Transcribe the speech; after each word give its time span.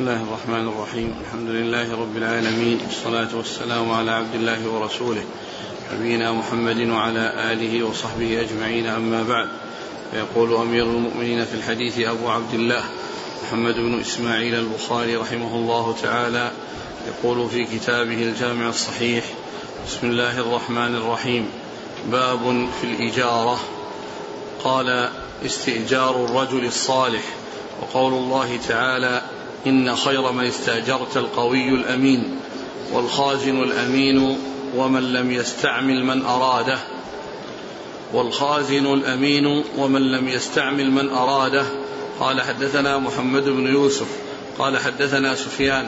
الله 0.00 0.22
الرحمن 0.22 0.68
الرحيم. 0.68 1.14
الحمد 1.24 1.48
لله 1.48 1.92
رب 1.92 2.16
العالمين. 2.16 2.80
والصلاة 2.86 3.36
والسلام 3.36 3.90
على 3.90 4.10
عبد 4.10 4.34
الله 4.34 4.68
ورسوله. 4.68 5.24
نبينا 5.94 6.32
محمد 6.32 6.88
وعلى 6.88 7.52
آله 7.52 7.82
وصحبه 7.82 8.40
أجمعين. 8.40 8.86
أما 8.86 9.22
بعد 9.22 9.48
فيقول 10.12 10.54
أمير 10.54 10.84
المؤمنين 10.84 11.44
في 11.44 11.54
الحديث 11.54 11.98
أبو 11.98 12.28
عبد 12.28 12.54
الله 12.54 12.84
محمد 13.44 13.74
بن 13.74 14.00
إسماعيل 14.00 14.54
البخاري 14.54 15.16
رحمه 15.16 15.56
الله 15.56 15.94
تعالى 16.02 16.50
يقول 17.08 17.48
في 17.50 17.64
كتابه 17.64 18.22
الجامع 18.22 18.68
الصحيح 18.68 19.24
بسم 19.88 20.06
الله 20.10 20.38
الرحمن 20.38 20.96
الرحيم. 20.96 21.48
باب 22.12 22.68
في 22.80 22.86
الإجارة. 22.86 23.60
قال 24.64 25.08
استئجار 25.46 26.24
الرجل 26.24 26.64
الصالح. 26.64 27.22
وقول 27.82 28.12
الله 28.12 28.58
تعالى 28.68 29.22
إن 29.66 29.96
خير 29.96 30.32
من 30.32 30.44
استأجرت 30.44 31.16
القوي 31.16 31.68
الأمين 31.68 32.40
والخازن 32.92 33.62
الأمين 33.62 34.38
ومن 34.76 35.12
لم 35.12 35.30
يستعمل 35.30 36.04
من 36.04 36.24
أراده 36.24 36.78
والخازن 38.12 38.86
الأمين 38.86 39.64
ومن 39.78 40.02
لم 40.02 40.28
يستعمل 40.28 40.90
من 40.90 41.08
أراده 41.08 41.64
قال 42.20 42.42
حدثنا 42.42 42.98
محمد 42.98 43.44
بن 43.44 43.66
يوسف 43.66 44.06
قال 44.58 44.78
حدثنا 44.78 45.34
سفيان 45.34 45.86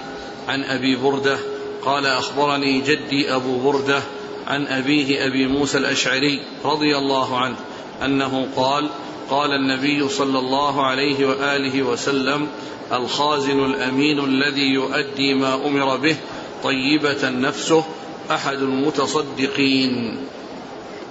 عن 0.49 0.65
أبي 0.65 0.97
بردة 0.97 1.39
قال 1.85 2.07
أخبرني 2.07 2.81
جدي 2.81 3.35
أبو 3.35 3.59
بردة 3.59 4.03
عن 4.47 4.67
أبيه 4.67 5.27
أبي 5.27 5.47
موسى 5.47 5.79
الأشعري 5.79 6.43
رضي 6.65 6.97
الله 6.97 7.39
عنه 7.39 7.57
أنه 8.05 8.49
قال 8.57 8.89
قال 9.31 9.53
النبي 9.53 10.09
صلى 10.09 10.39
الله 10.39 10.87
عليه 10.87 11.27
وآله 11.27 11.83
وسلم 11.83 12.47
الخازن 12.93 13.65
الأمين 13.65 14.25
الذي 14.25 14.75
يؤدي 14.75 15.35
ما 15.35 15.55
أمر 15.55 15.97
به 15.97 16.17
طيبة 16.65 17.29
نفسه 17.29 17.85
أحد 18.31 18.57
المتصدقين. 18.57 20.17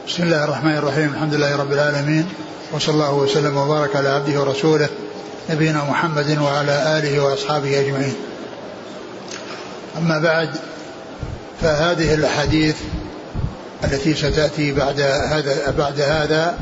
بسم 0.08 0.23
الله 0.23 0.44
الرحمن 0.44 0.78
الرحيم 0.78 1.14
الحمد 1.14 1.33
لله 1.33 1.56
رب 1.56 1.72
العالمين 1.72 2.30
وصلى 2.73 2.94
الله 2.94 3.14
وسلم 3.14 3.58
وبارك 3.58 3.95
على 3.95 4.09
عبده 4.09 4.41
ورسوله 4.41 4.89
نبينا 5.50 5.84
محمد 5.84 6.38
وعلى 6.38 7.00
آله 7.00 7.23
وأصحابه 7.23 7.80
أجمعين. 7.80 8.16
أما 9.97 10.19
بعد 10.19 10.50
فهذه 11.61 12.13
الأحاديث 12.13 12.75
التي 13.84 14.13
ستأتي 14.13 14.72
بعد 14.72 15.02
هذا 15.02 15.73
بعد 15.78 16.02
هذا 16.02 16.58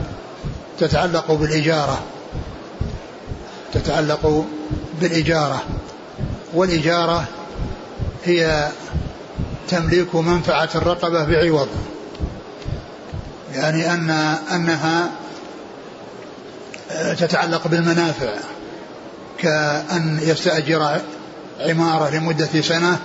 تتعلق 0.79 1.31
بالإجارة. 1.31 2.03
تتعلق 3.73 4.45
بالإجارة. 5.01 5.63
والإجارة 6.53 7.25
هي 8.25 8.69
تمليك 9.69 10.15
منفعة 10.15 10.69
الرقبة 10.75 11.23
بعوض. 11.23 11.67
يعني 13.53 13.93
أن 13.93 14.09
أنها 14.51 15.09
تتعلق 17.17 17.67
بالمنافع. 17.67 18.33
كأن 19.37 20.19
يستأجر 20.21 21.01
عمارة 21.59 22.09
لمدة 22.09 22.61
سنة 22.61 22.99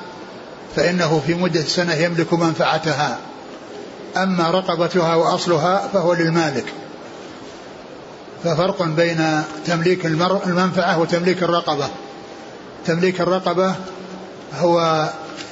فإنه 0.76 1.22
في 1.26 1.34
مدة 1.34 1.62
سنة 1.62 1.94
يملك 1.94 2.32
منفعتها. 2.32 3.18
أما 4.16 4.50
رقبتها 4.50 5.14
وأصلها 5.14 5.88
فهو 5.92 6.14
للمالك. 6.14 6.64
ففرق 8.44 8.82
بين 8.82 9.42
تمليك 9.66 10.06
المنفعة 10.06 10.98
وتمليك 11.00 11.42
الرقبة. 11.42 11.88
تمليك 12.86 13.20
الرقبة 13.20 13.74
هو 14.58 15.08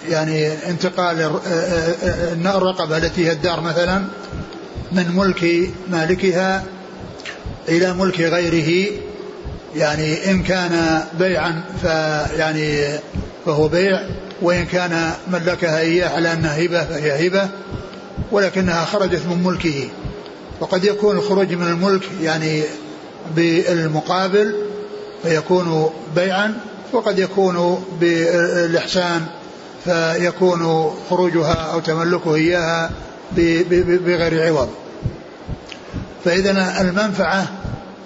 يعني 0.09 0.53
انتقال 0.71 1.31
الرقبة 2.57 2.97
التي 2.97 3.27
هي 3.27 3.33
الدار 3.33 3.61
مثلا 3.61 4.05
من 4.93 5.17
ملك 5.17 5.71
مالكها 5.91 6.65
إلى 7.69 7.95
ملك 7.95 8.21
غيره. 8.21 8.91
يعني 9.77 10.31
إن 10.31 10.43
كان 10.43 11.03
بيعا 11.19 11.65
فيعني 11.83 12.99
فهو 13.47 13.69
بيع 13.69 14.01
وإن 14.43 14.65
كان 14.65 15.13
ملكها 15.33 15.81
إياه 15.81 16.09
على 16.09 16.33
أنها 16.33 16.65
هبة 16.65 16.85
فهي 16.85 17.29
هبة 17.29 17.49
ولكنها 18.33 18.85
خرجت 18.85 19.23
من 19.27 19.43
ملكه. 19.43 19.89
وقد 20.61 20.85
يكون 20.85 21.17
الخروج 21.17 21.53
من 21.53 21.67
الملك 21.67 22.03
يعني 22.23 22.63
بالمقابل 23.37 24.55
فيكون 25.23 25.91
بيعا 26.17 26.61
وقد 26.93 27.19
يكون 27.19 27.85
بالإحسان 28.01 29.27
فيكون 29.85 30.91
خروجها 31.11 31.53
أو 31.53 31.81
تملكه 31.81 32.35
إياها 32.35 32.91
بغير 33.37 34.47
عوض. 34.47 34.69
فإذا 36.25 36.81
المنفعة 36.81 37.47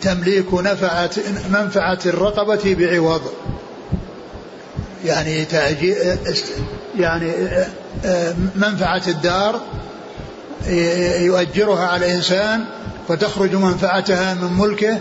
تمليك 0.03 0.55
نفعة 0.55 1.11
منفعة 1.51 1.99
الرقبة 2.07 2.77
بعوض. 2.79 3.23
يعني 5.05 5.47
يعني 6.99 7.33
منفعة 8.57 9.03
الدار 9.09 9.61
يؤجرها 11.21 11.87
على 11.87 12.15
إنسان 12.15 12.65
فتخرج 13.09 13.55
منفعتها 13.55 14.35
من 14.35 14.59
ملكه 14.59 14.99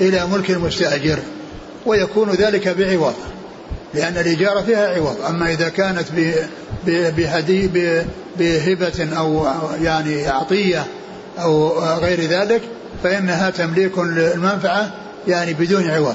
إلى 0.00 0.26
ملك 0.26 0.50
المستأجر 0.50 1.18
ويكون 1.86 2.30
ذلك 2.30 2.68
بعوض 2.68 3.14
لأن 3.94 4.16
الإجارة 4.16 4.60
فيها 4.60 4.94
عوض. 4.94 5.16
أما 5.28 5.52
إذا 5.52 5.68
كانت 5.68 6.06
بهدي 6.86 7.70
بهبة 8.38 9.08
أو 9.18 9.46
يعني 9.82 10.28
عطية 10.28 10.86
أو 11.38 11.78
غير 11.78 12.20
ذلك 12.20 12.60
فإنها 13.02 13.50
تمليك 13.50 13.98
المنفعة 13.98 14.94
يعني 15.28 15.54
بدون 15.54 15.90
عوض. 15.90 16.14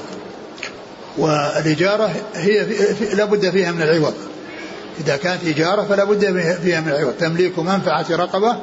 والإجارة 1.18 2.10
هي 2.34 2.66
لا 3.14 3.24
بد 3.24 3.50
فيها 3.50 3.72
من 3.72 3.82
العوض. 3.82 4.14
إذا 5.06 5.16
كانت 5.16 5.46
إجارة 5.46 5.82
فلا 5.82 6.04
بد 6.04 6.20
فيها 6.62 6.80
من 6.80 6.88
العوض. 6.88 7.12
تمليك 7.12 7.58
منفعة 7.58 8.06
رقبة 8.10 8.56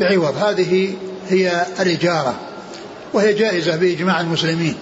بعوض. 0.00 0.36
هذه 0.36 0.94
هي 1.28 1.66
الإجارة 1.80 2.34
وهي 3.12 3.32
جائزة 3.32 3.76
بإجماع 3.76 4.20
المسلمين 4.20 4.74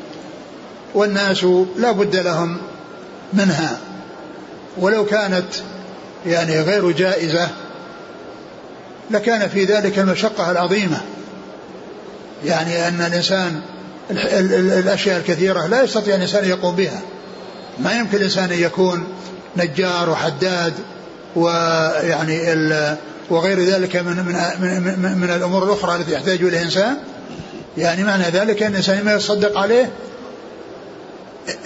والناس 0.94 1.44
لا 1.76 1.92
بد 1.92 2.16
لهم 2.16 2.59
منها. 3.32 3.78
ولو 4.78 5.06
كانت 5.06 5.47
يعني 6.26 6.60
غير 6.60 6.91
جائزة 6.91 7.48
لكان 9.10 9.48
في 9.48 9.64
ذلك 9.64 9.98
المشقة 9.98 10.50
العظيمة. 10.50 11.00
يعني 12.44 12.88
أن 12.88 13.00
الإنسان 13.00 13.60
الأشياء 14.10 15.19
الكثيرة 15.19 15.66
لا 15.66 15.82
يستطيع 15.82 16.14
الإنسان 16.14 16.48
يقوم 16.48 16.76
بها. 16.76 17.00
ما 17.78 17.92
يمكن 17.92 18.16
الإنسان 18.16 18.53
أن 18.53 18.59
يكون 18.59 19.04
نجار 19.56 20.11
وحداد 20.11 20.75
ويعني 21.37 22.56
وغير 23.31 23.61
ذلك 23.61 23.97
من 23.97 24.16
من 24.16 24.34
من, 25.03 25.19
من 25.19 25.31
الأمور 25.31 25.65
الأخرى 25.65 25.97
التي 25.97 26.12
يحتاج 26.12 26.43
إليها 26.43 26.61
الانسان 26.61 26.97
يعني 27.78 28.05
معنى 28.05 28.25
ذلك 28.25 28.62
أن 28.62 28.71
الإنسان 28.71 28.99
إما 28.99 29.15
يصدق 29.15 29.59
عليه 29.59 29.91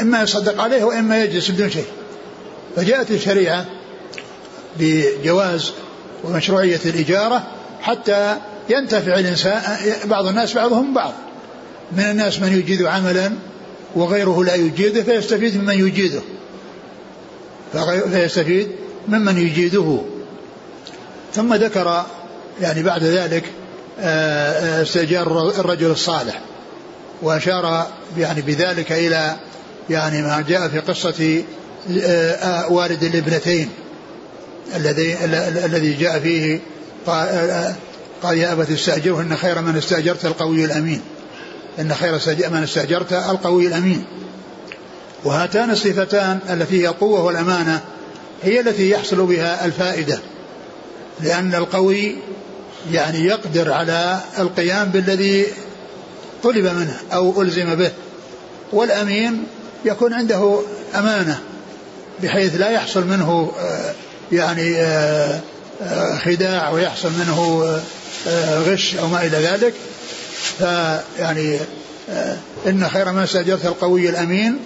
إما 0.00 0.22
يصدق 0.22 0.62
عليه 0.62 0.84
وإما 0.84 1.22
يجلس 1.22 1.50
بدون 1.50 1.70
شيء. 1.70 1.86
فجاءت 2.76 3.10
الشريعة 3.10 3.66
بجواز 4.78 5.72
ومشروعية 6.24 6.80
الإجارة 6.84 7.42
حتى 7.80 8.36
ينتفع 8.68 9.18
الإنسان 9.18 9.62
بعض 10.04 10.26
الناس 10.26 10.54
بعضهم 10.54 10.94
بعض. 10.94 11.12
من 11.92 12.04
الناس 12.04 12.40
من 12.40 12.58
يجيد 12.58 12.82
عملا 12.82 13.32
وغيره 13.94 14.44
لا 14.44 14.54
يجيده 14.54 15.02
فيستفيد 15.02 15.56
ممن 15.56 15.86
يجيده. 15.86 16.20
فيستفيد 18.12 18.68
ممن 19.08 19.38
يجيده. 19.38 20.00
ثم 21.34 21.54
ذكر 21.54 22.04
يعني 22.60 22.82
بعد 22.82 23.04
ذلك 23.04 23.44
آه، 24.00 24.78
آه، 24.78 24.82
استئجار 24.82 25.48
الرجل 25.60 25.90
الصالح 25.90 26.40
وأشار 27.22 27.86
يعني 28.18 28.42
بذلك 28.42 28.92
إلى 28.92 29.36
يعني 29.90 30.22
ما 30.22 30.44
جاء 30.48 30.68
في 30.68 30.78
قصة 30.78 31.42
آه، 32.02 32.72
والد 32.72 33.04
الابنتين 33.04 33.68
الذي 34.76 35.24
الذي 35.64 35.92
جاء 35.92 36.18
فيه 36.18 36.60
قال 38.22 38.38
يا 38.38 38.52
أبت 38.52 38.70
استأجره 38.70 39.20
إن 39.20 39.36
خير 39.36 39.60
من 39.60 39.76
استأجرت 39.76 40.24
القوي 40.24 40.64
الأمين. 40.64 41.00
إن 41.80 41.94
خير 41.94 42.18
من 42.50 42.62
استأجرت 42.62 43.12
القوي 43.12 43.66
الأمين. 43.66 44.04
وهاتان 45.24 45.70
الصفتان 45.70 46.38
التي 46.50 46.82
هي 46.82 46.88
القوة 46.88 47.24
والأمانة 47.24 47.80
هي 48.42 48.60
التي 48.60 48.90
يحصل 48.90 49.26
بها 49.26 49.64
الفائدة. 49.64 50.18
لأن 51.20 51.54
القوي 51.54 52.16
يعني 52.92 53.24
يقدر 53.24 53.72
على 53.72 54.20
القيام 54.38 54.88
بالذي 54.88 55.46
طلب 56.42 56.64
منه 56.64 56.96
أو 57.12 57.42
ألزم 57.42 57.74
به 57.74 57.90
والأمين 58.72 59.46
يكون 59.84 60.12
عنده 60.12 60.60
أمانة 60.94 61.40
بحيث 62.22 62.60
لا 62.60 62.70
يحصل 62.70 63.06
منه 63.06 63.52
يعني 64.32 64.76
خداع 66.24 66.70
ويحصل 66.70 67.10
منه 67.10 67.64
غش 68.66 68.94
أو 68.96 69.08
ما 69.08 69.26
إلى 69.26 69.36
ذلك. 69.36 69.74
فيعني 70.58 71.58
إن 72.66 72.88
خير 72.88 73.12
ما 73.12 73.24
استأجرت 73.24 73.66
القوي 73.66 74.08
الأمين 74.08 74.58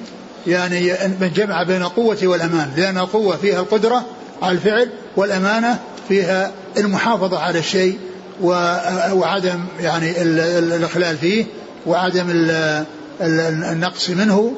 يعني 0.49 0.93
من 1.21 1.31
جمع 1.35 1.63
بين 1.63 1.83
القوة 1.83 2.19
والأمان 2.23 2.71
لأن 2.77 2.99
القوة 2.99 3.37
فيها 3.37 3.61
القدرة 3.61 4.05
على 4.43 4.53
الفعل 4.53 4.89
والأمانة 5.17 5.79
فيها 6.09 6.53
المحافظة 6.77 7.39
على 7.39 7.59
الشيء 7.59 7.99
وعدم 9.13 9.65
يعني 9.81 10.23
الإخلال 10.23 11.17
فيه 11.17 11.47
وعدم 11.87 12.27
النقص 13.21 14.11
منه. 14.11 14.55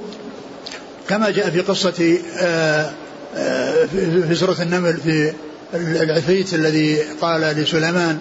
كما 1.08 1.31
جاء 1.31 1.50
في 1.50 1.60
قصة 1.60 2.19
آه، 2.38 2.90
آه، 3.36 3.84
في 4.28 4.34
سورة 4.34 4.56
النمل 4.62 4.96
في 4.96 5.32
العفريت 5.75 6.54
الذي 6.54 6.98
قال 7.20 7.40
لسليمان 7.40 8.19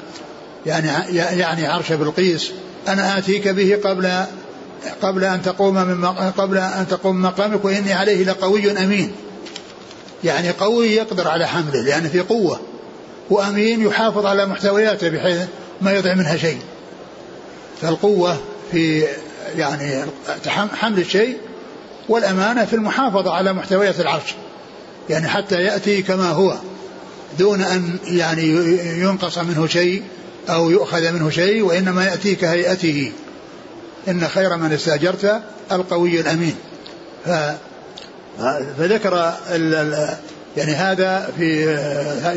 يعني 0.66 0.88
يعني 1.16 1.68
عرش 1.68 1.92
بلقيس 1.92 2.52
أنا 2.88 3.18
آتيك 3.18 3.48
به 3.48 3.80
قبل 3.84 4.26
قبل 5.02 5.24
أن 5.24 5.42
تقوم 5.42 5.76
من 5.76 6.06
قبل 6.38 6.58
أن 6.58 6.88
تقوم 6.88 7.22
مقامك 7.22 7.66
وإني 7.66 7.94
عليه 7.94 8.24
لقوي 8.24 8.72
أمين. 8.72 9.12
يعني 10.24 10.50
قوي 10.50 10.88
يقدر 10.88 11.28
على 11.28 11.48
حمله 11.48 11.82
لأن 11.82 12.10
في 12.10 12.20
قوة. 12.20 12.60
وأمين 13.30 13.82
يحافظ 13.82 14.26
على 14.26 14.46
محتوياته 14.46 15.10
بحيث 15.10 15.40
ما 15.82 15.92
يضع 15.92 16.14
منها 16.14 16.38
شيء. 16.38 16.60
فالقوة 17.82 18.38
في 18.72 19.08
يعني 19.58 20.06
حمل 20.74 21.00
الشيء 21.00 21.38
والأمانة 22.10 22.66
في 22.66 22.74
المحافظة 22.74 23.32
على 23.32 23.54
محتويات 23.54 24.00
العرش. 24.00 24.36
يعني 25.10 25.28
حتى 25.28 25.56
يأتي 25.56 26.02
كما 26.02 26.30
هو 26.30 26.56
دون 27.40 27.62
أن 27.62 27.98
يعني 28.08 28.48
ينقص 29.02 29.38
منه 29.38 29.68
شيء 29.68 30.04
أو 30.50 30.70
يؤخذ 30.70 31.12
منه 31.12 31.30
شيء 31.30 31.62
وإنما 31.62 32.06
يأتي 32.06 32.36
كهيئته 32.36 33.12
إن 34.08 34.28
خير 34.28 34.58
من 34.58 34.74
استأجرت 34.74 35.42
القوي 35.72 36.22
الأمين. 36.22 36.56
ف 37.26 37.30
فذكر 38.78 39.34
يعني 40.58 40.72
هذا 40.76 41.30
في 41.38 41.76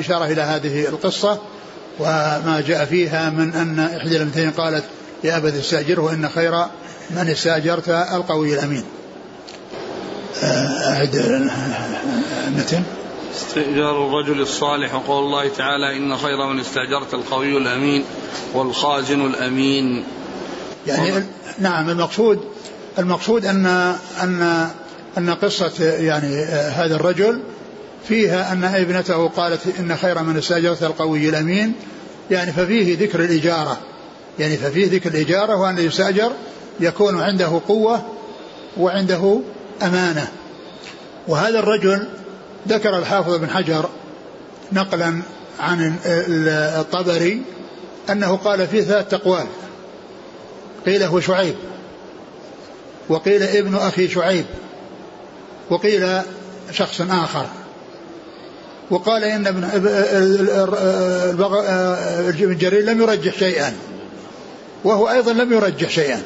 إشارة 0.00 0.24
إلى 0.24 0.42
هذه 0.42 0.88
القصة 0.88 1.38
وما 1.98 2.64
جاء 2.66 2.84
فيها 2.84 3.30
من 3.30 3.54
أن 3.54 3.80
إحدى 3.80 4.16
الأمتين 4.16 4.50
قالت 4.50 4.84
يا 5.24 5.36
أبت 5.36 5.54
استأجره 5.54 6.12
إن 6.12 6.28
خير 6.28 6.52
من 7.10 7.28
استأجرت 7.28 7.88
القوي 7.88 8.54
الأمين. 8.54 8.84
أعد 10.42 11.14
المتن. 12.48 12.82
استئجار 13.36 14.06
الرجل 14.06 14.40
الصالح 14.40 14.94
وقول 14.94 15.24
الله 15.24 15.48
تعالى 15.48 15.96
إن 15.96 16.16
خير 16.16 16.46
من 16.46 16.60
استأجرت 16.60 17.14
القوي 17.14 17.56
الأمين 17.56 18.04
والخازن 18.54 19.26
الأمين. 19.26 20.04
يعني 20.86 21.24
نعم 21.58 21.90
المقصود 21.90 22.40
المقصود 22.98 23.46
أن 23.46 23.66
أن 24.22 24.68
أن 25.18 25.30
قصة 25.30 25.84
يعني 25.84 26.44
هذا 26.52 26.96
الرجل 26.96 27.40
فيها 28.08 28.52
أن 28.52 28.64
ابنته 28.64 29.28
قالت 29.28 29.60
إن 29.80 29.96
خير 29.96 30.22
من 30.22 30.36
استأجرت 30.36 30.82
القوي 30.82 31.28
الأمين. 31.28 31.72
يعني 32.30 32.52
ففيه 32.52 32.98
ذكر 32.98 33.20
الإجارة. 33.20 33.78
يعني 34.38 34.56
ففيه 34.56 34.90
ذكر 34.90 35.10
الإجارة 35.10 35.56
وأن 35.56 35.78
يستأجر 35.78 36.32
يكون 36.80 37.20
عنده 37.20 37.60
قوة 37.68 38.02
وعنده 38.76 39.40
أمانة. 39.82 40.28
وهذا 41.28 41.58
الرجل 41.58 42.06
ذكر 42.68 42.98
الحافظ 42.98 43.36
بن 43.36 43.50
حجر 43.50 43.88
نقلا 44.72 45.22
عن 45.60 45.96
الطبري 46.78 47.42
أنه 48.10 48.36
قال 48.36 48.66
فيه 48.66 48.82
ثلاث 48.82 49.14
أقوال 49.14 49.46
قيل 50.86 51.02
هو 51.02 51.20
شعيب. 51.20 51.54
وقيل 53.08 53.42
ابن 53.42 53.74
أخي 53.74 54.08
شعيب. 54.08 54.44
وقيل 55.70 56.20
شخص 56.72 57.00
آخر. 57.00 57.46
وقال 58.90 59.24
إن 59.24 59.46
ابن 59.46 59.68
جرير 62.58 62.84
لم 62.84 63.02
يرجح 63.02 63.38
شيئا. 63.38 63.72
وهو 64.84 65.10
أيضا 65.10 65.32
لم 65.32 65.52
يرجح 65.52 65.90
شيئا. 65.90 66.22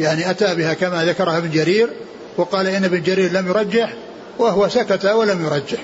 يعني 0.00 0.30
أتى 0.30 0.54
بها 0.54 0.74
كما 0.74 1.04
ذكرها 1.04 1.38
ابن 1.38 1.50
جرير 1.50 1.90
وقال 2.36 2.66
إن 2.66 2.84
ابن 2.84 3.02
جرير 3.02 3.32
لم 3.32 3.48
يرجح 3.48 3.92
وهو 4.38 4.68
سكت 4.68 5.04
ولم 5.04 5.44
يرجح. 5.44 5.78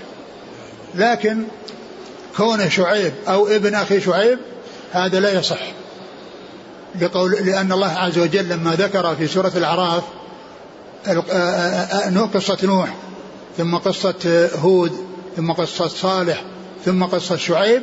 لكن 0.95 1.43
كونه 2.37 2.69
شعيب 2.69 3.13
أو 3.29 3.47
ابن 3.47 3.75
أخي 3.75 4.01
شعيب 4.01 4.39
هذا 4.93 5.21
لا 5.21 5.33
يصح. 5.33 5.78
لقول 7.01 7.33
لأن 7.33 7.73
الله 7.73 7.93
عز 7.93 8.19
وجل 8.19 8.49
لما 8.49 8.75
ذكر 8.75 9.17
في 9.17 9.27
سورة 9.27 9.53
الأعراف 9.57 10.03
قصة 12.35 12.59
نوح 12.63 12.95
ثم 13.59 13.77
قصة 13.77 14.51
هود 14.63 14.93
ثم 15.37 15.53
قصة 15.53 15.89
صالح 15.89 16.45
ثم 16.85 17.05
قصة 17.05 17.37
شعيب 17.37 17.83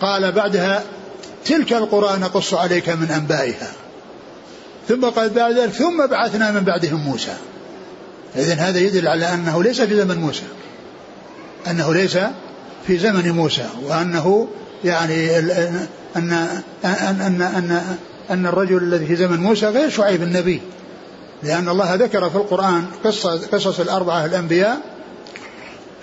قال 0.00 0.32
بعدها 0.32 0.84
تلك 1.44 1.72
القرى 1.72 2.18
نقص 2.18 2.54
عليك 2.54 2.88
من 2.88 3.10
أنبائها. 3.10 3.72
ثم 4.88 5.04
قال 5.04 5.30
بعد 5.30 5.58
ذلك 5.58 5.72
ثم 5.72 6.06
بعثنا 6.06 6.50
من 6.50 6.60
بعدهم 6.60 7.00
موسى. 7.00 7.34
إذن 8.36 8.58
هذا 8.58 8.78
يدل 8.78 9.08
على 9.08 9.34
أنه 9.34 9.62
ليس 9.62 9.80
في 9.80 9.96
زمن 9.96 10.18
موسى. 10.18 10.46
أنه 11.70 11.94
ليس 11.94 12.18
في 12.86 12.98
زمن 12.98 13.30
موسى 13.30 13.66
وأنه 13.82 14.48
يعني 14.84 15.38
أن 15.38 15.82
أن 16.16 16.52
أن 16.84 17.42
أن 17.42 17.96
أن 18.30 18.46
الرجل 18.46 18.76
الذي 18.76 19.06
في 19.06 19.16
زمن 19.16 19.40
موسى 19.40 19.66
غير 19.66 19.90
شعيب 19.90 20.22
النبي 20.22 20.60
لأن 21.42 21.68
الله 21.68 21.94
ذكر 21.94 22.30
في 22.30 22.36
القرآن 22.36 22.84
قصة 23.04 23.46
قصص 23.52 23.80
الأربعة 23.80 24.24
الأنبياء 24.24 24.80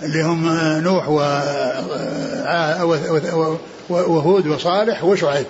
اللي 0.02 0.24
هم 0.24 0.50
نوح 0.84 1.08
وهود 3.90 4.48
وصالح 4.48 5.04
وشعيب. 5.04 5.46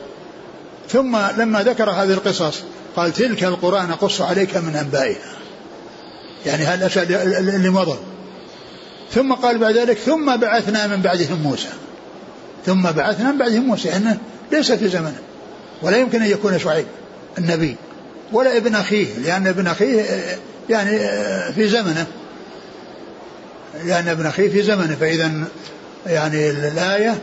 ثم 0.89 1.17
لما 1.37 1.63
ذكر 1.63 1.89
هذه 1.89 2.13
القصص 2.13 2.61
قال 2.95 3.13
تلك 3.13 3.43
القرى 3.43 3.81
نقص 3.81 4.21
عليك 4.21 4.57
من 4.57 4.75
أنبائها. 4.75 5.31
يعني 6.45 6.63
هذا 6.63 6.75
الأشياء 6.75 7.05
اللي 7.39 7.69
مضى. 7.69 7.97
ثم 9.11 9.33
قال 9.33 9.57
بعد 9.57 9.77
ذلك 9.77 9.97
ثم 9.97 10.35
بعثنا 10.35 10.87
من 10.87 11.01
بعدهم 11.01 11.41
موسى. 11.43 11.69
ثم 12.65 12.91
بعثنا 12.91 13.31
من 13.31 13.37
بعدهم 13.37 13.65
موسى 13.65 13.95
أنه 13.95 14.17
ليس 14.51 14.71
في 14.71 14.87
زمنه. 14.87 15.19
ولا 15.81 15.97
يمكن 15.97 16.21
أن 16.21 16.31
يكون 16.31 16.59
شعيب 16.59 16.85
النبي 17.37 17.75
ولا 18.31 18.57
ابن 18.57 18.75
أخيه 18.75 19.07
لأن 19.17 19.47
ابن 19.47 19.67
أخيه 19.67 20.05
يعني 20.69 20.99
في 21.53 21.67
زمنه. 21.67 22.07
لأن 23.85 24.07
ابن 24.07 24.25
أخيه 24.25 24.49
في 24.49 24.61
زمنه 24.61 24.95
فإذا 24.95 25.31
يعني 26.05 26.49
الآية 26.49 27.17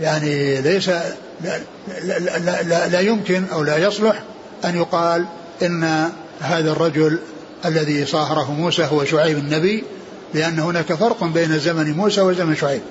يعني 0.00 0.60
ليس 0.60 0.88
لا, 0.88 1.60
لا, 2.04 2.18
لا, 2.18 2.62
لا, 2.62 2.88
لا 2.88 3.00
يمكن 3.00 3.44
أو 3.52 3.62
لا 3.62 3.76
يصلح 3.76 4.22
أن 4.64 4.76
يقال 4.76 5.26
إن 5.62 6.10
هذا 6.40 6.72
الرجل 6.72 7.18
الذي 7.64 8.06
صاهره 8.06 8.52
موسى 8.52 8.84
هو 8.84 9.04
شعيب 9.04 9.38
النبي 9.38 9.84
لأن 10.34 10.58
هناك 10.58 10.92
فرق 10.92 11.24
بين 11.24 11.58
زمن 11.58 11.92
موسى 11.92 12.20
وزمن 12.20 12.56
شعيب. 12.56 12.82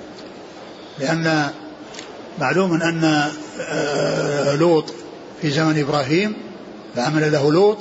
لأن 0.98 1.50
معلوم 2.38 2.82
أن 2.82 3.30
آه، 3.60 4.54
لوط 4.54 4.94
في 5.42 5.50
زمن 5.50 5.78
إبراهيم 5.78 6.34
فعمل 6.96 7.32
له 7.32 7.52
لوط 7.52 7.78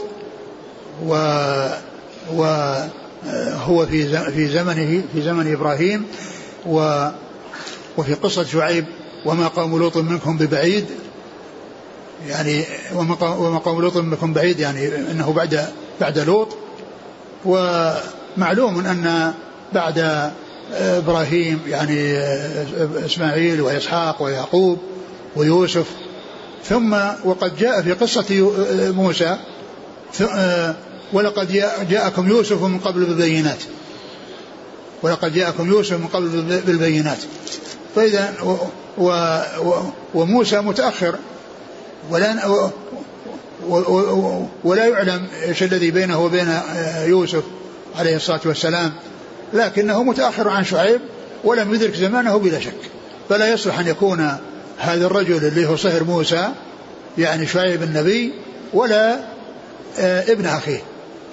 و 1.06 1.14
وهو 2.34 3.86
في 3.86 4.32
في 4.32 4.48
زمنه 4.48 5.04
في 5.14 5.22
زمن 5.22 5.54
إبراهيم 5.54 6.06
و 6.66 7.08
وفي 7.98 8.14
قصة 8.14 8.44
شعيب 8.44 8.86
وما 9.26 9.48
قوم 9.48 9.80
لوط 9.80 9.98
منكم 9.98 10.38
ببعيد 10.38 10.86
يعني 12.28 12.66
وما 12.96 13.58
قوم 13.58 13.82
لوط 13.82 13.98
منكم 13.98 14.34
بعيد 14.34 14.60
يعني 14.60 14.88
إنه 15.12 15.34
بعد 15.34 15.66
بعد 16.02 16.20
لوط. 16.20 16.58
ومعلوم 17.46 18.86
أن 18.86 19.34
بعد 19.74 20.32
إبراهيم 20.74 21.60
يعني 21.68 22.18
إسماعيل 23.06 23.62
وإسحاق 23.62 24.22
ويعقوب 24.22 24.78
ويوسف 25.36 25.86
ثم 26.64 26.98
وقد 27.24 27.58
جاء 27.58 27.82
في 27.82 27.94
قصة 27.94 28.52
موسى 28.92 29.38
ولقد 31.14 31.52
جاءكم 31.90 32.30
يوسف 32.30 32.64
من 32.64 32.80
قبل 32.80 33.06
بالبينات. 33.06 33.60
ولقد 35.04 35.34
جاءكم 35.34 35.70
يوسف 35.70 35.94
من 35.94 36.08
قبل 36.08 36.62
بالبينات. 36.66 37.18
فإذا 37.96 38.34
وموسى 40.14 40.62
متأخر 40.62 41.16
ولا 42.12 42.62
ولا 44.64 44.86
يعلم 44.86 45.28
إيش 45.44 45.64
الذي 45.64 45.92
بينه 45.92 46.26
وبين 46.26 46.60
يوسف 47.06 47.44
عليه 47.96 48.16
الصلاة 48.16 48.42
والسلام 48.46 48.94
لكنه 49.54 50.04
متأخر 50.04 50.50
عن 50.50 50.64
شعيب 50.66 51.02
ولم 51.44 51.74
يدرك 51.74 51.96
زمانه 51.96 52.38
بلا 52.38 52.60
شك. 52.60 52.74
فلا 53.30 53.54
يصلح 53.54 53.80
أن 53.80 53.88
يكون 53.88 54.38
هذا 54.78 55.06
الرجل 55.06 55.48
اللي 55.48 55.66
هو 55.66 55.76
صهر 55.76 56.04
موسى 56.04 56.54
يعني 57.18 57.48
شعيب 57.48 57.84
النبي 57.84 58.34
ولا 58.74 59.20
آه 60.00 60.32
ابن 60.32 60.46
أخيه. 60.46 60.84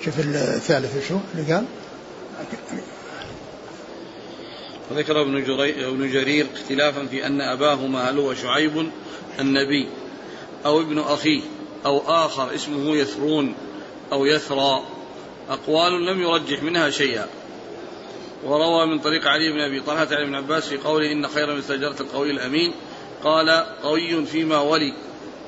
شوف 0.04 0.14
الثالث 0.18 1.08
شو 1.08 1.18
اللي 1.34 1.52
قال؟ 1.52 1.64
وذكر 4.90 5.22
ابن, 5.22 5.44
ابن 5.60 6.12
جرير 6.12 6.46
اختلافا 6.54 7.06
في 7.06 7.26
أن 7.26 7.40
أباهما 7.40 8.10
هل 8.10 8.18
هو 8.18 8.34
شعيب 8.34 8.90
النبي 9.40 9.88
أو 10.66 10.80
ابن 10.80 10.98
أخيه 10.98 11.40
أو 11.86 12.02
آخر 12.06 12.54
اسمه 12.54 12.96
يثرون 12.96 13.54
أو 14.12 14.26
يثرى. 14.26 14.82
أقوال 15.50 16.06
لم 16.06 16.22
يرجح 16.22 16.62
منها 16.62 16.90
شيئا. 16.90 17.26
وروى 18.44 18.86
من 18.86 18.98
طريق 18.98 19.26
علي 19.26 19.52
بن 19.52 19.60
أبي 19.60 19.80
طلحة 19.80 20.08
عن 20.10 20.22
ابن 20.22 20.34
عباس 20.34 20.68
في 20.68 20.76
قوله 20.76 21.12
إن 21.12 21.28
خير 21.28 21.52
من 21.52 21.58
استجرت 21.58 22.00
القوي 22.00 22.30
الأمين. 22.30 22.72
قال 23.24 23.64
قوي 23.82 24.26
فيما 24.26 24.58
ولي 24.58 24.94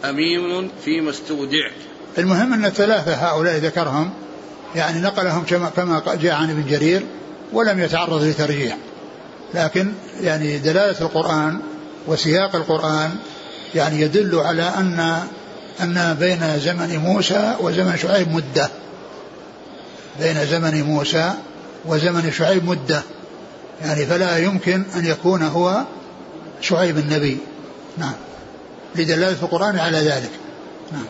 أمين 0.04 0.70
فيما 0.84 1.10
استودع 1.10 1.70
المهم 2.18 2.52
أن 2.52 2.64
الثلاثة 2.64 3.14
هؤلاء 3.14 3.56
ذكرهم 3.56 4.10
يعني 4.74 5.00
نقلهم 5.00 5.44
كما 5.44 5.68
كما 5.68 6.02
جاء 6.22 6.34
عن 6.34 6.50
ابن 6.50 6.66
جرير 6.68 7.02
ولم 7.52 7.80
يتعرض 7.80 8.22
لترجيح. 8.22 8.76
لكن 9.54 9.92
يعني 10.20 10.58
دلالة 10.58 11.00
القرآن 11.00 11.60
وسياق 12.06 12.56
القرآن 12.56 13.10
يعني 13.74 14.00
يدل 14.00 14.38
على 14.38 14.62
أن 14.62 15.22
أن 15.80 16.16
بين 16.20 16.58
زمن 16.58 16.98
موسى 16.98 17.56
وزمن 17.60 17.96
شعيب 17.96 18.32
مدة. 18.32 18.70
بين 20.20 20.46
زمن 20.46 20.82
موسى 20.82 21.32
وزمن 21.86 22.32
شعيب 22.32 22.64
مدة. 22.64 23.02
يعني 23.82 24.06
فلا 24.06 24.38
يمكن 24.38 24.84
أن 24.96 25.06
يكون 25.06 25.42
هو 25.42 25.84
شعيب 26.60 26.98
النبي. 26.98 27.38
نعم. 27.98 28.14
لدلالة 28.96 29.42
القرآن 29.42 29.78
على 29.78 29.98
ذلك. 29.98 30.30
نعم. 30.92 31.06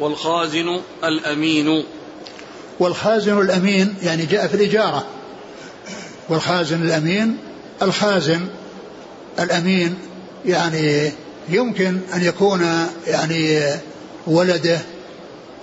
والخازن 0.00 0.80
الأمين. 1.04 1.84
والخازن 2.80 3.40
الأمين 3.40 3.94
يعني 4.02 4.26
جاء 4.26 4.46
في 4.46 4.54
الإجارة. 4.54 5.06
والخازن 6.28 6.82
الأمين 6.82 7.36
الخازن 7.82 8.46
الأمين 9.38 9.94
يعني 10.46 11.12
يمكن 11.48 11.98
أن 12.14 12.22
يكون 12.22 12.86
يعني 13.06 13.60
ولده 14.26 14.78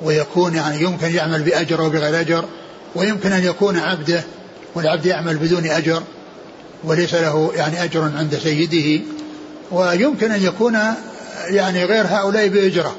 ويكون 0.02 0.56
يعني 0.56 0.82
يمكن 0.82 1.16
يعمل 1.16 1.42
بأجر 1.42 1.80
أو 1.80 1.90
بغير 1.90 2.20
أجر 2.20 2.46
ويمكن 2.96 3.32
أن 3.32 3.44
يكون 3.44 3.78
عبده 3.78 4.24
والعبد 4.76 5.06
يعمل 5.06 5.38
بدون 5.38 5.66
أجر 5.66 6.04
وليس 6.84 7.14
له 7.14 7.52
يعني 7.56 7.84
أجر 7.84 8.02
عند 8.02 8.40
سيده. 8.44 9.04
ويمكن 9.72 10.32
أن 10.32 10.44
يكون 10.44 10.78
يعني 11.48 11.86
غير 11.86 12.06
هؤلاء 12.08 12.48
بأجرة 12.48 12.96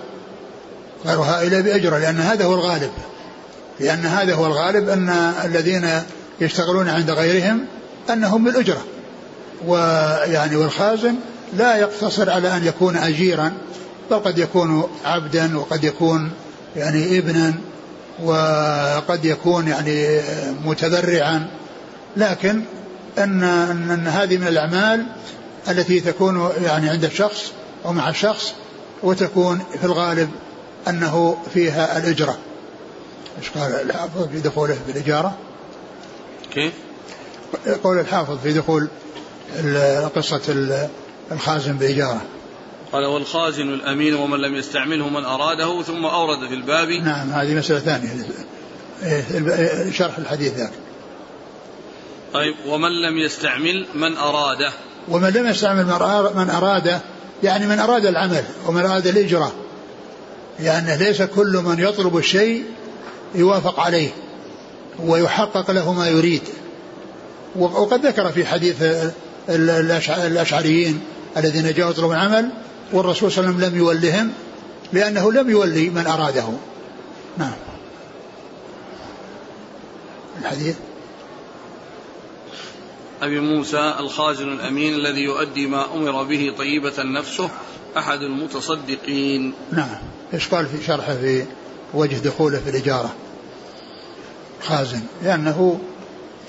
غير 1.06 1.18
هؤلاء 1.18 1.60
بأجرة 1.60 1.98
لأن 1.98 2.20
هذا 2.20 2.44
هو 2.44 2.54
الغالب. 2.54 2.90
لأن 3.80 4.06
هذا 4.06 4.34
هو 4.34 4.46
الغالب 4.46 4.88
أن 4.88 5.08
الذين 5.44 5.90
يشتغلون 6.40 6.88
عند 6.88 7.10
غيرهم 7.10 7.66
أنهم 8.10 8.44
بالأجرة. 8.44 8.84
ويعني 9.66 10.56
والخازن 10.56 11.14
لا 11.56 11.76
يقتصر 11.76 12.30
على 12.30 12.56
أن 12.56 12.66
يكون 12.66 12.96
أجيرا 12.96 13.52
بل 14.10 14.16
قد 14.16 14.38
يكون 14.38 14.88
عبدا 15.04 15.58
وقد 15.58 15.84
يكون 15.84 16.30
يعني 16.76 17.18
ابنا 17.18 17.54
وقد 18.22 19.24
يكون 19.24 19.68
يعني 19.68 20.20
متذرعا. 20.64 21.46
لكن 22.16 22.62
أن, 23.18 23.42
أن 23.90 24.06
هذه 24.06 24.36
من 24.36 24.46
الأعمال 24.46 25.06
التي 25.68 26.00
تكون 26.00 26.50
يعني 26.62 26.88
عند 26.88 27.04
الشخص 27.04 27.52
أو 27.84 27.92
مع 27.92 28.08
الشخص 28.08 28.54
وتكون 29.02 29.58
في 29.80 29.84
الغالب 29.84 30.30
أنه 30.88 31.38
فيها 31.54 31.98
الإجرة. 31.98 32.38
إيش 33.38 33.50
قال 33.50 33.72
الحافظ 33.72 34.28
في 34.28 34.40
دخوله 34.40 34.78
بالإجارة 34.86 35.36
كيف؟ 36.54 36.72
قول 37.84 37.98
الحافظ 37.98 38.38
في 38.42 38.52
دخول 38.52 38.88
قصة 40.16 40.40
الخازن 41.32 41.76
بإجارة. 41.76 42.22
قال 42.92 43.04
والخازن 43.04 43.68
الأمين 43.68 44.14
ومن 44.14 44.38
لم 44.38 44.54
يستعمله 44.54 45.08
من 45.08 45.24
أراده 45.24 45.82
ثم 45.82 46.04
أورد 46.04 46.48
في 46.48 46.54
الباب. 46.54 46.88
نعم 46.88 47.30
هذه 47.30 47.54
مسألة 47.54 47.80
ثانية. 47.80 48.10
شرح 49.90 50.18
الحديث 50.18 50.54
ذاك. 50.54 50.72
طيب 52.32 52.54
ومن 52.66 52.90
لم 53.02 53.18
يستعمل 53.18 53.86
من 53.94 54.16
أراده. 54.16 54.72
ومن 55.10 55.28
لم 55.28 55.46
يستعمل 55.46 55.84
من 56.34 56.50
أراده 56.50 57.00
يعني 57.42 57.66
من 57.66 57.78
أراد 57.78 58.06
العمل 58.06 58.44
ومن 58.66 58.86
أراد 58.86 59.06
الإجرة 59.06 59.52
يعني 60.60 60.96
ليس 60.96 61.22
كل 61.22 61.62
من 61.64 61.78
يطلب 61.78 62.16
الشيء 62.16 62.64
يوافق 63.34 63.80
عليه 63.80 64.10
ويحقق 65.06 65.70
له 65.70 65.92
ما 65.92 66.08
يريد. 66.08 66.42
وقد 67.56 68.06
ذكر 68.06 68.32
في 68.32 68.46
حديث 68.46 68.76
الأشعريين 69.48 71.00
الذين 71.36 71.72
جاءوا 71.72 71.90
يطلبون 71.90 72.16
العمل 72.16 72.50
والرسول 72.92 73.32
صلى 73.32 73.44
الله 73.44 73.54
عليه 73.54 73.66
وسلم 73.66 73.74
لم 73.74 73.78
يولهم 73.78 74.30
لأنه 74.92 75.32
لم 75.32 75.50
يولي 75.50 75.90
من 75.90 76.06
أراده. 76.06 76.48
نعم. 77.38 77.52
الحديث؟ 80.40 80.76
أبي 83.22 83.40
موسى 83.40 83.94
الخازن 83.98 84.52
الأمين 84.52 84.94
الذي 84.94 85.20
يؤدي 85.20 85.66
ما 85.66 85.94
أمر 85.94 86.22
به 86.22 86.54
طيبة 86.58 87.02
نفسه 87.02 87.50
أحد 87.96 88.22
المتصدقين. 88.22 89.54
نعم. 89.72 89.98
إيش 90.34 90.48
قال 90.48 90.66
في 90.66 90.84
شرحه 90.84 91.14
في 91.14 91.44
وجه 91.94 92.16
دخوله 92.16 92.58
في 92.58 92.70
الإجارة؟ 92.70 93.14
خازن. 94.62 95.02
لأنه 95.22 95.80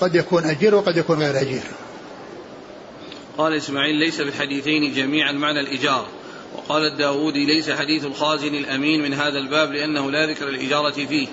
قد 0.00 0.14
يكون 0.14 0.44
أجير 0.44 0.74
وقد 0.74 0.96
يكون 0.96 1.18
غير 1.18 1.40
أجير. 1.40 1.62
قال 3.38 3.52
إسماعيل 3.52 3.96
ليس 3.96 4.16
في 4.16 4.28
الحديثين 4.28 4.92
جميعا 4.92 5.32
معنى 5.32 5.60
الإجارة. 5.60 6.08
وقال 6.56 6.82
الداودي 6.82 7.46
ليس 7.46 7.70
حديث 7.70 8.04
الخازن 8.04 8.54
الأمين 8.54 9.02
من 9.02 9.14
هذا 9.14 9.38
الباب 9.38 9.72
لأنه 9.72 10.10
لا 10.10 10.26
ذكر 10.26 10.48
الإجارة 10.48 11.06
فيه. 11.06 11.28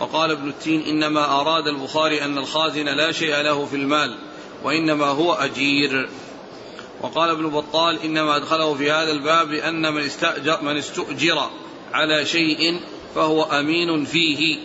وقال 0.00 0.30
ابن 0.30 0.48
التين 0.48 0.80
إنما 0.80 1.40
أراد 1.40 1.66
البخاري 1.66 2.24
أن 2.24 2.38
الخازن 2.38 2.84
لا 2.84 3.12
شيء 3.12 3.36
له 3.36 3.66
في 3.66 3.76
المال. 3.76 4.27
وإنما 4.64 5.06
هو 5.06 5.32
أجير. 5.32 6.08
وقال 7.00 7.30
ابن 7.30 7.48
بطال 7.48 8.02
إنما 8.02 8.36
أدخله 8.36 8.74
في 8.74 8.90
هذا 8.90 9.12
الباب 9.12 9.50
لأن 9.50 9.94
من 9.94 10.02
استأجر, 10.02 10.62
من 10.62 10.76
استؤجر 10.76 11.50
على 11.92 12.26
شيء 12.26 12.80
فهو 13.14 13.42
أمين 13.42 14.04
فيه 14.04 14.58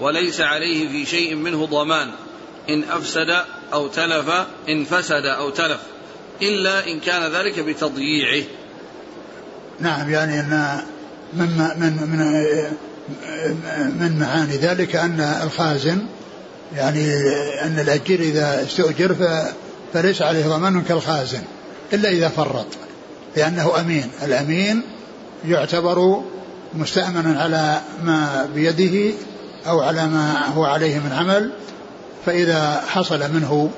وليس 0.00 0.40
عليه 0.40 0.88
في 0.88 1.06
شيء 1.06 1.34
منه 1.34 1.66
ضمان. 1.66 2.10
إن 2.68 2.84
أفسد 2.84 3.44
أو 3.72 3.88
تلف 3.88 4.30
إن 4.68 4.84
فسد 4.84 5.26
أو 5.26 5.50
تلف 5.50 5.80
إلا 6.42 6.86
إن 6.86 7.00
كان 7.00 7.32
ذلك 7.32 7.60
بتضييعه. 7.60 8.44
نعم 9.80 10.10
يعني 10.10 10.40
أن 10.40 10.82
من 11.32 11.48
من 11.76 11.92
من 11.92 12.18
من 14.00 14.18
معاني 14.18 14.56
ذلك 14.56 14.96
أن 14.96 15.20
الخازن 15.20 16.06
يعني 16.76 17.06
أن 17.62 17.78
الأجير 17.78 18.20
إذا 18.20 18.62
استؤجر 18.62 19.16
فليس 19.92 20.22
عليه 20.22 20.46
ضمان 20.46 20.82
كالخازن 20.82 21.42
إلا 21.92 22.08
إذا 22.08 22.28
فرط 22.28 22.66
لأنه 23.36 23.80
أمين. 23.80 24.10
الأمين 24.22 24.82
يعتبر 25.44 26.22
مستأمنا 26.74 27.42
على 27.42 27.80
ما 28.04 28.48
بيده 28.54 29.14
أو 29.66 29.80
على 29.80 30.06
ما 30.06 30.46
هو 30.46 30.64
عليه 30.64 30.98
من 30.98 31.12
عمل 31.12 31.52
فإذا 32.26 32.82
حصل 32.86 33.32
منه 33.32 33.70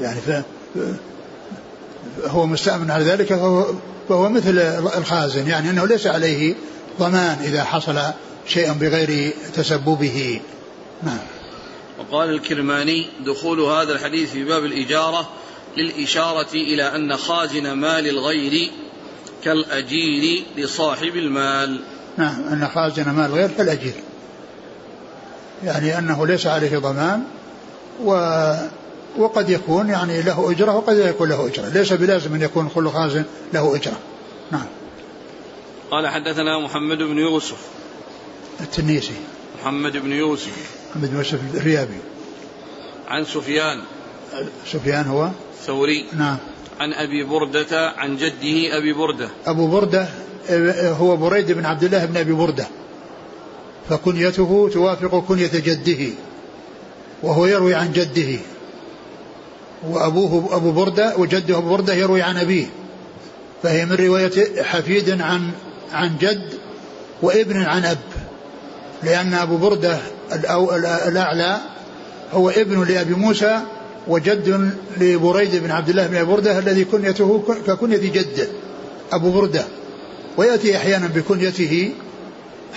يعني 0.00 0.44
هو 2.26 2.46
مستأمن 2.46 2.90
على 2.90 3.04
ذلك 3.04 3.34
فهو, 3.34 3.66
فهو 4.08 4.28
مثل 4.28 4.58
الخازن 4.98 5.48
يعني 5.48 5.70
أنه 5.70 5.86
ليس 5.86 6.06
عليه 6.06 6.54
ضمان 7.00 7.36
إذا 7.44 7.64
حصل 7.64 8.00
شيء 8.46 8.72
بغير 8.72 9.32
تسببه. 9.54 10.40
نعم. 11.02 11.18
وقال 12.10 12.30
الكرماني 12.30 13.06
دخول 13.26 13.60
هذا 13.60 13.92
الحديث 13.92 14.30
في 14.30 14.44
باب 14.44 14.64
الإجارة 14.64 15.28
للإشارة 15.76 16.52
إلى 16.54 16.82
أن 16.82 17.16
خازن 17.16 17.72
مال 17.72 18.08
الغير 18.08 18.70
كالأجير 19.44 20.42
لصاحب 20.56 21.16
المال. 21.16 21.80
نعم 22.16 22.42
أن 22.52 22.68
خازن 22.74 23.10
مال 23.10 23.26
الغير 23.26 23.50
كالأجير. 23.58 23.94
يعني 25.64 25.98
أنه 25.98 26.26
ليس 26.26 26.46
عليه 26.46 26.78
ضمان 26.78 27.22
و 28.04 28.12
وقد 29.18 29.50
يكون 29.50 29.88
يعني 29.88 30.22
له 30.22 30.50
أجرة 30.50 30.76
وقد 30.76 30.94
لا 30.94 31.08
يكون 31.08 31.28
له 31.28 31.46
أجرة. 31.46 31.68
ليس 31.68 31.92
بلازم 31.92 32.34
أن 32.34 32.42
يكون 32.42 32.68
كل 32.68 32.88
خازن 32.88 33.24
له 33.52 33.76
أجرة. 33.76 33.98
نعم. 34.50 34.66
قال 35.90 36.08
حدثنا 36.08 36.58
محمد 36.58 36.98
بن 36.98 37.18
يوسف. 37.18 37.58
التنيسي. 38.60 39.14
محمد 39.60 39.96
بن 39.96 40.12
يوسف. 40.12 40.52
محمد 40.90 41.10
بن 41.10 41.16
يوسف 41.16 41.40
الريابي. 41.54 41.98
عن 43.08 43.24
سفيان. 43.24 43.80
سفيان 44.72 45.06
هو؟ 45.06 45.30
ثوري 45.66 46.06
نعم. 46.12 46.36
عن 46.80 46.92
أبي 46.92 47.24
بردة 47.24 47.90
عن 47.90 48.16
جده 48.16 48.78
أبي 48.78 48.92
بردة. 48.92 49.28
أبو 49.46 49.66
بردة 49.66 50.08
هو 51.00 51.16
بريد 51.16 51.52
بن 51.52 51.64
عبد 51.64 51.84
الله 51.84 52.04
بن 52.04 52.16
أبي 52.16 52.32
بردة. 52.32 52.66
فكنيته 53.88 54.70
توافق 54.72 55.24
كنية 55.28 55.50
جده 55.52 56.14
وهو 57.22 57.46
يروي 57.46 57.74
عن 57.74 57.92
جده. 57.92 58.38
وأبوه 59.88 60.56
أبو 60.56 60.72
بردة 60.72 61.16
وجده 61.16 61.58
أبو 61.58 61.70
بردة 61.70 61.94
يروي 61.94 62.22
عن 62.22 62.36
أبيه. 62.36 62.66
فهي 63.62 63.86
من 63.86 63.92
رواية 63.92 64.62
حفيد 64.62 65.20
عن 65.20 65.50
عن 65.92 66.16
جد 66.18 66.52
وابن 67.22 67.62
عن 67.62 67.84
أب. 67.84 67.98
لأن 69.02 69.34
أبو 69.34 69.56
بردة 69.56 69.98
الأعلى 71.06 71.58
هو 72.32 72.50
ابن 72.50 72.84
لأبي 72.84 73.14
موسى 73.14 73.60
وجد 74.08 74.70
لبريد 75.00 75.56
بن 75.56 75.70
عبد 75.70 75.88
الله 75.88 76.06
بن 76.06 76.16
أبي 76.16 76.26
بردة 76.26 76.58
الذي 76.58 76.84
كنيته 76.84 77.42
ككنية 77.66 77.96
جده 77.96 78.46
أبو 79.12 79.30
بردة. 79.30 79.64
ويأتي 80.36 80.76
أحيانا 80.76 81.06
بكنيته 81.06 81.92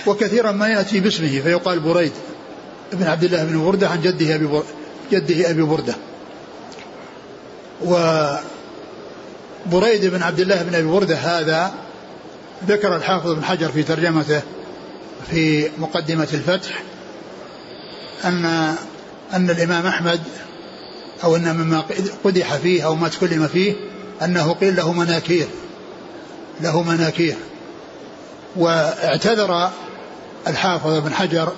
وكثيرا 0.06 0.52
ما 0.52 0.68
يأتي 0.68 1.00
باسمه 1.00 1.40
فيقال 1.40 1.80
بريد 1.80 2.12
بن 2.92 3.06
عبد 3.06 3.24
الله 3.24 3.44
بن 3.44 3.64
بردة 3.64 3.88
عن 3.88 4.00
جده 4.00 4.34
أبي 4.34 4.46
بردة 4.46 4.66
جده 5.12 5.50
أبي 5.50 5.62
بردة. 5.62 5.94
وبريد 9.66 10.06
بن 10.06 10.22
عبد 10.22 10.40
الله 10.40 10.62
بن 10.62 10.74
أبي 10.74 10.86
بردة 10.86 11.16
هذا 11.16 11.74
ذكر 12.68 12.96
الحافظ 12.96 13.30
بن 13.30 13.44
حجر 13.44 13.68
في 13.68 13.82
ترجمته 13.82 14.42
في 15.30 15.68
مقدمة 15.78 16.28
الفتح 16.32 16.82
أن 18.24 18.44
أن 19.32 19.50
الإمام 19.50 19.86
أحمد 19.86 20.20
أو 21.24 21.36
أن 21.36 21.56
مما 21.56 21.84
قدح 22.24 22.56
فيه 22.56 22.86
أو 22.86 22.94
ما 22.94 23.08
تكلم 23.08 23.48
فيه 23.48 23.74
أنه 24.22 24.52
قيل 24.52 24.76
له 24.76 24.92
مناكير 24.92 25.46
له 26.60 26.82
مناكير. 26.82 27.36
واعتذر 28.56 29.70
الحافظ 30.46 30.98
بن 30.98 31.14
حجر 31.14 31.52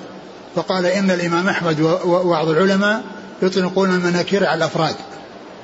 فقال 0.57 0.87
إن 0.87 1.11
الإمام 1.11 1.49
أحمد 1.49 1.81
وبعض 2.05 2.49
العلماء 2.49 3.05
يطلقون 3.43 3.95
المناكير 3.95 4.47
على 4.47 4.59
الأفراد. 4.59 4.95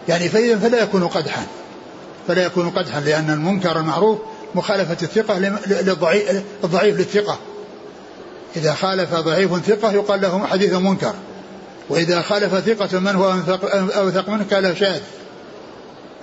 يعني 0.08 0.28
فإذا 0.28 0.58
فلا 0.58 0.82
يكون 0.82 1.06
قدحا 1.06 1.46
فلا 2.28 2.44
يكون 2.44 2.70
قدحا 2.70 3.00
لأن 3.00 3.30
المنكر 3.30 3.78
المعروف 3.78 4.18
مخالفة 4.54 4.96
الثقة 5.02 5.38
للضعيف 5.66 6.98
للثقة. 6.98 7.38
إذا 8.56 8.74
خالف 8.74 9.14
ضعيف 9.14 9.66
ثقة 9.66 9.92
يقال 9.92 10.20
له 10.20 10.46
حديث 10.46 10.72
منكر. 10.72 11.14
وإذا 11.88 12.22
خالف 12.22 12.54
ثقة 12.54 12.98
من 12.98 13.16
هو 13.16 13.30
أوثق 13.72 14.28
منه 14.28 14.44
قال 14.50 14.62
له 14.62 14.74
شاذ. 14.74 15.00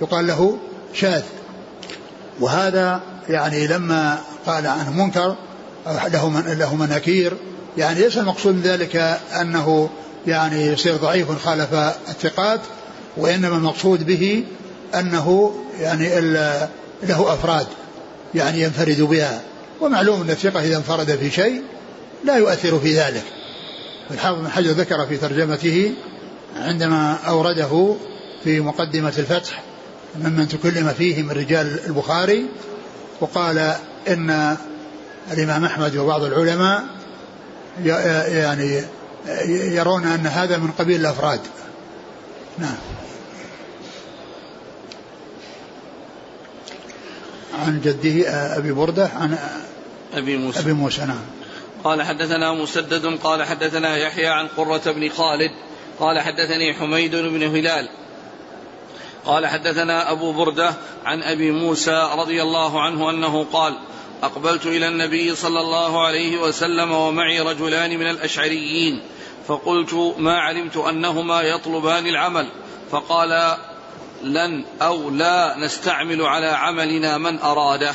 يقال 0.02 0.26
له 0.26 0.58
شاذ. 0.94 1.22
وهذا 2.40 3.00
يعني 3.28 3.66
لما 3.66 4.18
قال 4.46 4.66
عنه 4.66 4.90
منكر 4.90 5.36
له 5.86 6.28
من 6.28 6.58
له 6.58 6.74
مناكير 6.74 7.36
يعني 7.78 8.00
ليس 8.00 8.18
المقصود 8.18 8.54
من 8.54 8.62
ذلك 8.62 8.96
أنه 9.40 9.90
يعني 10.26 10.66
يصير 10.66 10.96
ضعيف 10.96 11.44
خالف 11.44 11.74
الثقات 12.08 12.60
وإنما 13.16 13.56
المقصود 13.56 14.06
به 14.06 14.44
أنه 14.94 15.54
يعني 15.80 16.20
له 17.02 17.34
أفراد 17.34 17.66
يعني 18.34 18.60
ينفرد 18.60 19.00
بها. 19.00 19.40
ومعلوم 19.80 20.22
أن 20.22 20.30
الثقة 20.30 20.60
إذا 20.60 20.76
انفرد 20.76 21.16
في 21.16 21.30
شيء 21.30 21.62
لا 22.24 22.36
يؤثر 22.36 22.78
في 22.78 22.98
ذلك. 22.98 23.24
الحافظ 24.10 24.40
بن 24.40 24.48
حجر 24.48 24.70
ذكر 24.70 25.06
في 25.06 25.16
ترجمته 25.16 25.94
عندما 26.56 27.14
أورده 27.28 27.96
في 28.44 28.60
مقدمة 28.60 29.12
الفتح 29.18 29.62
ممن 30.24 30.48
تكلم 30.48 30.88
فيه 30.88 31.22
من 31.22 31.30
رجال 31.30 31.80
البخاري 31.86 32.46
وقال 33.20 33.74
إن 34.08 34.56
الإمام 35.32 35.64
أحمد 35.64 35.96
وبعض 35.96 36.22
العلماء 36.22 36.84
يعني 37.84 38.82
يرون 39.48 40.06
أن 40.06 40.26
هذا 40.26 40.56
من 40.56 40.70
قبيل 40.70 41.00
الأفراد. 41.00 41.40
نعم. 42.58 42.76
عن 47.66 47.80
جده 47.80 48.30
أبي 48.56 48.72
بردة 48.72 49.10
عن 49.16 49.38
أبي 50.14 50.36
موسى. 50.36 50.60
أبي 50.60 50.72
موسى 50.72 51.04
نعم. 51.04 51.41
قال 51.84 52.02
حدثنا 52.02 52.52
مسدد 52.52 53.18
قال 53.18 53.42
حدثنا 53.42 53.96
يحيى 53.96 54.26
عن 54.26 54.48
قرة 54.48 54.82
بن 54.86 55.08
خالد 55.08 55.50
قال 56.00 56.20
حدثني 56.20 56.74
حميد 56.74 57.16
بن 57.16 57.42
هلال. 57.42 57.88
قال 59.24 59.46
حدثنا 59.46 60.10
أبو 60.10 60.32
بردة 60.32 60.74
عن 61.04 61.22
أبي 61.22 61.50
موسى 61.50 62.10
رضي 62.14 62.42
الله 62.42 62.82
عنه 62.82 63.10
أنه 63.10 63.46
قال 63.52 63.78
أقبلت 64.22 64.66
إلى 64.66 64.88
النبي 64.88 65.34
صلى 65.34 65.60
الله 65.60 66.06
عليه 66.06 66.40
وسلم 66.40 66.92
ومعي 66.92 67.40
رجلان 67.40 67.98
من 67.98 68.10
الأشعريين 68.10 69.00
فقلت 69.46 70.14
ما 70.18 70.38
علمت 70.38 70.76
أنهما 70.76 71.42
يطلبان 71.42 72.06
العمل؟ 72.06 72.48
فقال 72.90 73.56
لن 74.22 74.64
أو 74.82 75.10
لا 75.10 75.54
نستعمل 75.58 76.22
على 76.22 76.46
عملنا 76.46 77.18
من 77.18 77.38
أراده. 77.38 77.94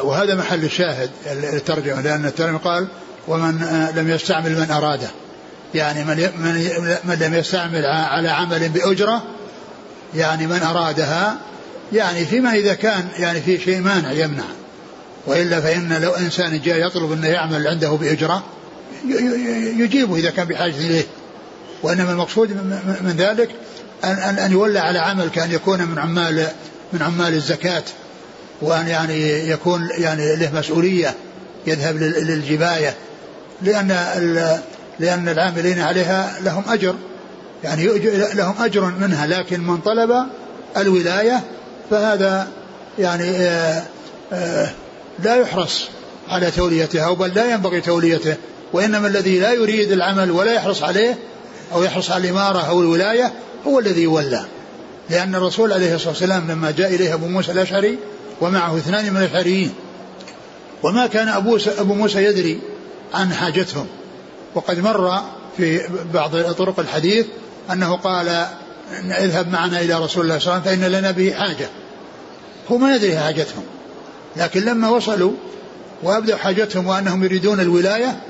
وهذا 0.00 0.34
محل 0.34 0.64
الشاهد 0.64 1.10
الترجمة 1.26 2.00
لأن 2.00 2.26
الترجمة 2.26 2.58
قال 2.58 2.88
ومن 3.28 3.66
لم 3.96 4.10
يستعمل 4.10 4.60
من 4.60 4.70
أراده. 4.70 5.08
يعني 5.74 6.04
من 6.04 6.16
من 7.04 7.16
لم 7.20 7.34
يستعمل 7.34 7.86
على 7.86 8.28
عمل 8.28 8.68
بأجرة 8.68 9.22
يعني 10.14 10.46
من 10.46 10.62
أرادها 10.62 11.38
يعني 11.92 12.24
فيما 12.24 12.54
إذا 12.54 12.74
كان 12.74 13.08
يعني 13.18 13.40
في 13.40 13.58
شيء 13.58 13.80
مانع 13.80 14.12
يمنع. 14.12 14.44
وإلا 15.26 15.60
فإن 15.60 15.92
لو 16.02 16.10
إنسان 16.10 16.60
جاء 16.60 16.86
يطلب 16.86 17.12
أنه 17.12 17.28
يعمل 17.28 17.66
عنده 17.66 17.90
بأجرة 17.90 18.42
يجيبه 19.78 20.16
إذا 20.16 20.30
كان 20.30 20.46
بحاجة 20.46 20.76
إليه. 20.76 21.04
وإنما 21.82 22.12
المقصود 22.12 22.50
من 23.00 23.14
ذلك 23.18 23.50
أن, 24.04 24.10
أن, 24.10 24.38
أن 24.38 24.52
يولى 24.52 24.78
على 24.78 24.98
عمل 24.98 25.28
كان 25.28 25.52
يكون 25.52 25.82
من 25.82 25.98
عمال 25.98 26.46
من 26.92 27.02
عمال 27.02 27.34
الزكاة. 27.34 27.82
وأن 28.62 28.88
يعني 28.88 29.48
يكون 29.48 29.88
يعني 29.98 30.36
له 30.36 30.50
مسؤولية 30.54 31.14
يذهب 31.66 31.96
للجباية 31.96 32.94
لأن 33.62 33.88
لأن 34.98 35.28
العاملين 35.28 35.80
عليها 35.80 36.38
لهم 36.44 36.64
أجر. 36.68 36.94
يعني 37.64 37.86
لهم 38.34 38.54
أجر 38.60 38.84
منها 38.84 39.26
لكن 39.26 39.60
من 39.60 39.78
طلب 39.78 40.26
الولاية 40.76 41.40
فهذا 41.90 42.48
يعني 42.98 43.30
آآ 43.30 43.82
آآ 44.32 44.70
لا 45.18 45.36
يحرص 45.36 45.88
على 46.28 46.50
توليتها 46.50 47.14
بل 47.14 47.34
لا 47.34 47.52
ينبغي 47.52 47.80
توليته 47.80 48.36
وإنما 48.72 49.08
الذي 49.08 49.38
لا 49.38 49.52
يريد 49.52 49.92
العمل 49.92 50.30
ولا 50.30 50.52
يحرص 50.52 50.82
عليه 50.82 51.18
أو 51.74 51.82
يحرص 51.82 52.10
على 52.10 52.24
الإمارة 52.28 52.68
أو 52.68 52.80
الولاية 52.80 53.32
هو 53.66 53.78
الذي 53.78 54.02
يولى. 54.02 54.44
لأن 55.10 55.34
الرسول 55.34 55.72
عليه 55.72 55.94
الصلاة 55.94 56.10
والسلام 56.10 56.50
لما 56.50 56.70
جاء 56.70 56.94
إليه 56.94 57.14
أبو 57.14 57.26
موسى 57.26 57.52
الأشعري 57.52 57.98
ومعه 58.40 58.76
اثنان 58.76 59.14
من 59.14 59.16
الأشعريين 59.16 59.74
وما 60.82 61.06
كان 61.06 61.28
أبو, 61.28 61.58
أبو 61.78 61.94
موسى 61.94 62.24
يدري 62.24 62.60
عن 63.14 63.32
حاجتهم. 63.32 63.86
وقد 64.54 64.78
مر 64.78 65.20
في 65.56 65.80
بعض 66.14 66.36
طرق 66.36 66.80
الحديث 66.80 67.26
أنه 67.72 67.96
قال 67.96 68.46
اذهب 69.18 69.48
معنا 69.52 69.80
إلى 69.80 69.94
رسول 69.94 70.24
الله 70.24 70.38
صلى 70.38 70.52
الله 70.52 70.68
عليه 70.68 70.70
وسلم 70.70 70.90
فإن 70.90 70.92
لنا 70.92 71.10
به 71.10 71.32
حاجة. 71.32 71.68
هو 72.70 72.78
ما 72.78 72.96
يدري 72.96 73.18
حاجتهم. 73.18 73.62
لكن 74.36 74.60
لما 74.60 74.88
وصلوا 74.88 75.32
وأبدوا 76.02 76.36
حاجتهم 76.36 76.86
وأنهم 76.86 77.24
يريدون 77.24 77.60
الولاية 77.60 78.20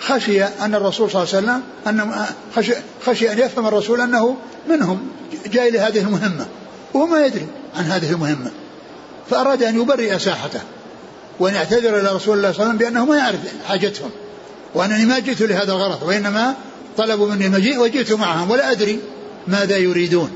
خشي 0.00 0.44
أن 0.44 0.74
الرسول 0.74 1.10
صلى 1.10 1.22
الله 1.22 1.34
عليه 1.34 1.46
وسلم 1.46 1.62
أن 1.86 2.26
خشي, 2.56 2.72
خشي 3.06 3.32
أن 3.32 3.38
يفهم 3.38 3.66
الرسول 3.66 4.00
أنه 4.00 4.36
منهم 4.68 5.08
جاي 5.46 5.70
لهذه 5.70 6.00
المهمة. 6.00 6.46
وهو 6.94 7.06
ما 7.06 7.26
يدري 7.26 7.46
عن 7.76 7.84
هذه 7.84 8.10
المهمة. 8.12 8.50
فأراد 9.32 9.62
أن 9.62 9.80
يبرئ 9.80 10.18
ساحته 10.18 10.60
وأن 11.40 11.54
يعتذر 11.54 12.00
إلى 12.00 12.08
رسول 12.12 12.12
الله 12.12 12.22
صلى 12.26 12.36
الله 12.36 12.46
عليه 12.46 12.50
وسلم 12.64 12.76
بأنه 12.76 13.04
ما 13.04 13.16
يعرف 13.16 13.38
حاجتهم 13.68 14.10
وأنني 14.74 15.04
ما 15.04 15.18
جئت 15.18 15.40
لهذا 15.40 15.72
الغرض 15.72 16.02
وإنما 16.02 16.54
طلبوا 16.96 17.28
مني 17.28 17.46
المجيء 17.46 17.78
وجئت 17.78 18.12
معهم 18.12 18.50
ولا 18.50 18.70
أدري 18.70 19.00
ماذا 19.48 19.76
يريدون. 19.76 20.30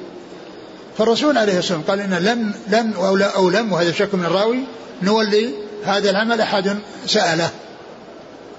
فالرسول 0.98 1.38
عليه 1.38 1.58
الصلاة 1.58 1.78
والسلام 1.78 1.98
قال 1.98 2.00
إن 2.00 2.24
لن 2.24 2.54
لن 2.68 2.92
أو, 2.92 3.16
لا 3.16 3.36
أو 3.36 3.50
لم 3.50 3.72
وهذا 3.72 3.92
شك 3.92 4.14
من 4.14 4.24
الراوي 4.24 4.60
نولي 5.02 5.50
هذا 5.84 6.10
العمل 6.10 6.40
أحد 6.40 6.78
سأله. 7.06 7.50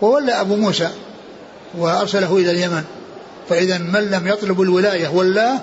وولى 0.01 0.31
أبو 0.31 0.55
موسى 0.55 0.89
وأرسله 1.77 2.37
إلى 2.37 2.51
اليمن. 2.51 2.83
فإذا 3.49 3.77
من 3.77 4.11
لم 4.11 4.27
يطلب 4.27 4.61
الولاية 4.61 5.07
ولاه 5.07 5.59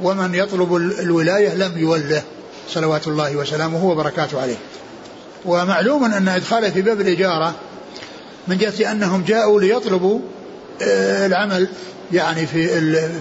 ومن 0.00 0.34
يطلب 0.34 0.76
الولاية 0.76 1.54
لم 1.54 1.78
يوله 1.78 2.22
صلوات 2.70 3.08
الله 3.08 3.36
وسلامه 3.36 3.84
وبركاته 3.84 4.40
عليه. 4.40 4.56
ومعلوم 5.44 6.04
أن 6.04 6.28
إدخاله 6.28 6.70
في 6.70 6.82
باب 6.82 7.00
الإجارة 7.00 7.54
من 8.48 8.58
جهة 8.58 8.92
أنهم 8.92 9.22
جاءوا 9.22 9.60
ليطلبوا 9.60 10.20
آه، 10.82 11.26
العمل 11.26 11.68
يعني 12.12 12.46
في 12.46 12.68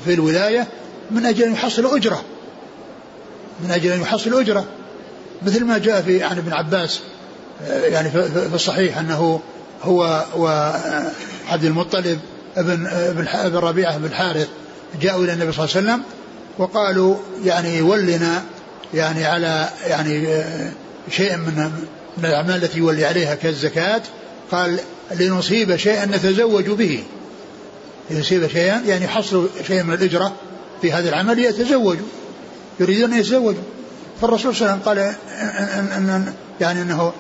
في 0.06 0.14
الولاية 0.14 0.68
من 1.12 1.26
أجل 1.26 1.44
أن 1.44 1.54
يحصل 1.54 1.96
أجرة. 1.96 2.24
من 3.64 3.72
أجل 3.72 3.92
أن 3.92 4.02
يحصل 4.02 4.40
أجرة. 4.40 4.66
مثل 5.42 5.66
ما 5.66 5.78
جاء 5.78 6.02
في 6.02 6.24
عن 6.24 6.38
ابن 6.38 6.54
عباس 6.54 7.00
آه، 7.68 7.86
يعني 7.86 8.10
في 8.10 8.54
الصحيح 8.54 8.98
أنه 8.98 9.42
هو 9.84 10.26
وعبد 10.38 11.66
المطلب 11.66 12.20
ابن 12.58 12.88
ابن 12.88 13.58
ربيعة 13.58 13.98
بن 13.98 14.06
الحارث 14.06 14.48
جاءوا 15.02 15.24
إلى 15.24 15.34
النبي 15.34 15.52
صلى 15.52 15.66
الله 15.66 15.76
عليه 15.76 15.88
وسلم 15.88 16.04
وقالوا 16.58 17.16
يعني 17.44 17.82
ولنا 17.82 18.44
يعني 18.93 19.25
على 19.25 19.69
يعني 19.88 20.28
آه، 20.28 20.71
شيء 21.12 21.38
من 21.38 21.71
من 22.17 22.25
الأعمال 22.25 22.63
التي 22.63 22.78
يولي 22.78 23.06
عليها 23.06 23.36
كالزكاة. 23.36 24.02
قال 24.52 24.80
لنصيب 25.12 25.75
شيئا 25.75 26.06
نتزوج 26.06 26.69
به. 26.69 27.04
لنصيب 28.10 28.47
شيئا 28.47 28.82
يعني 28.88 29.06
يحصل 29.06 29.49
شيئا 29.67 29.84
من 29.84 29.93
الأجرة 29.93 30.34
في 30.82 30.91
هذا 30.91 31.10
العمل 31.10 31.39
يتزوجوا 31.39 32.08
يريدون 32.80 33.13
أن 33.13 33.19
يتزوجوا. 33.19 33.63
فالرسول 34.21 34.56
صلى 34.56 34.62
الله 34.62 34.82
عليه 34.88 35.02
وسلم 35.02 35.15
قال 35.15 35.15
إن 35.78 35.91
إن 35.91 36.34
يعني 36.62 36.82
أنه 36.82 37.13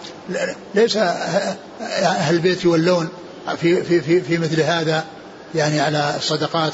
ليس 0.75 0.97
أهل 0.97 2.35
البيت 2.35 2.65
يولون 2.65 3.09
في, 3.57 3.83
في, 3.83 4.01
في, 4.01 4.21
في 4.21 4.37
مثل 4.37 4.61
هذا 4.61 5.03
يعني 5.55 5.79
على 5.79 6.13
الصدقات 6.17 6.73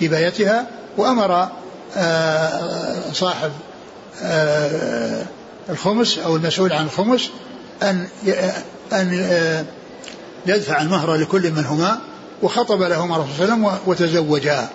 وكفايتها 0.00 0.66
وأمر 0.96 1.48
آه، 1.96 3.12
صاحب 3.12 3.50
الخمس 5.70 6.18
أو 6.18 6.36
المسؤول 6.36 6.72
عن 6.72 6.84
الخمس 6.84 7.30
أن 7.82 8.06
أن 8.92 9.18
آه، 9.22 9.64
يدفع 10.46 10.82
المهر 10.82 11.14
لكل 11.14 11.50
منهما 11.50 11.98
وخطب 12.42 12.82
لهما 12.82 13.16
الرسول 13.16 13.34
صلى 13.36 13.44
الله 13.44 13.68
عليه 13.68 13.78
وسلم 13.78 13.78
وتزوجا. 13.86 14.68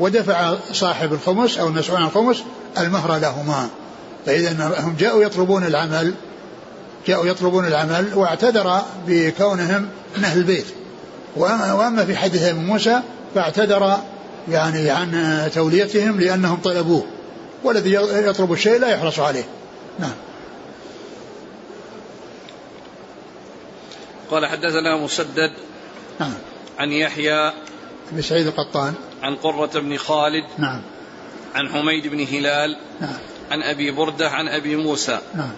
ودفع 0.00 0.54
صاحب 0.72 1.12
الخمس 1.12 1.58
أو 1.58 1.68
المسؤول 1.68 1.96
عن 1.96 2.06
الخمس 2.06 2.42
المهر 2.78 3.16
لهما. 3.16 3.68
فإذا 4.26 4.74
هم 4.78 4.96
جاءوا 4.98 5.22
يطلبون 5.22 5.64
العمل 5.64 6.14
جاءوا 7.06 7.26
يطلبون 7.26 7.66
العمل 7.66 8.14
واعتذر 8.14 8.82
بكونهم 9.06 9.88
من 10.16 10.24
أهل 10.24 10.38
البيت. 10.38 10.66
وأما 11.36 12.04
في 12.04 12.16
حديث 12.16 12.52
موسى 12.52 13.00
فاعتذر 13.34 13.98
يعني 14.48 14.90
عن 14.90 15.40
توليتهم 15.54 16.20
لأنهم 16.20 16.56
طلبوه. 16.56 17.04
والذي 17.64 17.94
يطلب 18.28 18.52
الشيء 18.52 18.78
لا 18.78 18.88
يحرص 18.88 19.18
عليه. 19.18 19.44
نعم. 19.98 20.14
قال 24.30 24.46
حدثنا 24.46 24.96
مسدد 24.96 25.52
نعم. 26.20 26.34
عن 26.78 26.92
يحيى 26.92 27.52
بن 28.12 28.22
سعيد 28.22 28.46
القطان. 28.46 28.94
عن 29.22 29.36
قرة 29.36 29.80
بن 29.80 29.96
خالد 29.96 30.44
نعم. 30.58 30.82
عن 31.54 31.68
حميد 31.68 32.06
بن 32.06 32.20
هلال 32.20 32.78
نعم. 33.00 33.16
عن 33.50 33.62
أبي 33.62 33.90
بردة 33.90 34.30
عن 34.30 34.48
أبي 34.48 34.76
موسى. 34.76 35.18
نعم. 35.34 35.52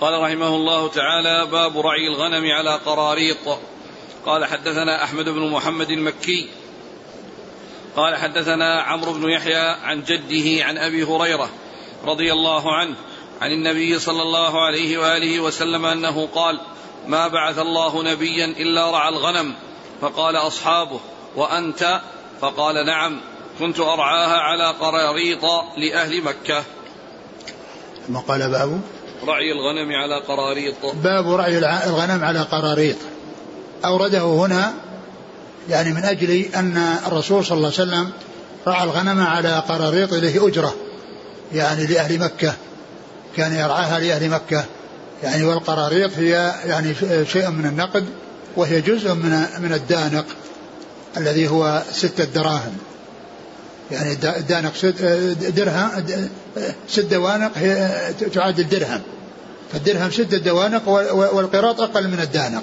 قال 0.00 0.22
رحمه 0.22 0.56
الله 0.56 0.88
تعالى 0.88 1.46
باب 1.50 1.78
رعي 1.78 2.08
الغنم 2.08 2.50
على 2.50 2.76
قراريط. 2.86 3.58
قال 4.26 4.44
حدثنا 4.44 5.04
أحمد 5.04 5.28
بن 5.28 5.50
محمد 5.50 5.90
المكي. 5.90 6.48
قال 7.96 8.16
حدثنا 8.16 8.82
عمرو 8.82 9.12
بن 9.12 9.30
يحيى 9.30 9.76
عن 9.84 10.02
جده 10.02 10.64
عن 10.64 10.78
أبي 10.78 11.04
هريرة 11.04 11.48
رضي 12.04 12.32
الله 12.32 12.74
عنه 12.74 12.94
عن 13.40 13.50
النبي 13.50 13.98
صلى 13.98 14.22
الله 14.22 14.64
عليه 14.64 14.98
وآله 14.98 15.40
وسلم 15.40 15.86
أنه 15.86 16.28
قال 16.34 16.60
ما 17.06 17.28
بعث 17.28 17.58
الله 17.58 18.02
نبيا 18.02 18.46
إلا 18.46 18.90
رعى 18.90 19.08
الغنم 19.08 19.54
فقال 20.00 20.36
أصحابه 20.36 21.00
وأنت؟ 21.36 22.00
فقال 22.40 22.86
نعم 22.86 23.20
كنت 23.58 23.80
أرعاها 23.80 24.38
على 24.38 24.74
قراريط 24.80 25.44
لأهل 25.76 26.22
مكة. 26.22 26.64
ما 28.08 28.20
قال 28.20 28.50
باب 28.50 28.80
رعي 29.26 29.52
الغنم 29.52 29.92
على 29.92 30.20
قراريط. 30.20 30.86
باب 30.94 31.32
رعي 31.32 31.58
الغنم 31.58 32.24
على 32.24 32.42
قراريط. 32.42 32.96
أورده 33.84 34.22
هنا 34.22 34.74
يعني 35.70 35.92
من 35.92 36.04
أجل 36.04 36.44
أن 36.56 36.96
الرسول 37.06 37.44
صلى 37.44 37.56
الله 37.56 37.72
عليه 37.78 37.90
وسلم 37.90 38.10
رعى 38.66 38.84
الغنم 38.84 39.20
على 39.20 39.62
قراريط 39.68 40.14
له 40.14 40.48
أجرة 40.48 40.74
يعني 41.52 41.86
لأهل 41.86 42.18
مكة 42.18 42.54
كان 43.36 43.52
يرعاها 43.52 44.00
لأهل 44.00 44.28
مكة 44.28 44.64
يعني 45.22 45.44
والقراريط 45.44 46.10
هي 46.18 46.54
يعني 46.64 46.94
شيء 47.24 47.50
من 47.50 47.66
النقد 47.66 48.06
وهي 48.56 48.80
جزء 48.80 49.14
من 49.14 49.46
من 49.58 49.72
الدانق 49.72 50.24
الذي 51.16 51.48
هو 51.48 51.82
ستة 51.92 52.24
دراهم. 52.24 52.76
يعني 53.90 54.12
الدانق 54.12 54.72
درهم 55.56 55.90
ست 56.88 57.00
دوانق 57.00 57.50
هي 57.54 57.90
تعادل 58.34 58.68
درهم. 58.68 59.00
فالدرهم 59.72 60.10
ستة 60.10 60.36
دوانق 60.36 60.88
والقراط 61.14 61.80
أقل 61.80 62.08
من 62.08 62.20
الدانق. 62.20 62.62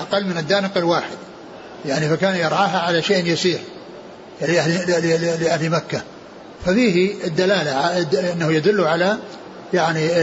أقل 0.00 0.26
من 0.26 0.38
الدانق 0.38 0.76
الواحد. 0.76 1.16
يعني 1.86 2.08
فكان 2.08 2.36
يرعاها 2.36 2.78
على 2.78 3.02
شيء 3.02 3.26
يسير 3.26 3.58
لأهل, 4.40 5.44
لأهل 5.44 5.70
مكة. 5.70 6.02
ففيه 6.66 7.24
الدلالة 7.24 8.00
أنه 8.32 8.52
يدل 8.52 8.84
على 8.84 9.16
يعني 9.74 10.22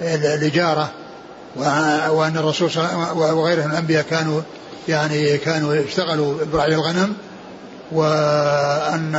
الإجارة 0.00 0.90
وأن 2.10 2.36
الرسول 2.36 2.70
وغيره 3.14 3.66
من 3.66 3.70
الأنبياء 3.70 4.04
كانوا 4.10 4.40
يعني 4.88 5.38
كانوا 5.38 5.74
يشتغلوا 5.74 6.44
برعي 6.52 6.74
الغنم 6.74 7.16
وأن 7.92 9.14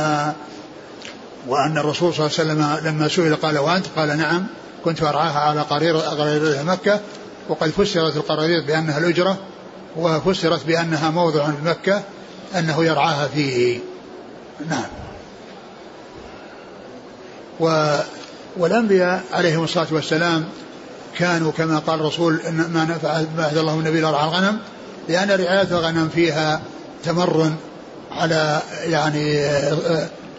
وأن 1.48 1.78
الرسول 1.78 2.14
صلى 2.14 2.26
الله 2.26 2.38
عليه 2.38 2.74
وسلم 2.74 2.88
لما 2.88 3.08
سئل 3.08 3.36
قال 3.36 3.58
وأنت؟ 3.58 3.86
قال 3.96 4.18
نعم 4.18 4.46
كنت 4.84 5.02
أرعاها 5.02 5.38
على 5.38 5.60
قرير 5.60 5.96
قرير 5.96 6.64
مكة 6.64 7.00
وقد 7.48 7.70
فسرت 7.70 8.16
القراريط 8.16 8.66
بأنها 8.66 8.98
الأجرة. 8.98 9.38
وفسرت 9.96 10.66
بأنها 10.66 11.10
موضع 11.10 11.48
مكة 11.64 12.02
أنه 12.58 12.84
يرعاها 12.84 13.28
فيه. 13.28 13.78
نعم. 14.68 14.86
و 17.60 17.96
والأنبياء 18.56 19.22
عليهم 19.32 19.64
الصلاة 19.64 19.86
والسلام 19.90 20.44
كانوا 21.18 21.52
كما 21.52 21.78
قال 21.78 22.00
الرسول 22.00 22.40
إن 22.48 22.54
ما 22.54 22.84
نفع 22.84 23.22
بعد 23.38 23.56
الله 23.56 23.74
النبي 23.74 24.00
لرعى 24.00 24.24
الغنم 24.24 24.58
لأن 25.08 25.30
رعاية 25.30 25.68
الغنم 25.70 26.08
فيها 26.08 26.60
تمرن 27.04 27.56
على 28.12 28.62
يعني 28.86 29.48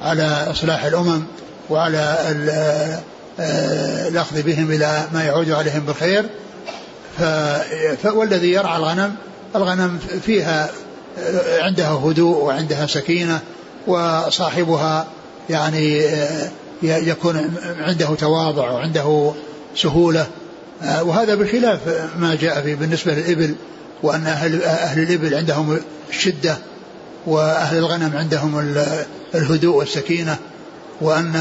على 0.02 0.48
إصلاح 0.52 0.84
الأمم 0.86 1.24
وعلى 1.70 2.18
الأخذ 4.10 4.42
بهم 4.42 4.72
إلى 4.72 5.04
ما 5.14 5.24
يعود 5.24 5.52
عليهم 5.52 5.80
بالخير. 5.80 6.26
والذي 8.06 8.52
يرعى 8.52 8.78
الغنم 8.78 9.16
الغنم 9.56 10.00
فيها 10.26 10.70
عندها 11.60 11.92
هدوء 11.92 12.38
وعندها 12.38 12.88
سكينة 12.88 13.40
وصاحبها 13.88 15.08
يعني 15.50 16.04
يكون 16.84 17.54
عنده 17.80 18.16
تواضع 18.16 18.72
وعنده 18.72 19.32
سهولة 19.76 20.28
وهذا 21.02 21.36
بخلاف 21.36 21.80
ما 22.20 22.36
جاء 22.36 22.62
فيه 22.62 22.76
بالنسبة 22.76 23.14
للإبل 23.14 23.56
وأن 24.04 24.28
أهل, 24.28 24.64
أهل 24.64 25.04
الإبل 25.04 25.36
عندهم 25.36 25.80
الشدة 26.10 26.58
وأهل 27.26 27.78
الغنم 27.78 28.18
عندهم 28.18 28.76
الهدوء 29.36 29.76
والسكينة 29.76 30.38
وأن 31.02 31.36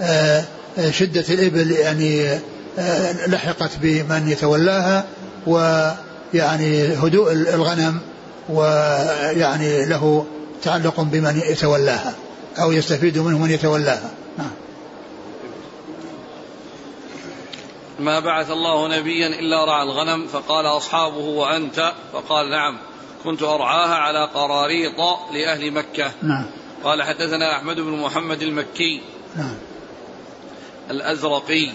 آه، 0.00 0.44
شدة 0.90 1.24
الإبل 1.28 1.70
يعني 1.70 2.28
آه، 2.78 3.26
لحقت 3.26 3.70
بمن 3.82 4.28
يتولاها 4.28 5.04
ويعني 6.34 6.94
هدوء 6.94 7.32
الغنم 7.32 8.00
ويعني 8.48 9.86
له 9.86 10.26
تعلق 10.62 11.00
بمن 11.00 11.42
يتولاها 11.46 12.14
أو 12.58 12.72
يستفيد 12.72 13.18
منه 13.18 13.38
من 13.38 13.50
يتولاها. 13.50 14.10
نعم. 14.38 14.50
ما 17.98 18.20
بعث 18.20 18.50
الله 18.50 18.98
نبيا 18.98 19.26
إلا 19.26 19.64
رعى 19.64 19.82
الغنم 19.82 20.26
فقال 20.26 20.66
أصحابه 20.66 21.24
وأنت؟ 21.24 21.92
فقال 22.12 22.50
نعم. 22.50 22.78
كنت 23.24 23.42
أرعاها 23.42 23.94
على 23.94 24.28
قراريط 24.34 25.00
لأهل 25.32 25.70
مكة. 25.70 26.12
نعم. 26.22 26.46
قال 26.84 27.02
حدثنا 27.02 27.56
أحمد 27.56 27.76
بن 27.76 27.92
محمد 27.92 28.42
المكي. 28.42 29.00
نعم. 29.36 29.54
الأزرقي. 30.90 31.72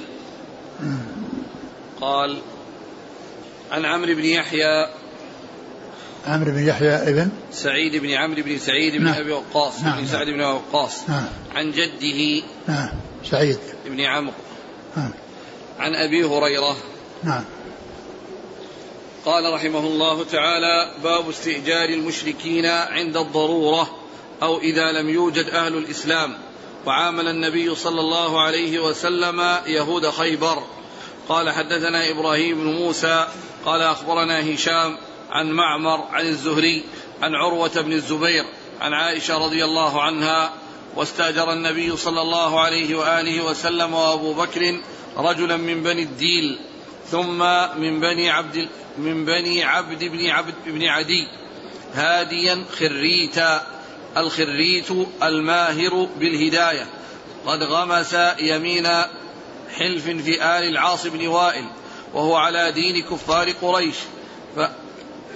نعم. 0.79 1.05
قال 2.01 2.41
عن 3.75 3.85
عمرو 3.85 4.15
بن 4.15 4.25
يحيى. 4.25 4.87
عمرو 6.27 6.51
بن 6.51 6.67
يحيى 6.67 6.95
ابن 6.95 7.29
سعيد 7.51 7.95
بن 7.95 8.11
عمرو 8.11 8.41
بن 8.43 8.57
سعيد 8.57 8.95
بن 8.95 9.03
نعم. 9.03 9.13
أبي 9.13 9.31
وقاص 9.31 9.83
نعم. 9.83 9.99
بن 9.99 10.07
سعد 10.07 10.27
بن 10.27 10.41
أبي 10.41 10.59
وقاص. 10.59 11.09
نعم. 11.09 11.25
عن 11.55 11.71
جده. 11.71 12.43
نعم. 12.67 12.89
سعيد. 13.31 13.59
بن 13.85 14.01
عمرو. 14.01 14.33
نعم. 14.97 15.11
عن 15.79 15.95
أبي 15.95 16.23
هريرة. 16.23 16.77
نعم. 17.23 17.43
قال 19.25 19.53
رحمه 19.53 19.79
الله 19.79 20.23
تعالى 20.23 20.91
باب 21.03 21.29
استئجار 21.29 21.89
المشركين 21.89 22.65
عند 22.65 23.17
الضرورة 23.17 23.99
أو 24.43 24.59
إذا 24.59 24.91
لم 24.91 25.09
يوجد 25.09 25.45
أهل 25.49 25.77
الإسلام. 25.77 26.37
وعامل 26.85 27.27
النبي 27.27 27.75
صلى 27.75 28.01
الله 28.01 28.41
عليه 28.41 28.79
وسلم 28.79 29.41
يهود 29.67 30.09
خيبر. 30.09 30.63
قال 31.29 31.51
حدثنا 31.51 32.11
إبراهيم 32.11 32.57
بن 32.57 32.73
موسى 32.73 33.27
قال 33.65 33.81
أخبرنا 33.81 34.53
هشام 34.53 34.97
عن 35.29 35.51
معمر 35.51 36.03
عن 36.11 36.25
الزهري 36.25 36.83
عن 37.21 37.35
عروة 37.35 37.81
بن 37.81 37.93
الزبير 37.93 38.45
عن 38.81 38.93
عائشة 38.93 39.45
رضي 39.45 39.65
الله 39.65 40.01
عنها 40.01 40.53
واستاجر 40.95 41.53
النبي 41.53 41.97
صلى 41.97 42.21
الله 42.21 42.59
عليه 42.59 42.95
وآله 42.95 43.45
وسلم 43.45 43.93
وأبو 43.93 44.33
بكر 44.33 44.79
رجلا 45.17 45.57
من 45.57 45.83
بني 45.83 46.03
الديل 46.03 46.59
ثم 47.11 47.39
من 47.79 47.99
بني 47.99 48.29
عبد 48.29 48.69
من 48.97 49.25
بني 49.25 49.63
عبد 49.63 50.03
بن 50.03 50.29
عبد 50.29 50.53
بن 50.65 50.83
عدي 50.83 51.27
هاديا 51.93 52.65
خريتا 52.79 53.67
الخريت 54.17 54.87
الماهر 55.23 56.07
بالهداية 56.19 56.87
قد 57.45 57.63
غمس 57.63 58.15
يمين 58.39 58.87
حلف 59.79 60.03
في 60.03 60.43
آل 60.43 60.69
العاص 60.69 61.07
بن 61.07 61.27
وائل 61.27 61.65
وهو 62.13 62.35
على 62.35 62.71
دين 62.71 63.03
كفار 63.03 63.51
قريش. 63.51 63.95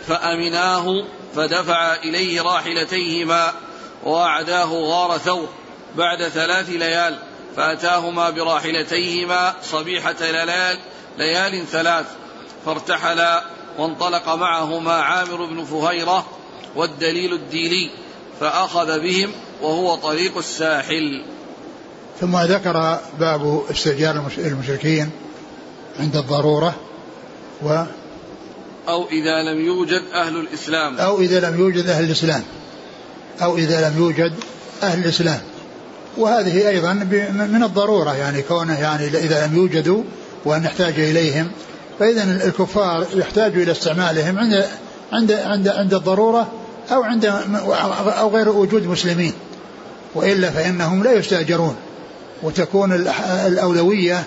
فأمناه 0.08 1.06
فدفع 1.36 1.96
إليه 1.96 2.42
راحلتيهما 2.42 3.54
وأعداه 4.04 4.74
غار 4.74 5.18
ثور 5.18 5.50
بعد 5.96 6.24
ثلاث 6.24 6.70
ليال 6.70 7.20
فأتاهما 7.56 8.30
براحلتيهما 8.30 9.54
صبيحة 9.64 10.16
ليال, 10.22 10.78
ليال 11.18 11.68
ثلاث 11.68 12.06
فارتحلا 12.66 13.44
وانطلق 13.78 14.30
معهما 14.30 14.94
عامر 14.94 15.46
بن 15.46 15.66
فهيرة 15.66 16.26
والدليل 16.76 17.34
الديلي 17.34 17.90
فأخذ 18.40 19.00
بهم 19.00 19.32
وهو 19.62 19.96
طريق 19.96 20.38
الساحل. 20.38 21.26
ثم 22.22 22.38
ذكر 22.38 23.00
باب 23.20 23.62
استئجار 23.72 24.24
المشركين 24.38 25.10
عند 26.00 26.16
الضرورة 26.16 26.76
و 27.64 27.84
أو 28.90 29.08
إذا 29.08 29.44
لم 29.44 29.66
يوجد 29.66 30.02
أهل 30.14 30.38
الإسلام. 30.38 30.98
أو 30.98 31.20
إذا 31.20 31.50
لم 31.50 31.60
يوجد 31.60 31.88
أهل 31.88 32.04
الإسلام. 32.04 32.44
أو 33.42 33.58
إذا 33.58 33.90
لم 33.90 33.98
يوجد 33.98 34.34
أهل 34.84 35.00
الإسلام. 35.00 35.40
وهذه 36.18 36.70
أيضا 36.70 36.94
من 37.34 37.64
الضرورة 37.64 38.16
يعني 38.16 38.42
كونه 38.42 38.80
يعني 38.80 39.08
إذا 39.08 39.48
لم 39.48 39.56
يوجدوا 39.56 40.04
وأن 40.46 40.62
نحتاج 40.62 41.00
إليهم. 41.00 41.52
فإذا 42.00 42.24
الكفار 42.24 43.08
يحتاج 43.14 43.58
إلى 43.58 43.72
استعمالهم 43.72 44.40
عند 44.40 44.66
عند 45.12 45.32
عند 45.32 45.68
عند 45.68 45.94
الضرورة 45.94 46.52
أو 46.92 47.04
عند 47.04 47.26
أو 48.20 48.30
غير 48.30 48.50
وجود 48.50 48.88
مسلمين. 48.88 49.34
وإلا 50.16 50.50
فإنهم 50.50 51.04
لا 51.04 51.14
يستأجرون. 51.14 51.76
وتكون 52.44 52.94
الأولوية 53.48 54.24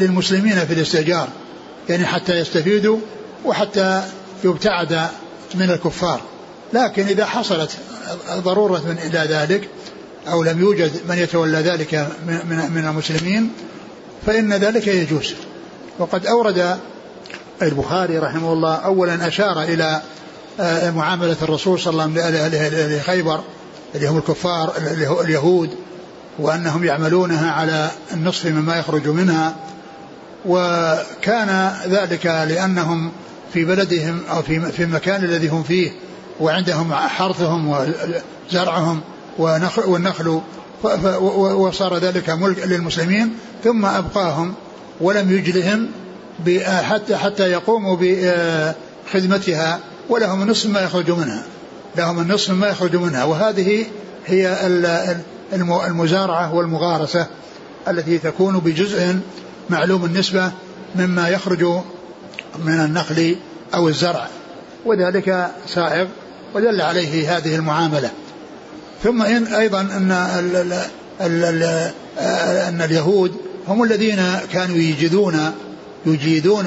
للمسلمين 0.00 0.66
في 0.66 0.72
الاستئجار. 0.74 1.28
يعني 1.88 2.06
حتى 2.06 2.38
يستفيدوا 2.38 2.98
وحتى 3.44 4.02
يبتعد 4.44 5.06
من 5.54 5.70
الكفار. 5.70 6.20
لكن 6.72 7.06
إذا 7.06 7.26
حصلت 7.26 7.70
ضرورة 8.30 8.82
من 8.86 8.98
إلى 8.98 9.18
ذلك 9.18 9.68
أو 10.28 10.42
لم 10.42 10.60
يوجد 10.60 10.92
من 11.08 11.18
يتولى 11.18 11.58
ذلك 11.58 11.94
من, 12.74 12.84
المسلمين 12.88 13.52
فإن 14.26 14.52
ذلك 14.52 14.86
يجوز. 14.86 15.34
وقد 15.98 16.26
أورد 16.26 16.78
البخاري 17.62 18.18
رحمه 18.18 18.52
الله 18.52 18.74
أولا 18.74 19.28
أشار 19.28 19.62
إلى 19.62 20.02
آه، 20.60 20.90
معاملة 20.90 21.36
الرسول 21.42 21.80
صلى 21.80 21.90
الله 21.90 22.22
عليه 22.22 22.46
وسلم 22.46 22.98
لخيبر 22.98 23.40
اللي 23.94 24.08
هم 24.08 24.18
الكفار 24.18 24.72
اليهود 25.24 25.70
وأنهم 26.40 26.84
يعملونها 26.84 27.50
على 27.50 27.90
النصف 28.12 28.46
مما 28.46 28.76
يخرج 28.76 29.08
منها 29.08 29.54
وكان 30.46 31.72
ذلك 31.86 32.26
لأنهم 32.26 33.12
في 33.52 33.64
بلدهم 33.64 34.20
أو 34.30 34.42
في 34.42 34.60
في 34.72 34.82
المكان 34.82 35.24
الذي 35.24 35.48
هم 35.48 35.62
فيه 35.62 35.90
وعندهم 36.40 36.94
حرثهم 36.94 37.68
وزرعهم 38.50 39.00
والنخل 39.86 40.40
وصار 41.52 41.98
ذلك 41.98 42.30
ملك 42.30 42.66
للمسلمين 42.66 43.36
ثم 43.64 43.84
أبقاهم 43.84 44.54
ولم 45.00 45.32
يجلهم 45.32 45.88
حتى 46.66 47.16
حتى 47.16 47.50
يقوموا 47.50 47.96
بخدمتها 48.00 49.80
ولهم 50.08 50.42
النصف 50.42 50.66
ما 50.66 50.80
يخرج 50.80 51.10
منها 51.10 51.42
لهم 51.96 52.20
النصف 52.20 52.50
ما 52.50 52.68
يخرج 52.68 52.96
منها 52.96 53.24
وهذه 53.24 53.84
هي 54.26 54.66
المزارعة 55.52 56.54
والمغارسة 56.54 57.26
التي 57.88 58.18
تكون 58.18 58.58
بجزء 58.58 59.18
معلوم 59.70 60.04
النسبة 60.04 60.52
مما 60.96 61.28
يخرج 61.28 61.64
من 62.64 62.80
النخل 62.80 63.36
أو 63.74 63.88
الزرع. 63.88 64.28
وذلك 64.86 65.50
سائغ 65.66 66.06
ودل 66.54 66.80
عليه 66.80 67.36
هذه 67.36 67.56
المعاملة. 67.56 68.10
ثم 69.02 69.22
إن 69.22 69.46
أيضا 69.46 69.80
أن 69.80 70.12
ال 70.12 70.56
ال 71.20 71.64
ال 71.64 71.92
أن 72.68 72.82
اليهود 72.82 73.32
هم 73.68 73.82
الذين 73.82 74.22
كانوا 74.52 74.76
يجدون 74.76 75.52
يجيدون 76.06 76.66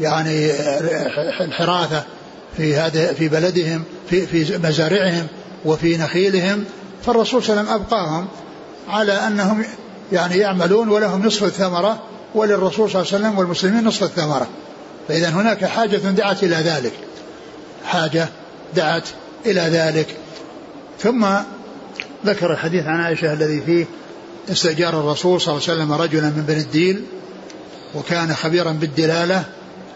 يعني 0.00 0.50
الحراثة 1.40 2.04
في 2.56 2.76
هذا 2.76 3.12
في 3.12 3.28
بلدهم 3.28 3.82
في 4.10 4.26
في 4.26 4.58
مزارعهم 4.58 5.26
وفي 5.64 5.96
نخيلهم 5.96 6.64
فالرسول 7.04 7.42
صلى 7.42 7.60
الله 7.60 7.70
عليه 7.70 7.70
وسلم 7.70 7.82
أبقاهم 7.82 8.26
على 8.88 9.12
أنهم 9.12 9.64
يعني 10.12 10.36
يعملون 10.36 10.88
ولهم 10.88 11.26
نصف 11.26 11.44
الثمرة 11.44 12.02
وللرسول 12.34 12.90
صلى 12.90 13.02
الله 13.02 13.12
عليه 13.12 13.24
وسلم 13.24 13.38
والمسلمين 13.38 13.84
نصف 13.84 14.02
الثمرة. 14.02 14.46
فإذا 15.08 15.28
هناك 15.28 15.64
حاجة 15.64 15.96
دعت 15.96 16.42
إلى 16.42 16.56
ذلك. 16.56 16.92
حاجة 17.84 18.28
دعت 18.74 19.08
إلى 19.46 19.60
ذلك. 19.60 20.16
ثم 21.00 21.26
ذكر 22.26 22.52
الحديث 22.52 22.86
عن 22.86 23.00
عائشة 23.00 23.32
الذي 23.32 23.60
فيه 23.60 23.86
استأجار 24.50 25.00
الرسول 25.00 25.40
صلى 25.40 25.54
الله 25.54 25.68
عليه 25.68 25.80
وسلم 25.80 25.92
رجلا 25.92 26.28
من 26.28 26.44
بني 26.48 26.60
الديل 26.60 27.04
وكان 27.94 28.34
خبيرا 28.34 28.70
بالدلالة 28.70 29.44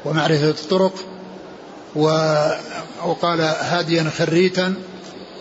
ومعرفة 0.04 0.50
الطرق 0.50 0.92
وقال 3.04 3.40
هاديا 3.40 4.10
خريتا 4.18 4.74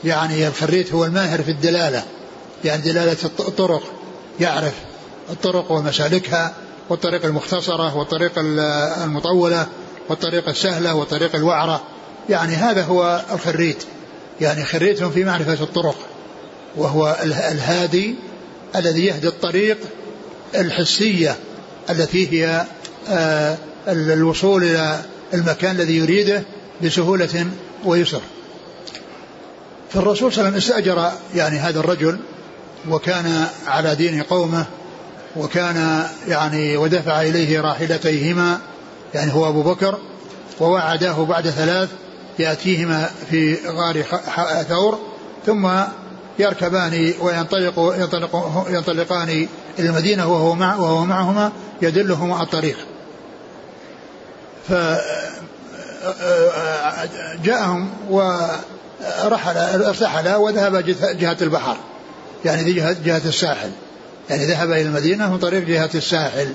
يعني 0.04 0.48
الخريت 0.48 0.94
هو 0.94 1.06
الماهر 1.06 1.42
في 1.44 1.52
الدلالة 1.52 2.04
يعني 2.66 2.82
دلالة 2.82 3.18
الطرق 3.24 3.84
يعرف 4.40 4.74
الطرق 5.30 5.72
ومسالكها 5.72 6.54
والطريق 6.90 7.26
المختصرة 7.26 7.98
والطريق 7.98 8.32
المطولة 9.04 9.68
والطريق 10.10 10.50
السهلة 10.50 10.96
والطريق 10.96 11.36
الوعرة. 11.36 11.84
يعني 12.30 12.56
هذا 12.56 12.84
هو 12.84 13.22
الخريت 13.32 13.84
يعني 14.42 14.66
خريت 14.66 15.04
في 15.04 15.24
معرفة 15.24 15.64
الطرق 15.64 15.96
وهو 16.76 17.18
الهادي 17.24 18.16
الذي 18.76 19.06
يهدي 19.06 19.28
الطريق 19.28 19.78
الحسية 20.56 21.36
التي 21.90 22.34
هي 22.34 22.66
آه، 23.10 23.58
الوصول 23.88 24.64
إلى 24.64 25.02
المكان 25.34 25.76
الذي 25.76 25.98
يريده 25.98 26.44
بسهولة 26.84 27.48
ويسر. 27.86 28.22
فالرسول 29.91 30.34
صلى 30.34 30.47
الله 30.47 30.58
عليه 30.58 30.58
وسلم 30.58 30.78
استأجر 30.78 31.12
يعني 31.36 31.60
هذا 31.60 31.80
الرجل 31.80 32.19
وكان 32.89 33.45
على 33.67 33.95
دين 33.95 34.23
قومه 34.23 34.65
وكان 35.36 36.08
يعني 36.28 36.78
ودفع 36.78 37.21
إليه 37.21 37.62
راحلتيهما 37.62 38.60
يعني 39.13 39.34
هو 39.34 39.49
أبو 39.49 39.63
بكر 39.63 39.97
ووعداه 40.60 41.25
بعد 41.25 41.49
ثلاث 41.49 41.89
يأتيهما 42.39 43.10
في 43.30 43.58
غار 43.67 44.02
ثور 44.63 44.99
ثم 45.45 45.69
يركبان 46.39 47.13
وينطلق 47.21 47.95
ينطلق 47.97 48.65
ينطلقان 48.69 49.47
إلى 49.80 49.89
المدينة 49.89 50.32
وهو 50.32 50.56
مع 50.56 50.75
وهو 50.75 51.06
معهما 51.06 51.52
يدلهما 51.82 52.43
الطريق. 52.43 52.78
فجاءهم 57.39 57.89
ورحل 59.26 59.58
ارتحل 59.58 60.36
وذهب 60.36 60.86
جهة 61.20 61.38
البحر. 61.42 61.78
يعني 62.46 62.74
جهة, 62.74 62.96
جهة 63.06 63.22
الساحل. 63.26 63.72
يعني 64.30 64.46
ذهب 64.46 64.72
إلى 64.72 64.82
المدينة 64.82 65.32
من 65.32 65.38
طريق 65.38 65.64
جهة 65.64 65.90
الساحل. 65.96 66.54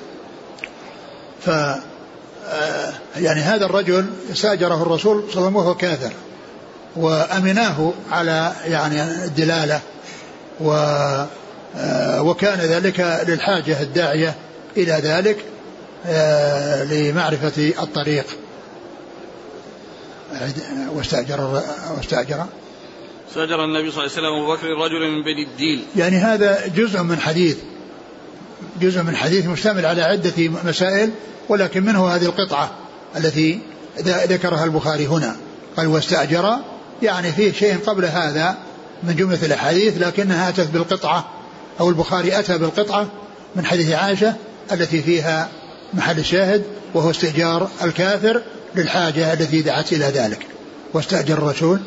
ف 1.47 1.51
يعني 3.17 3.41
هذا 3.41 3.67
الرجل 3.67 4.07
استاجره 4.33 4.83
الرسول 4.83 5.17
صلى 5.17 5.23
الله 5.23 5.37
عليه 5.37 5.47
وسلم 5.47 5.57
وهو 5.57 5.75
كافر. 5.75 6.13
وأمناه 6.97 7.93
على 8.13 8.53
يعني 8.67 9.03
الدلالة. 9.03 9.81
و 10.61 10.71
آه، 11.77 12.23
وكان 12.23 12.59
ذلك 12.59 13.25
للحاجة 13.29 13.83
الداعية 13.83 14.35
إلى 14.77 14.93
ذلك 14.93 15.37
آه، 16.07 16.85
لمعرفة 16.85 17.73
الطريق. 17.83 18.27
واستأجر 20.95 21.63
واستأجر. 21.97 22.47
استأجر 23.31 23.65
النبي 23.65 23.91
صلى 23.91 24.05
الله 24.05 24.17
عليه 24.17 24.29
وسلم 24.29 24.43
أبو 24.43 24.53
بكر 24.53 24.67
رجلا 24.67 25.09
من 25.09 25.23
بني 25.23 25.43
الديل. 25.43 25.85
يعني 25.97 26.17
هذا 26.17 26.67
جزء 26.77 27.03
من 27.03 27.21
حديث 27.21 27.57
جزء 28.81 29.03
من 29.03 29.17
حديث 29.17 29.47
مشتمل 29.47 29.87
على 29.87 30.03
عدة 30.03 30.49
مسائل 30.65 31.11
ولكن 31.49 31.85
منه 31.85 32.09
هذه 32.09 32.25
القطعة 32.25 32.71
التي 33.17 33.61
ذكرها 34.07 34.65
البخاري 34.65 35.07
هنا. 35.07 35.37
قال 35.77 35.87
واستأجر. 35.87 36.57
يعني 37.03 37.33
فيه 37.33 37.53
شيء 37.53 37.79
قبل 37.87 38.05
هذا 38.05 38.57
من 39.03 39.17
جملة 39.17 39.39
الأحاديث 39.43 39.99
لكنها 39.99 40.49
أتت 40.49 40.69
بالقطعة 40.71 41.29
أو 41.81 41.89
البخاري 41.89 42.39
أتى 42.39 42.59
بالقطعة 42.59 43.09
من 43.57 43.67
حديث 43.67 43.91
عائشة 43.91 44.35
التي 44.73 45.03
فيها 45.03 45.49
محل 45.95 46.19
الشاهد 46.19 46.63
وهو 46.95 47.11
استئجار 47.11 47.69
الكافر 47.83 48.43
للحاجة 48.77 49.33
التي 49.33 49.63
دعت 49.63 49.93
إلى 49.93 50.05
ذلك. 50.05 50.47
واستأجر 50.95 51.39
الرسول. 51.39 51.81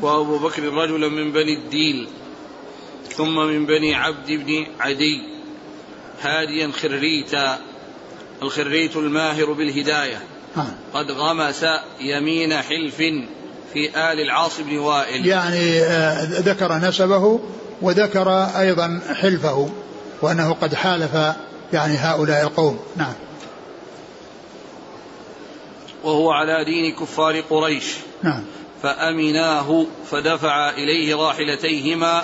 وأبو 0.00 0.38
بكر 0.38 0.62
رجلا 0.62 1.08
من 1.08 1.32
بني 1.32 1.54
الديل 1.64 2.08
ثم 3.16 3.36
من 3.36 3.66
بني 3.66 3.94
عبد 3.94 4.26
بن 4.26 4.66
عدي 4.80 5.22
هاديا 6.22 6.70
خريتا 6.82 7.58
الخريت 8.42 8.96
الماهر 8.96 9.52
بالهداية. 9.52 10.22
آه. 10.56 10.66
قد 10.94 11.10
غمس 11.10 11.64
يمين 12.00 12.52
حلف 12.54 12.96
في 13.72 13.88
آل 13.96 14.20
العاص 14.20 14.60
بن 14.60 14.78
وائل. 14.78 15.26
يعني 15.26 15.80
آه 15.80 16.24
ذكر 16.24 16.74
نسبه 16.74 17.40
وذكر 17.82 18.30
أيضا 18.44 19.00
حلفه 19.14 19.70
وأنه 20.22 20.52
قد 20.52 20.74
حالف 20.74 21.14
يعني 21.72 21.96
هؤلاء 21.96 22.42
القوم. 22.42 22.78
نعم. 22.96 23.14
وهو 26.04 26.30
على 26.30 26.64
دين 26.64 26.94
كفار 26.94 27.40
قريش. 27.40 27.84
نعم. 28.22 28.44
فأمناه 28.82 29.86
فدفع 30.10 30.70
إليه 30.70 31.16
راحلتيهما 31.16 32.22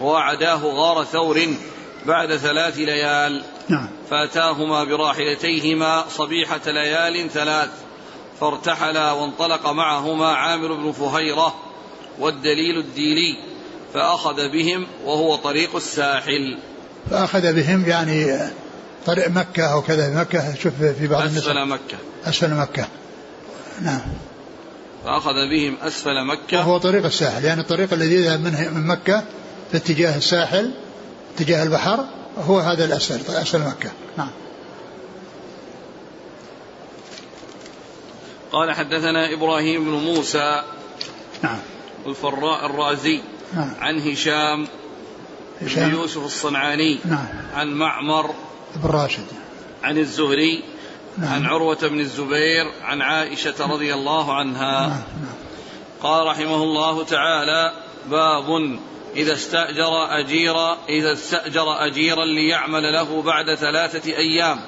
ووعداه 0.00 0.60
غار 0.64 1.04
ثور 1.04 1.40
بعد 2.06 2.36
ثلاث 2.36 2.78
ليال. 2.78 3.42
نعم. 3.68 3.88
فأتاهما 4.10 4.84
براحلتيهما 4.84 6.04
صبيحة 6.08 6.60
ليال 6.66 7.30
ثلاث. 7.30 7.70
فارتحلا 8.40 9.12
وانطلق 9.12 9.70
معهما 9.70 10.26
عامر 10.26 10.72
بن 10.72 10.92
فهيرة 10.92 11.54
والدليل 12.18 12.78
الديلي. 12.78 13.36
فأخذ 13.94 14.48
بهم 14.48 14.86
وهو 15.04 15.36
طريق 15.36 15.76
الساحل. 15.76 16.58
فأخذ 17.10 17.52
بهم 17.52 17.84
يعني 17.88 18.38
طريق 19.06 19.28
مكة 19.28 19.72
أو 19.72 19.82
كذا. 19.82 20.20
مكة 20.20 20.54
شوف 20.54 20.72
في 20.98 21.06
بعض 21.06 21.22
أسفل 21.22 21.68
مكة. 21.68 21.96
أسفل 22.24 22.54
مكة. 22.54 22.86
نعم. 23.82 24.00
فأخذ 25.04 25.34
بهم 25.34 25.76
أسفل 25.82 26.24
مكة. 26.24 26.58
وهو 26.58 26.78
طريق 26.78 27.04
الساحل 27.04 27.44
يعني 27.44 27.60
الطريق 27.60 27.92
الذي 27.92 28.14
يذهب 28.14 28.40
من 28.74 28.86
مكة 28.86 29.24
في 29.70 29.76
اتجاه 29.76 30.16
الساحل 30.16 30.70
اتجاه 31.36 31.62
البحر 31.62 32.04
هو 32.38 32.58
هذا 32.58 32.84
الأسفل 32.84 33.34
أسفل 33.34 33.60
مكة. 33.60 33.90
نعم. 34.18 34.30
قال 38.52 38.72
حدثنا 38.72 39.32
إبراهيم 39.32 39.84
بن 39.84 39.90
موسى 39.90 40.62
نعم. 41.42 41.58
الفراء 42.06 42.66
الرازي 42.66 43.20
نعم. 43.54 43.74
عن 43.80 43.98
هشام 43.98 44.66
هشام. 45.62 45.88
بن 45.88 45.94
يوسف 45.94 46.24
الصنعاني 46.24 46.98
نعم. 47.04 47.26
عن 47.54 47.68
معمر 47.68 48.34
بن 48.76 48.90
راشد. 48.90 49.26
عن 49.82 49.98
الزهري 49.98 50.62
نعم. 51.18 51.32
عن 51.32 51.46
عروة 51.46 51.78
بن 51.82 52.00
الزبير 52.00 52.72
عن 52.82 53.02
عائشة 53.02 53.72
رضي 53.72 53.94
الله 53.94 54.34
عنها. 54.34 54.80
نعم 54.80 54.90
نعم. 54.90 55.34
قال 56.02 56.26
رحمه 56.26 56.62
الله 56.62 57.04
تعالى 57.04 57.72
باب 58.10 58.78
إذا 59.16 59.32
استأجر 59.32 60.20
أجيرا 60.20 60.78
إذا 60.88 61.12
استأجر 61.12 61.86
أجيرا 61.86 62.24
ليعمل 62.24 62.92
له 62.92 63.22
بعد 63.22 63.54
ثلاثة 63.54 64.16
أيام 64.16 64.60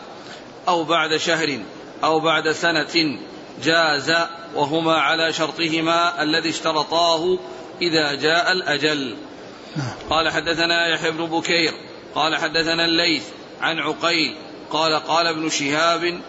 أو 0.69 0.85
بعد 0.85 1.17
شهر 1.17 1.59
أو 2.05 2.21
بعد 2.21 2.53
سنة 2.53 3.19
جاز 3.63 4.15
وهما 4.55 4.95
على 4.95 5.33
شرطهما 5.33 6.23
الذي 6.23 6.51
اشترطاه 6.51 7.39
إذا 7.83 8.15
جاء 8.15 8.53
الأجل. 8.53 9.17
قال 10.11 10.31
حدثنا 10.33 10.89
يحيى 10.89 11.11
بن 11.11 11.27
بكير 11.27 11.73
قال 12.15 12.37
حدثنا 12.37 12.85
الليث 12.85 13.25
عن 13.61 13.79
عقيل 13.79 14.37
قال 14.71 14.95
قال 14.95 15.27
ابن 15.27 15.49
شهاب 15.49 16.21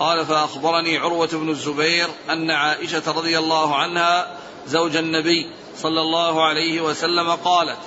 قال 0.00 0.26
فأخبرني 0.26 0.98
عروة 0.98 1.28
بن 1.32 1.50
الزبير 1.50 2.08
أن 2.30 2.50
عائشة 2.50 3.02
رضي 3.06 3.38
الله 3.38 3.74
عنها 3.74 4.36
زوج 4.66 4.96
النبي 4.96 5.50
صلى 5.76 6.00
الله 6.00 6.44
عليه 6.44 6.80
وسلم 6.80 7.30
قالت 7.30 7.78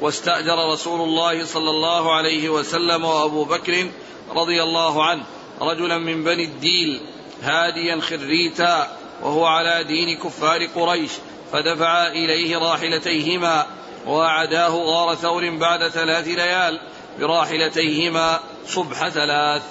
واستأجر 0.00 0.72
رسول 0.72 1.00
الله 1.00 1.44
صلى 1.44 1.70
الله 1.70 2.14
عليه 2.14 2.48
وسلم 2.48 3.04
وأبو 3.04 3.44
بكر 3.44 3.90
رضي 4.30 4.62
الله 4.62 5.04
عنه 5.04 5.22
رجلا 5.60 5.98
من 5.98 6.24
بني 6.24 6.44
الديل 6.44 7.00
هاديا 7.42 8.00
خريتا 8.00 8.96
وهو 9.22 9.46
على 9.46 9.84
دين 9.84 10.18
كفار 10.18 10.66
قريش 10.66 11.10
فدفع 11.52 12.06
إليه 12.06 12.58
راحلتيهما 12.58 13.66
وأعداه 14.06 14.68
غار 14.68 15.14
ثور 15.14 15.50
بعد 15.50 15.88
ثلاث 15.88 16.28
ليال 16.28 16.80
براحلتيهما 17.20 18.40
صبح 18.68 19.08
ثلاث. 19.08 19.62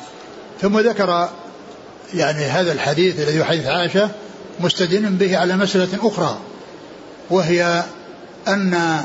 ثم 0.62 0.80
ذكر 0.80 1.30
يعني 2.14 2.46
هذا 2.46 2.72
الحديث 2.72 3.20
الذي 3.20 3.44
حديث 3.44 3.66
عائشة 3.66 4.10
مستدل 4.60 5.10
به 5.10 5.38
على 5.38 5.58
مسألة 5.58 5.88
أخرى 6.08 6.38
وهي 7.30 7.84
أن 8.48 9.02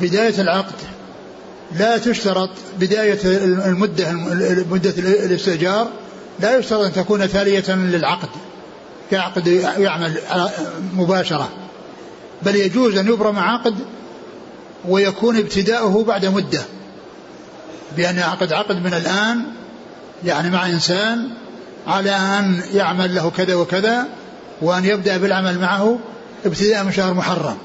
بداية 0.00 0.40
العقد 0.40 0.74
لا 1.72 1.98
تشترط 1.98 2.50
بداية 2.80 3.18
المدة 3.66 4.12
مدة 4.70 4.94
الاستئجار 4.98 5.90
لا 6.40 6.58
يشترط 6.58 6.80
أن 6.80 6.92
تكون 6.92 7.28
تالية 7.32 7.74
للعقد 7.74 8.28
كعقد 9.10 9.46
يعمل 9.78 10.18
مباشرة 10.94 11.48
بل 12.42 12.56
يجوز 12.56 12.96
أن 12.96 13.06
يبرم 13.06 13.38
عقد 13.38 13.74
ويكون 14.88 15.36
ابتداؤه 15.36 16.04
بعد 16.04 16.26
مدة 16.26 16.62
بأن 17.96 18.16
يعقد 18.16 18.52
عقد 18.52 18.76
من 18.76 18.94
الآن 18.94 19.42
يعني 20.24 20.50
مع 20.50 20.66
إنسان 20.66 21.28
على 21.86 22.10
أن 22.10 22.60
يعمل 22.74 23.14
له 23.14 23.30
كذا 23.30 23.54
وكذا 23.54 24.06
وأن 24.62 24.84
يبدأ 24.84 25.16
بالعمل 25.16 25.58
معه 25.58 25.98
ابتداء 26.46 26.84
من 26.84 26.92
شهر 26.92 27.14
محرم 27.14 27.56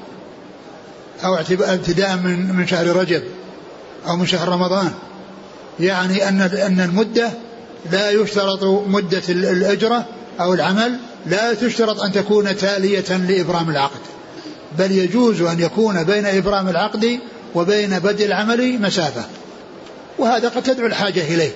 أو 1.24 1.34
ابتداء 1.50 2.16
من 2.16 2.56
من 2.56 2.66
شهر 2.66 2.86
رجب 2.86 3.22
أو 4.06 4.16
من 4.16 4.26
شهر 4.26 4.48
رمضان. 4.48 4.92
يعني 5.80 6.28
أن 6.28 6.40
أن 6.40 6.80
المدة 6.80 7.30
لا 7.92 8.10
يشترط 8.10 8.64
مدة 8.64 9.22
الأجرة 9.28 10.06
أو 10.40 10.54
العمل 10.54 10.96
لا 11.26 11.54
تشترط 11.54 12.00
أن 12.00 12.12
تكون 12.12 12.56
تالية 12.56 13.16
لإبرام 13.16 13.70
العقد. 13.70 14.00
بل 14.78 14.92
يجوز 14.92 15.42
أن 15.42 15.60
يكون 15.60 16.04
بين 16.04 16.26
إبرام 16.26 16.68
العقد 16.68 17.18
وبين 17.54 17.98
بدء 17.98 18.26
العمل 18.26 18.82
مسافة. 18.82 19.24
وهذا 20.18 20.48
قد 20.48 20.62
تدعو 20.62 20.86
الحاجة 20.86 21.34
إليه 21.34 21.54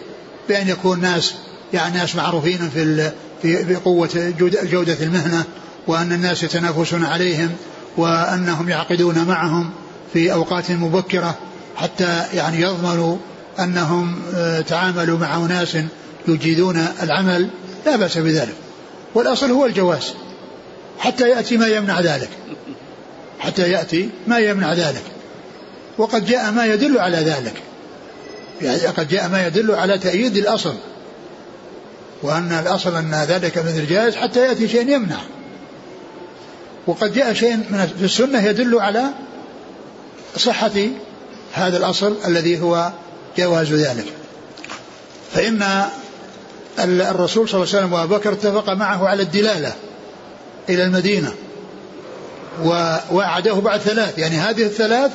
بأن 0.48 0.68
يكون 0.68 1.00
ناس 1.00 1.34
يعني 1.72 1.98
ناس 1.98 2.16
معروفين 2.16 2.70
في 2.72 3.10
في 3.42 3.74
قوة 3.74 4.34
جودة 4.62 4.96
المهنة 5.00 5.44
وأن 5.86 6.12
الناس 6.12 6.42
يتنافسون 6.42 7.04
عليهم 7.04 7.50
وأنهم 7.96 8.68
يعقدون 8.68 9.24
معهم 9.24 9.70
في 10.12 10.32
أوقات 10.32 10.70
مبكرة 10.70 11.34
حتى 11.76 12.22
يعني 12.34 12.60
يضمنوا 12.60 13.16
أنهم 13.58 14.22
آه، 14.34 14.60
تعاملوا 14.60 15.18
مع 15.18 15.36
أناس 15.36 15.76
يجيدون 16.28 16.86
العمل. 17.02 17.48
لا 17.86 17.96
بأس 17.96 18.18
بذلك. 18.18 18.54
والأصل 19.14 19.50
هو 19.50 19.66
الجواز 19.66 20.14
حتى 20.98 21.30
يأتي 21.30 21.56
ما 21.56 21.66
يمنع 21.66 22.00
ذلك. 22.00 22.28
حتى 23.38 23.70
يأتي 23.70 24.10
ما 24.26 24.38
يمنع 24.38 24.72
ذلك. 24.72 25.02
وقد 25.98 26.26
جاء 26.26 26.50
ما 26.50 26.66
يدل 26.66 26.98
على 26.98 27.16
ذلك. 27.16 27.54
يعني 28.62 28.80
قد 28.80 29.08
جاء 29.08 29.28
ما 29.28 29.46
يدل 29.46 29.74
على 29.74 29.98
تأييد 29.98 30.36
الأصل. 30.36 30.74
وأن 32.26 32.52
الأصل 32.52 32.96
أن 32.96 33.14
ذلك 33.28 33.58
من 33.58 33.78
الجائز 33.78 34.16
حتى 34.16 34.40
يأتي 34.40 34.68
شيء 34.68 34.88
يمنع. 34.88 35.20
وقد 36.86 37.12
جاء 37.12 37.32
شيء 37.32 37.56
من 37.56 37.88
في 37.98 38.04
السنة 38.04 38.46
يدل 38.46 38.80
على 38.80 39.04
صحة 40.36 40.72
هذا 41.52 41.76
الأصل 41.76 42.16
الذي 42.26 42.60
هو 42.60 42.90
جواز 43.38 43.72
ذلك. 43.72 44.04
فإن 45.34 45.84
الرسول 46.78 47.48
صلى 47.48 47.62
الله 47.62 47.74
عليه 47.74 47.78
وسلم 47.78 47.92
وأبو 47.92 48.16
بكر 48.16 48.32
اتفق 48.32 48.72
معه 48.72 49.08
على 49.08 49.22
الدلالة 49.22 49.72
إلى 50.68 50.84
المدينة 50.84 51.34
ووعده 52.64 53.54
بعد 53.54 53.80
ثلاث. 53.80 54.18
يعني 54.18 54.36
هذه 54.36 54.62
الثلاث 54.62 55.10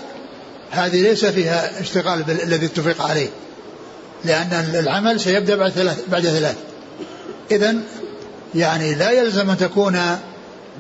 هذه 0.72 1.02
ليس 1.02 1.26
فيها 1.26 1.82
اشتغال 1.82 2.42
الذي 2.44 2.66
اتفق 2.66 3.06
عليه. 3.06 3.30
لأن 4.26 4.70
العمل 4.74 5.20
سيبدأ 5.20 5.56
بعد 5.56 5.72
ثلاث 5.72 6.04
بعد 6.08 6.24
ثلاث. 6.24 6.56
إذا 7.52 7.76
يعني 8.56 8.96
لا 8.96 9.12
يلزم 9.12 9.50
أن 9.50 9.58
تكون 9.58 10.00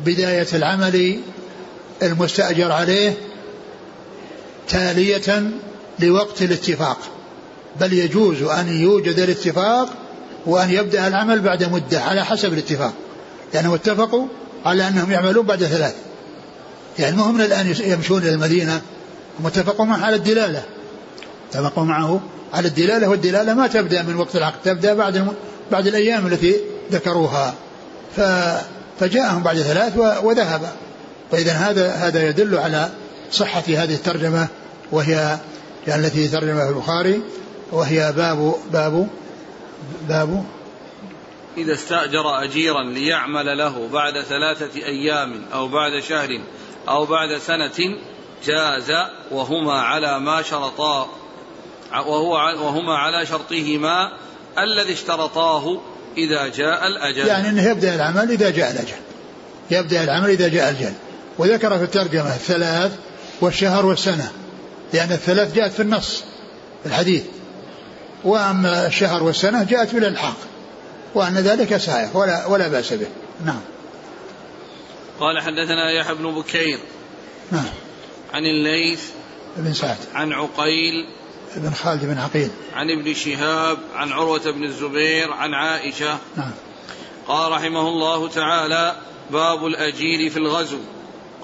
بداية 0.05 0.47
العمل 0.53 1.19
المستأجر 2.03 2.71
عليه 2.71 3.13
تالية 4.69 5.51
لوقت 5.99 6.41
الاتفاق 6.41 6.97
بل 7.79 7.93
يجوز 7.93 8.43
أن 8.43 8.67
يوجد 8.67 9.19
الاتفاق 9.19 9.89
وأن 10.45 10.69
يبدأ 10.69 11.07
العمل 11.07 11.39
بعد 11.39 11.63
مدة 11.63 12.01
على 12.01 12.25
حسب 12.25 12.53
الاتفاق 12.53 12.93
لأنهم 13.53 13.73
اتفقوا 13.73 14.27
على 14.65 14.87
أنهم 14.87 15.11
يعملون 15.11 15.45
بعد 15.45 15.63
ثلاث. 15.63 15.95
يعني 16.99 17.15
ما 17.15 17.23
هم 17.23 17.41
الآن 17.41 17.75
يمشون 17.79 18.21
إلى 18.21 18.33
المدينة 18.33 18.81
هم 19.39 19.47
اتفقوا 19.47 19.85
معه 19.85 20.05
على 20.05 20.15
الدلالة. 20.15 20.63
اتفقوا 21.49 21.83
معه 21.83 22.21
على 22.53 22.67
الدلالة 22.67 23.07
والدلالة 23.07 23.53
ما 23.53 23.67
تبدأ 23.67 24.01
من 24.01 24.15
وقت 24.15 24.35
العقد 24.35 24.61
تبدأ 24.63 24.93
بعد 24.93 25.27
بعد 25.71 25.87
الأيام 25.87 26.27
التي 26.27 26.55
ذكروها 26.91 27.53
فجاءهم 28.99 29.43
بعد 29.43 29.57
ثلاث 29.57 29.97
وذهب. 30.23 30.61
فإذا 31.31 31.51
هذا 31.51 31.91
هذا 31.91 32.29
يدل 32.29 32.57
على 32.57 32.89
صحة 33.31 33.63
هذه 33.67 33.93
الترجمة 33.93 34.47
وهي 34.91 35.37
يعني 35.87 36.07
التي 36.07 36.27
ترجمها 36.27 36.69
البخاري 36.69 37.21
وهي 37.71 38.13
باب 38.17 38.55
باب 38.73 39.07
باب 40.09 40.45
إذا 41.57 41.73
استأجر 41.73 42.43
أجيرا 42.43 42.83
ليعمل 42.83 43.57
له 43.57 43.87
بعد 43.87 44.21
ثلاثة 44.21 44.75
أيام 44.75 45.45
أو 45.53 45.67
بعد 45.67 45.99
شهر 45.99 46.41
أو 46.89 47.05
بعد 47.05 47.37
سنة 47.37 47.97
جاز 48.45 48.91
وهما 49.31 49.81
على 49.81 50.19
ما 50.19 50.41
شرطا 50.41 51.09
وهو 51.91 52.33
وهما 52.33 52.97
على 52.97 53.25
شرطهما 53.25 54.11
الذي 54.57 54.93
اشترطاه 54.93 55.81
إذا 56.17 56.47
جاء 56.47 56.87
الأجل. 56.87 57.27
يعني 57.27 57.49
أنه 57.49 57.69
يبدأ 57.69 57.95
العمل 57.95 58.31
إذا 58.31 58.49
جاء 58.49 58.71
الأجل. 58.71 58.95
يبدأ 59.71 60.03
العمل 60.03 60.29
إذا 60.29 60.47
جاء 60.47 60.69
الأجل. 60.69 60.93
وذكر 61.37 61.77
في 61.77 61.83
الترجمة 61.83 62.35
الثلاث 62.35 62.91
والشهر 63.41 63.85
والسنة. 63.85 64.31
لأن 64.93 65.11
الثلاث 65.11 65.55
جاءت 65.55 65.71
في 65.71 65.81
النص 65.81 66.23
في 66.83 66.89
الحديث. 66.89 67.23
وأما 68.23 68.87
الشهر 68.87 69.23
والسنة 69.23 69.63
جاءت 69.63 69.95
بالإلحاق 69.95 70.37
وأن 71.13 71.37
ذلك 71.37 71.77
سائغ 71.77 72.17
ولا 72.17 72.45
ولا 72.45 72.67
بأس 72.67 72.93
به. 72.93 73.07
نعم. 73.45 73.61
قال 75.19 75.41
حدثنا 75.41 75.91
يحيى 75.91 76.15
بن 76.15 76.31
بكير 76.31 76.79
نعم. 77.51 77.69
عن 78.33 78.45
الليث 78.45 79.03
بن 79.57 79.73
سعد. 79.73 79.97
عن 80.13 80.33
عقيل 80.33 81.05
بن 81.55 81.73
خالد 81.73 82.05
بن 82.05 82.17
عقيل. 82.17 82.49
عن 82.73 82.89
ابن 82.89 83.13
شهاب 83.13 83.77
عن 83.95 84.11
عروة 84.11 84.51
بن 84.51 84.63
الزبير 84.63 85.31
عن 85.31 85.53
عائشة. 85.53 86.17
نعم. 86.37 86.51
قال 87.27 87.51
رحمه 87.51 87.87
الله 87.87 88.27
تعالى 88.27 88.95
باب 89.31 89.65
الأجير 89.65 90.29
في 90.29 90.37
الغزو. 90.37 90.79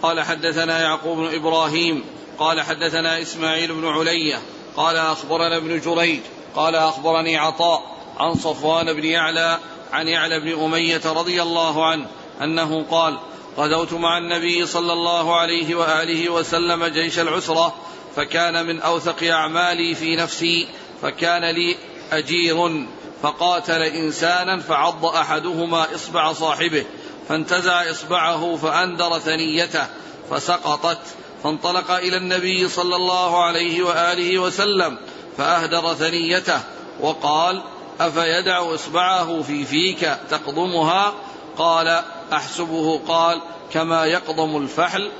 قال 0.01 0.21
حدثنا 0.21 0.81
يعقوب 0.81 1.17
بن 1.17 1.35
إبراهيم. 1.35 2.03
قال 2.39 2.61
حدثنا 2.61 3.21
إسماعيل 3.21 3.73
بن 3.73 3.87
علية. 3.87 4.41
قال 4.77 4.95
أخبرنا 4.95 5.57
ابن 5.57 5.79
جريج. 5.79 6.19
قال 6.55 6.75
أخبرني 6.75 7.37
عطاء 7.37 7.97
عن 8.19 8.33
صفوان 8.33 8.93
بن 8.93 9.05
يعلى 9.05 9.59
عن 9.93 10.07
يعلى 10.07 10.39
بن 10.39 10.63
أمية 10.63 11.01
رضي 11.05 11.41
الله 11.41 11.85
عنه 11.85 12.05
أنه 12.41 12.85
قال 12.91 13.17
غزوت 13.57 13.93
مع 13.93 14.17
النبي 14.17 14.65
صلى 14.65 14.93
الله 14.93 15.35
عليه 15.35 15.75
وآله 15.75 16.29
وسلم 16.29 16.85
جيش 16.85 17.19
العسرة 17.19 17.75
فكان 18.17 18.65
من 18.65 18.81
أوثق 18.81 19.23
أعمالي 19.23 19.95
في 19.95 20.15
نفسي 20.15 20.67
فكان 21.01 21.45
لي 21.45 21.75
أجير 22.11 22.87
فقاتل 23.23 23.81
إنسانا 23.81 24.59
فعض 24.59 25.05
أحدهما 25.05 25.95
إصبع 25.95 26.33
صاحبه 26.33 26.85
فانتزع 27.29 27.91
إصبعه 27.91 28.55
فأندر 28.55 29.19
ثنيته 29.19 29.85
فسقطت 30.31 30.99
فانطلق 31.43 31.91
إلى 31.91 32.17
النبي 32.17 32.69
صلى 32.69 32.95
الله 32.95 33.43
عليه 33.43 33.83
وآله 33.83 34.39
وسلم 34.39 34.97
فأهدر 35.37 35.93
ثنيته 35.93 36.59
وقال 37.01 37.61
أفيدع 37.99 38.73
إصبعه 38.75 39.41
في 39.41 39.65
فيك 39.65 40.17
تقضمها؟ 40.29 41.13
قال 41.57 42.03
أحسبه 42.33 43.01
قال 43.07 43.41
كما 43.73 44.05
يقضم 44.05 44.57
الفحل. 44.57 45.11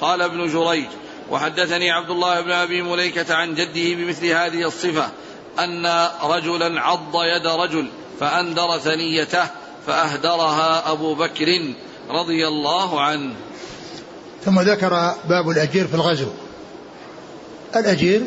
قال 0.00 0.22
ابن 0.22 0.46
جريج 0.46 0.86
وحدثني 1.30 1.90
عبد 1.90 2.10
الله 2.10 2.40
بن 2.40 2.50
أبي 2.50 2.82
مليكة 2.82 3.34
عن 3.34 3.54
جده 3.54 3.94
بمثل 3.94 4.26
هذه 4.26 4.66
الصفة 4.66 5.08
أن 5.58 6.08
رجلا 6.22 6.80
عض 6.80 7.14
يد 7.36 7.46
رجل 7.46 7.88
فأندر 8.20 8.78
ثنيته 8.78 9.44
فأهدرها 9.86 10.92
أبو 10.92 11.14
بكر 11.14 11.74
رضي 12.10 12.48
الله 12.48 13.00
عنه. 13.00 13.34
ثم 14.44 14.60
ذكر 14.60 15.14
باب 15.28 15.50
الأجير 15.50 15.86
في 15.86 15.94
الغزو. 15.94 16.28
الأجير 17.76 18.22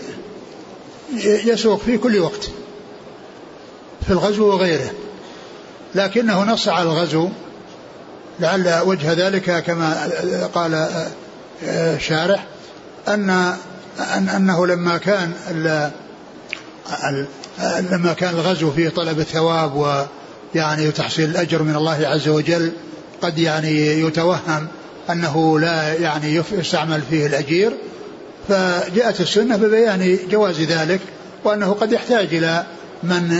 يسوق 1.23 1.81
في 1.81 1.97
كل 1.97 2.19
وقت 2.19 2.49
في 4.05 4.09
الغزو 4.13 4.47
وغيره 4.47 4.91
لكنه 5.95 6.43
نص 6.43 6.67
على 6.67 6.89
الغزو. 6.89 7.29
لعل 8.39 8.81
وجه 8.85 9.13
ذلك 9.13 9.63
كما 9.63 10.09
قال 10.53 10.87
الشارح 11.63 12.45
أن 13.07 13.53
أنه 14.35 14.67
لما 14.67 14.97
كان 14.97 15.33
لما 17.91 18.13
كان 18.13 18.33
الغزو 18.33 18.71
فيه 18.71 18.89
طلب 18.89 19.19
الثواب 19.19 19.75
ويعني 20.55 20.91
تحصيل 20.91 21.29
الأجر 21.29 21.63
من 21.63 21.75
الله 21.75 22.07
عز 22.07 22.27
وجل 22.27 22.71
قد 23.21 23.39
يعني 23.39 24.01
يتوهم 24.01 24.67
أنه 25.09 25.59
لا 25.59 25.93
يعني 25.93 26.43
يستعمل 26.51 27.01
فيه 27.09 27.27
الأجير 27.27 27.73
فجاءت 28.49 29.21
السنة 29.21 29.57
ببيان 29.57 30.19
جواز 30.31 30.61
ذلك 30.61 30.99
وأنه 31.43 31.71
قد 31.71 31.91
يحتاج 31.91 32.27
إلى 32.31 32.63
من 33.03 33.39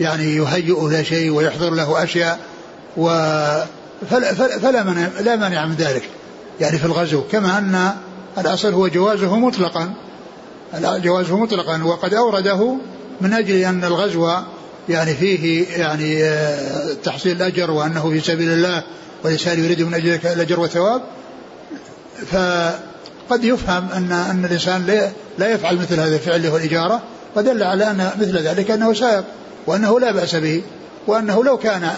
يعني 0.00 0.36
يهيئ 0.36 0.88
له 0.88 1.02
شيء 1.02 1.30
ويحضر 1.30 1.70
له 1.70 2.02
أشياء 2.02 2.38
و 2.96 3.08
فلا, 4.10 4.34
فلا 4.34 4.82
منع 4.82 5.08
لا 5.20 5.36
مانع 5.36 5.66
من 5.66 5.74
ذلك. 5.74 6.02
يعني 6.60 6.78
في 6.78 6.84
الغزو 6.84 7.22
كما 7.32 7.58
أن 7.58 7.94
الأصل 8.38 8.72
هو 8.72 8.88
جوازه 8.88 9.38
مطلقا. 9.38 9.94
جوازه 10.82 11.36
مطلقا. 11.36 11.84
وقد 11.84 12.14
أورده 12.14 12.76
من 13.20 13.32
أجل 13.32 13.54
أن 13.54 13.84
الغزو 13.84 14.30
يعني 14.88 15.14
فيه 15.14 15.66
يعني 15.78 16.24
آه، 16.24 16.92
تحصيل 17.04 17.36
الأجر 17.36 17.70
وأنه 17.70 18.10
في 18.10 18.20
سبيل 18.20 18.48
الله 18.48 18.82
والإنسان 19.24 19.64
يريد 19.64 19.82
من 19.82 19.94
أجل 19.94 20.18
الأجر 20.24 20.60
والثواب. 20.60 21.02
فقد 22.30 23.44
يفهم 23.44 23.88
أن 23.92 24.12
أن 24.12 24.44
الإنسان 24.44 24.86
لا 25.38 25.48
يفعل 25.48 25.76
مثل 25.76 26.00
هذا 26.00 26.14
الفعل 26.14 26.36
اللي 26.36 26.48
هو 26.48 26.56
الإجارة. 26.56 27.02
ودل 27.36 27.62
على 27.62 27.90
أن 27.90 28.10
مثل 28.20 28.38
ذلك 28.38 28.70
أنه 28.70 28.94
سائق 28.94 29.24
وأنه 29.66 30.00
لا 30.00 30.10
بأس 30.10 30.34
به 30.34 30.62
وأنه 31.06 31.44
لو 31.44 31.58
كان 31.58 31.90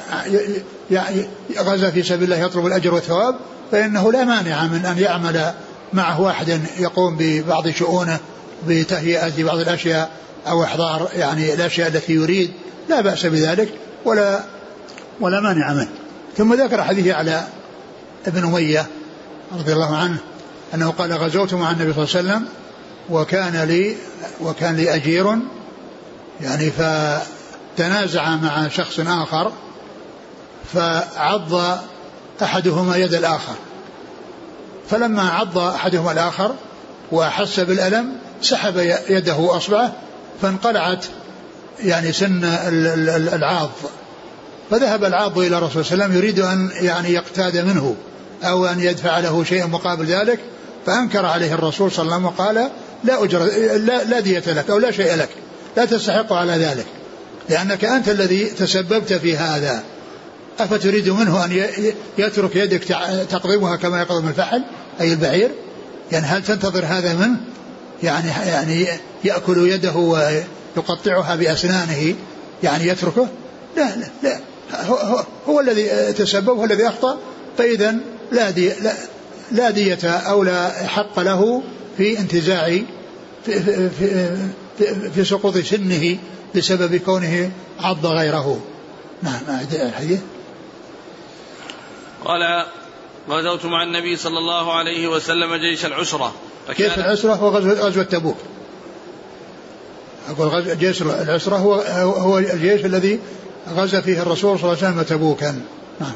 غزا 1.58 1.90
في 1.90 2.02
سبيل 2.02 2.32
الله 2.32 2.46
يطلب 2.46 2.66
الأجر 2.66 2.94
والثواب 2.94 3.34
فإنه 3.72 4.12
لا 4.12 4.24
مانع 4.24 4.66
من 4.66 4.86
أن 4.86 4.98
يعمل 4.98 5.52
معه 5.92 6.20
واحد 6.20 6.60
يقوم 6.78 7.16
ببعض 7.18 7.68
شؤونه 7.68 8.18
بتهيئة 8.68 9.44
بعض 9.44 9.58
الأشياء 9.58 10.10
أو 10.48 10.64
إحضار 10.64 11.08
يعني 11.14 11.54
الأشياء 11.54 11.88
التي 11.88 12.12
يريد 12.12 12.52
لا 12.88 13.00
بأس 13.00 13.26
بذلك 13.26 13.68
ولا 14.04 14.40
ولا 15.20 15.40
مانع 15.40 15.72
منه. 15.72 15.88
ثم 16.36 16.54
ذكر 16.54 16.82
حديث 16.82 17.14
على 17.14 17.46
ابن 18.26 18.44
أمية 18.44 18.86
رضي 19.52 19.72
الله 19.72 19.96
عنه 19.96 20.18
أنه 20.74 20.90
قال 20.90 21.12
غزوت 21.12 21.54
مع 21.54 21.70
النبي 21.70 21.92
صلى 21.92 22.04
الله 22.04 22.16
عليه 22.16 22.28
وسلم 22.28 22.48
وكان 23.10 23.62
لي 23.62 23.96
وكان 24.40 24.76
لي 24.76 24.94
أجير 24.94 25.38
يعني 26.40 26.70
فتنازع 26.70 28.36
مع 28.36 28.68
شخص 28.68 29.00
آخر 29.00 29.52
فعض 30.74 31.78
أحدهما 32.42 32.96
يد 32.96 33.14
الآخر. 33.14 33.54
فلما 34.90 35.30
عض 35.30 35.58
أحدهما 35.58 36.12
الآخر 36.12 36.54
وأحس 37.12 37.60
بالألم 37.60 38.12
سحب 38.42 38.76
يده 39.08 39.36
وأصبعه 39.36 39.92
فانقلعت 40.42 41.04
يعني 41.84 42.12
سن 42.12 42.44
العاض. 43.34 43.70
فذهب 44.70 45.04
العاض 45.04 45.38
إلى 45.38 45.58
الرسول 45.58 45.84
صلى 45.84 45.92
الله 45.92 46.04
عليه 46.04 46.14
وسلم 46.14 46.24
يريد 46.24 46.40
أن 46.40 46.70
يعني 46.86 47.12
يقتاد 47.12 47.56
منه 47.56 47.96
أو 48.44 48.66
أن 48.66 48.80
يدفع 48.80 49.18
له 49.18 49.44
شيئا 49.44 49.66
مقابل 49.66 50.06
ذلك 50.06 50.40
فأنكر 50.86 51.26
عليه 51.26 51.54
الرسول 51.54 51.92
صلى 51.92 52.02
الله 52.02 52.14
عليه 52.14 52.26
وسلم 52.26 52.44
وقال 52.44 52.70
لا 53.04 53.24
أجر 53.24 53.44
لا, 53.76 54.04
لا 54.04 54.20
دية 54.20 54.42
لك 54.46 54.70
أو 54.70 54.78
لا 54.78 54.90
شيء 54.90 55.14
لك 55.14 55.28
لا 55.76 55.84
تستحق 55.84 56.32
على 56.32 56.52
ذلك 56.52 56.86
لأنك 57.48 57.84
أنت 57.84 58.08
الذي 58.08 58.44
تسببت 58.44 59.12
في 59.12 59.36
هذا. 59.36 59.82
أفتريد 60.58 61.08
منه 61.08 61.44
أن 61.44 61.66
يترك 62.18 62.56
يدك 62.56 62.84
تقضمها 63.30 63.76
كما 63.76 64.00
يقضم 64.00 64.28
الفحل؟ 64.28 64.62
أي 65.00 65.12
البعير؟ 65.12 65.50
يعني 66.12 66.26
هل 66.26 66.42
تنتظر 66.42 66.84
هذا 66.84 67.14
منه؟ 67.14 67.36
يعني 68.02 68.28
يعني 68.28 68.86
يأكل 69.24 69.68
يده 69.68 69.94
ويقطعها 69.96 71.36
بأسنانه 71.36 72.14
يعني 72.62 72.86
يتركه؟ 72.86 73.28
لا 73.76 73.96
لا 73.96 74.06
لا. 74.22 74.40
هو, 74.72 74.94
هو, 74.94 75.24
هو 75.48 75.60
الذي 75.60 76.12
تسبب 76.12 76.48
هو 76.48 76.64
الذي 76.64 76.88
أخطأ. 76.88 77.18
فإذا 77.58 77.96
لا, 78.32 78.50
دي 78.50 78.68
لا, 78.68 78.92
لا 79.52 79.70
دية 79.70 80.04
أو 80.04 80.42
لا 80.42 80.86
حق 80.86 81.20
له 81.20 81.62
في 81.96 82.18
انتزاع 82.18 82.78
في, 83.44 83.60
في, 83.60 83.90
في, 84.78 85.10
في, 85.10 85.24
سقوط 85.24 85.58
سنه 85.58 86.18
بسبب 86.56 86.96
كونه 86.96 87.50
عض 87.80 88.06
غيره. 88.06 88.60
نعم 89.22 89.40
الحديث. 89.72 90.20
قال 92.24 92.66
غزوت 93.30 93.64
مع 93.64 93.82
النبي 93.82 94.16
صلى 94.16 94.38
الله 94.38 94.72
عليه 94.72 95.08
وسلم 95.08 95.54
جيش 95.54 95.86
العسرة. 95.86 96.32
كيف 96.76 96.98
العسرة 96.98 97.32
هو 97.34 97.48
غزوة, 97.48 97.72
غزوة 97.72 98.04
تبوك. 98.04 98.36
أقول 100.28 100.78
جيش 100.78 101.02
العسرة 101.02 101.56
هو 101.56 101.74
هو 102.00 102.38
الجيش 102.38 102.84
الذي 102.84 103.20
غزا 103.76 104.00
فيه 104.00 104.22
الرسول 104.22 104.58
صلى 104.58 104.72
الله 104.72 104.84
عليه 104.84 104.94
وسلم 104.94 105.02
تبوكا. 105.02 105.60
نعم. 106.00 106.14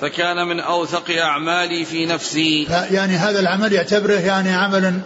فكان 0.00 0.48
من 0.48 0.60
أوثق 0.60 1.10
أعمالي 1.10 1.84
في 1.84 2.06
نفسي. 2.06 2.62
يعني 2.90 3.16
هذا 3.16 3.40
العمل 3.40 3.72
يعتبره 3.72 4.18
يعني 4.18 4.52
عملا 4.52 5.00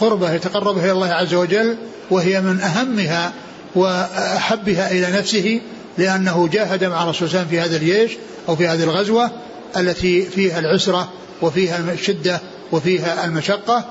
قربة 0.00 0.32
يتقرب 0.32 0.78
إلى 0.78 0.92
الله 0.92 1.08
عز 1.08 1.34
وجل 1.34 1.76
وهي 2.10 2.40
من 2.40 2.60
أهمها 2.60 3.32
وأحبها 3.74 4.90
إلى 4.90 5.18
نفسه 5.18 5.60
لأنه 5.98 6.48
جاهد 6.48 6.84
مع 6.84 7.02
الرسول 7.02 7.28
صلى 7.28 7.40
الله 7.40 7.48
عليه 7.48 7.48
وسلم 7.48 7.48
في 7.48 7.60
هذا 7.60 7.76
الجيش 7.76 8.18
أو 8.48 8.56
في 8.56 8.66
هذه 8.66 8.82
الغزوة 8.82 9.30
التي 9.76 10.22
فيها 10.22 10.58
العسرة 10.58 11.08
وفيها 11.42 11.92
الشدة 11.92 12.40
وفيها 12.72 13.24
المشقة 13.24 13.84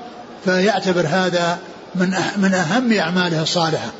فيعتبر 0.44 1.06
هذا 1.08 1.58
من 1.94 2.14
من 2.36 2.54
أهم 2.54 2.92
أعماله 2.92 3.42
الصالحة. 3.42 3.92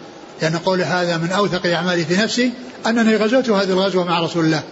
لأن 0.43 0.57
قول 0.57 0.83
هذا 0.83 1.17
من 1.17 1.33
أوثق 1.33 1.67
أعمالي 1.67 2.05
في 2.05 2.17
نفسي 2.17 2.53
أنني 2.87 3.17
غزوت 3.17 3.51
هذه 3.51 3.71
الغزوة 3.71 4.05
مع 4.05 4.21
رسول 4.21 4.45
الله. 4.45 4.63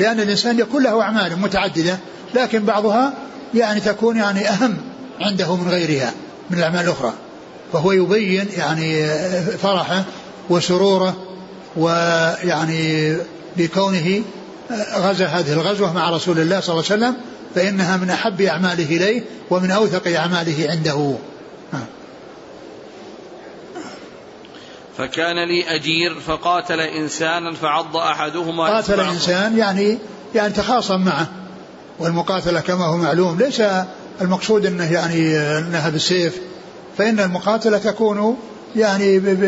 لأن 0.00 0.20
الإنسان 0.20 0.58
يكون 0.58 0.82
له 0.82 1.02
أعمال 1.02 1.38
متعددة 1.38 1.98
لكن 2.34 2.64
بعضها 2.64 3.12
يعني 3.54 3.80
تكون 3.80 4.16
يعني 4.16 4.48
أهم 4.48 4.76
عنده 5.20 5.56
من 5.56 5.68
غيرها 5.68 6.12
من 6.50 6.58
الأعمال 6.58 6.84
الأخرى. 6.84 7.12
فهو 7.72 7.92
يبين 7.92 8.48
يعني 8.56 9.06
فرحه 9.56 10.04
وسروره 10.50 11.16
ويعني 11.76 13.16
بكونه 13.56 14.22
غزا 14.94 15.26
هذه 15.26 15.52
الغزوة 15.52 15.92
مع 15.92 16.10
رسول 16.10 16.38
الله 16.38 16.60
صلى 16.60 16.72
الله 16.72 16.84
عليه 16.90 17.04
وسلم 17.04 17.16
فإنها 17.54 17.96
من 17.96 18.10
أحب 18.10 18.40
أعماله 18.40 18.96
إليه 18.96 19.22
ومن 19.50 19.70
أوثق 19.70 20.16
أعماله 20.16 20.70
عنده. 20.70 21.14
فكان 24.98 25.48
لي 25.48 25.76
أجير 25.76 26.20
فقاتل 26.26 26.80
إنسانا 26.80 27.54
فعض 27.54 27.96
أحدهما 27.96 28.64
قاتل 28.64 29.00
إنسان 29.00 29.58
يعني 29.58 29.98
يعني 30.34 30.52
تخاصم 30.52 31.04
معه. 31.04 31.26
والمقاتلة 31.98 32.60
كما 32.60 32.84
هو 32.84 32.96
معلوم 32.96 33.38
ليس 33.38 33.62
المقصود 34.20 34.66
أنه 34.66 34.92
يعني 34.92 35.38
أنها 35.38 35.88
بالسيف. 35.88 36.38
فإن 36.98 37.20
المقاتلة 37.20 37.78
تكون 37.78 38.36
يعني 38.76 39.18
ب 39.18 39.24
ب 39.24 39.44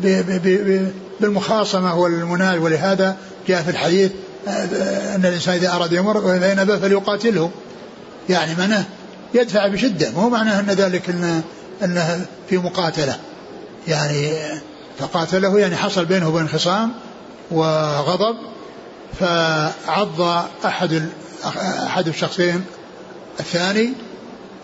ب 0.00 0.06
ب 0.06 0.42
ب 0.48 0.92
بالمخاصمة 1.20 1.98
والمنال 1.98 2.58
ولهذا 2.58 3.16
جاء 3.48 3.62
في 3.62 3.70
الحديث 3.70 4.10
أن 4.46 5.20
الإنسان 5.24 5.54
إذا 5.54 5.72
أراد 5.72 5.92
يمر 5.92 6.16
وإذا 6.16 6.54
نبى 6.54 6.78
فليقاتله. 6.78 7.50
يعني 8.28 8.54
معناه 8.54 8.84
يدفع 9.34 9.68
بشدة. 9.68 10.10
مو 10.10 10.28
معناه 10.28 10.60
أن 10.60 10.66
ذلك 10.66 11.10
أنه, 11.10 11.42
أنه 11.84 12.26
في 12.48 12.58
مقاتلة. 12.58 13.16
يعني 13.88 14.32
فقاتله 14.98 15.58
يعني 15.58 15.76
حصل 15.76 16.04
بينه 16.04 16.28
وبين 16.28 16.48
خصام 16.48 16.92
وغضب 17.50 18.36
فعض 19.20 20.20
أحد 20.64 21.08
أحد 21.86 22.08
الشخصين 22.08 22.64
الثاني 23.40 23.92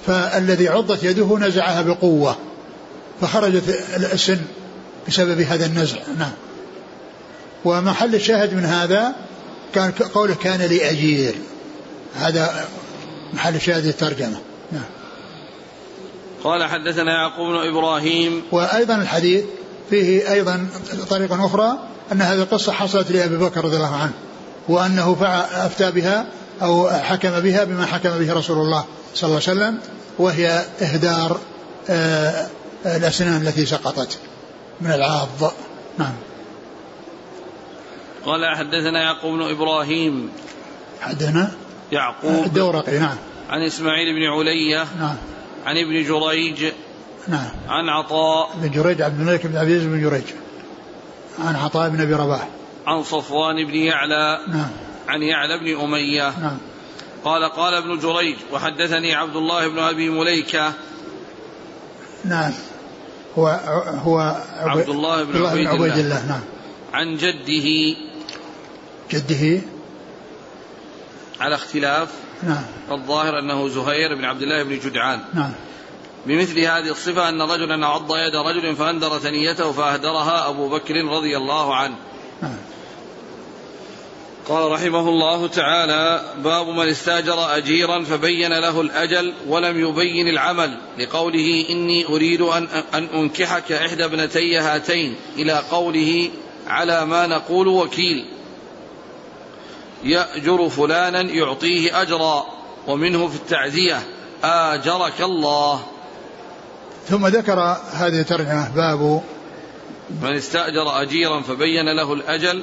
فالذي 0.06 0.68
عضت 0.68 1.04
يده 1.04 1.38
نزعها 1.38 1.82
بقوة 1.82 2.36
فخرجت 3.20 3.80
السن 3.96 4.38
بسبب 5.08 5.40
هذا 5.40 5.66
النزع. 5.66 5.98
نعم. 6.18 6.32
ومحل 7.64 8.14
الشاهد 8.14 8.54
من 8.54 8.64
هذا 8.64 9.14
كان 9.74 9.90
قوله 9.90 10.34
كان 10.34 10.60
لي 10.60 10.90
أجير. 10.90 11.34
هذا 12.14 12.68
محل 13.32 13.60
شاهد 13.60 13.86
الترجمة. 13.86 14.38
نعم. 14.72 14.84
قال 16.44 16.64
حدثنا 16.64 17.12
يعقوب 17.12 17.48
بن 17.48 17.68
إبراهيم. 17.68 18.42
وأيضا 18.52 18.94
الحديث 18.94 19.44
فيه 19.90 20.32
أيضا 20.32 20.68
طريقة 21.10 21.46
أخرى 21.46 21.78
أن 22.12 22.22
هذه 22.22 22.38
القصة 22.38 22.72
حصلت 22.72 23.10
لأبي 23.10 23.36
بكر 23.36 23.64
رضي 23.64 23.76
الله 23.76 23.96
عنه 23.96 24.12
وأنه 24.68 25.16
أفتى 25.52 25.90
بها 25.90 26.26
أو 26.62 26.90
حكم 26.90 27.40
بها 27.40 27.64
بما 27.64 27.86
حكم 27.86 28.18
به 28.18 28.32
رسول 28.32 28.56
الله 28.56 28.84
صلى 29.14 29.28
الله 29.28 29.42
عليه 29.48 29.58
وسلم 29.58 29.78
وهي 30.18 30.64
إهدار 30.82 31.40
آه، 31.90 32.46
الأسنان 32.86 33.46
التي 33.46 33.66
سقطت 33.66 34.18
من 34.80 34.92
العاض 34.92 35.52
نعم. 35.98 36.12
قال 38.28 38.56
حدثنا 38.56 39.02
يعقوب 39.02 39.38
بن 39.38 39.42
إبراهيم. 39.42 40.30
حدثنا 41.00 41.50
يعقوب 41.92 42.44
الدورقي 42.46 42.98
نعم. 42.98 43.16
عن 43.50 43.62
إسماعيل 43.62 44.14
بن 44.14 44.22
علية 44.22 44.86
نعم. 44.98 45.16
عن 45.66 45.76
ابن 45.76 46.02
جريج. 46.02 46.72
نعم. 47.28 47.48
عن 47.68 47.88
عطاء. 47.88 48.50
بن 48.54 48.70
جريج 48.70 49.02
عبد 49.02 49.20
الملك 49.20 49.46
بن 49.46 49.56
عبد 49.56 49.68
العزيز 49.68 49.86
بن 49.86 50.00
جريج. 50.00 50.24
عن 51.38 51.56
عطاء 51.56 51.88
بن 51.88 52.00
أبي 52.00 52.14
رباح. 52.14 52.48
عن 52.86 53.02
صفوان 53.02 53.66
بن 53.66 53.74
يعلى. 53.74 54.38
نعم. 54.48 54.70
عن 55.08 55.22
يعلى 55.22 55.58
بن 55.58 55.80
أمية. 55.80 56.40
نعم. 56.40 56.58
قال 57.24 57.52
قال 57.52 57.74
ابن 57.74 57.98
جريج 57.98 58.36
وحدثني 58.52 59.14
عبد 59.14 59.36
الله 59.36 59.68
بن 59.68 59.78
أبي 59.78 60.10
مليكة. 60.10 60.72
نعم. 62.24 62.52
هو 63.38 63.46
هو 64.04 64.36
عبد 64.60 64.88
الله 64.88 65.22
بن 65.22 65.46
عبيد, 65.46 65.68
الله. 65.68 65.84
عبيد 65.84 66.04
الله 66.04 66.26
نعم. 66.26 66.40
عن 66.92 67.16
جده. 67.16 68.07
جده؟ 69.10 69.60
على 71.40 71.54
اختلاف. 71.54 72.08
نعم. 72.42 72.64
الظاهر 72.90 73.38
أنه 73.38 73.68
زهير 73.68 74.14
بن 74.14 74.24
عبد 74.24 74.42
الله 74.42 74.62
بن 74.62 74.78
جدعان. 74.78 75.20
نعم. 75.34 75.52
بمثل 76.26 76.58
هذه 76.58 76.90
الصفة 76.90 77.28
أن 77.28 77.42
رجلا 77.42 77.86
عض 77.86 78.16
يد 78.16 78.36
رجل 78.36 78.76
فأندر 78.76 79.18
ثنيته 79.18 79.72
فأهدرها 79.72 80.48
أبو 80.48 80.68
بكر 80.68 80.94
رضي 80.94 81.36
الله 81.36 81.74
عنه. 81.74 81.96
نعم. 82.42 82.56
قال 84.48 84.72
رحمه 84.72 85.08
الله 85.08 85.46
تعالى 85.46 86.34
باب 86.44 86.68
من 86.68 86.88
استاجر 86.88 87.56
أجيرا 87.56 88.04
فبين 88.04 88.52
له 88.52 88.80
الأجل 88.80 89.32
ولم 89.46 89.80
يبين 89.88 90.28
العمل. 90.28 90.78
لقوله 90.98 91.64
إني 91.70 92.06
أريد 92.06 92.40
أن, 92.40 92.68
أن 92.94 93.04
أنكحك 93.04 93.72
إحدى 93.72 94.04
ابنتي 94.04 94.58
هاتين. 94.58 95.16
إلى 95.36 95.62
قوله 95.70 96.30
على 96.66 97.06
ما 97.06 97.26
نقول 97.26 97.68
وكيل. 97.68 98.24
يأجر 100.04 100.68
فلانا 100.68 101.20
يعطيه 101.20 102.02
أجرا 102.02 102.44
ومنه 102.86 103.28
في 103.28 103.36
التعزية. 103.36 104.02
آجرك 104.44 105.20
الله. 105.20 105.80
ثم 107.08 107.26
ذكر 107.26 107.60
هذه 107.92 108.20
الترجمة 108.20 108.68
باب 108.76 109.22
من 110.22 110.36
استأجر 110.36 111.02
أجيرا 111.02 111.40
فبين 111.40 111.96
له 111.96 112.12
الأجل 112.12 112.62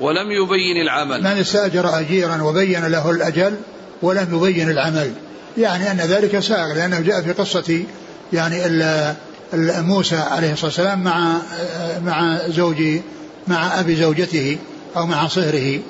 ولم 0.00 0.30
يبين 0.30 0.82
العمل. 0.82 1.20
من 1.20 1.26
استأجر 1.26 1.98
أجيرا 1.98 2.42
وبين 2.42 2.86
له 2.86 3.10
الأجل 3.10 3.56
ولم 4.02 4.28
يبين 4.36 4.70
العمل. 4.70 5.12
يعني 5.58 5.90
أن 5.90 5.96
ذلك 5.96 6.38
سائغ 6.38 6.74
لأنه 6.74 7.00
جاء 7.00 7.22
في 7.22 7.32
قصة 7.32 7.84
يعني 8.32 8.62
موسى 9.82 10.16
عليه 10.16 10.52
الصلاة 10.52 10.66
والسلام 10.66 11.04
مع 11.04 11.38
مع 12.04 12.38
زوج 12.48 12.82
مع 13.48 13.80
أبي 13.80 13.96
زوجته 13.96 14.58
أو 14.96 15.06
مع 15.06 15.28
صهره. 15.28 15.80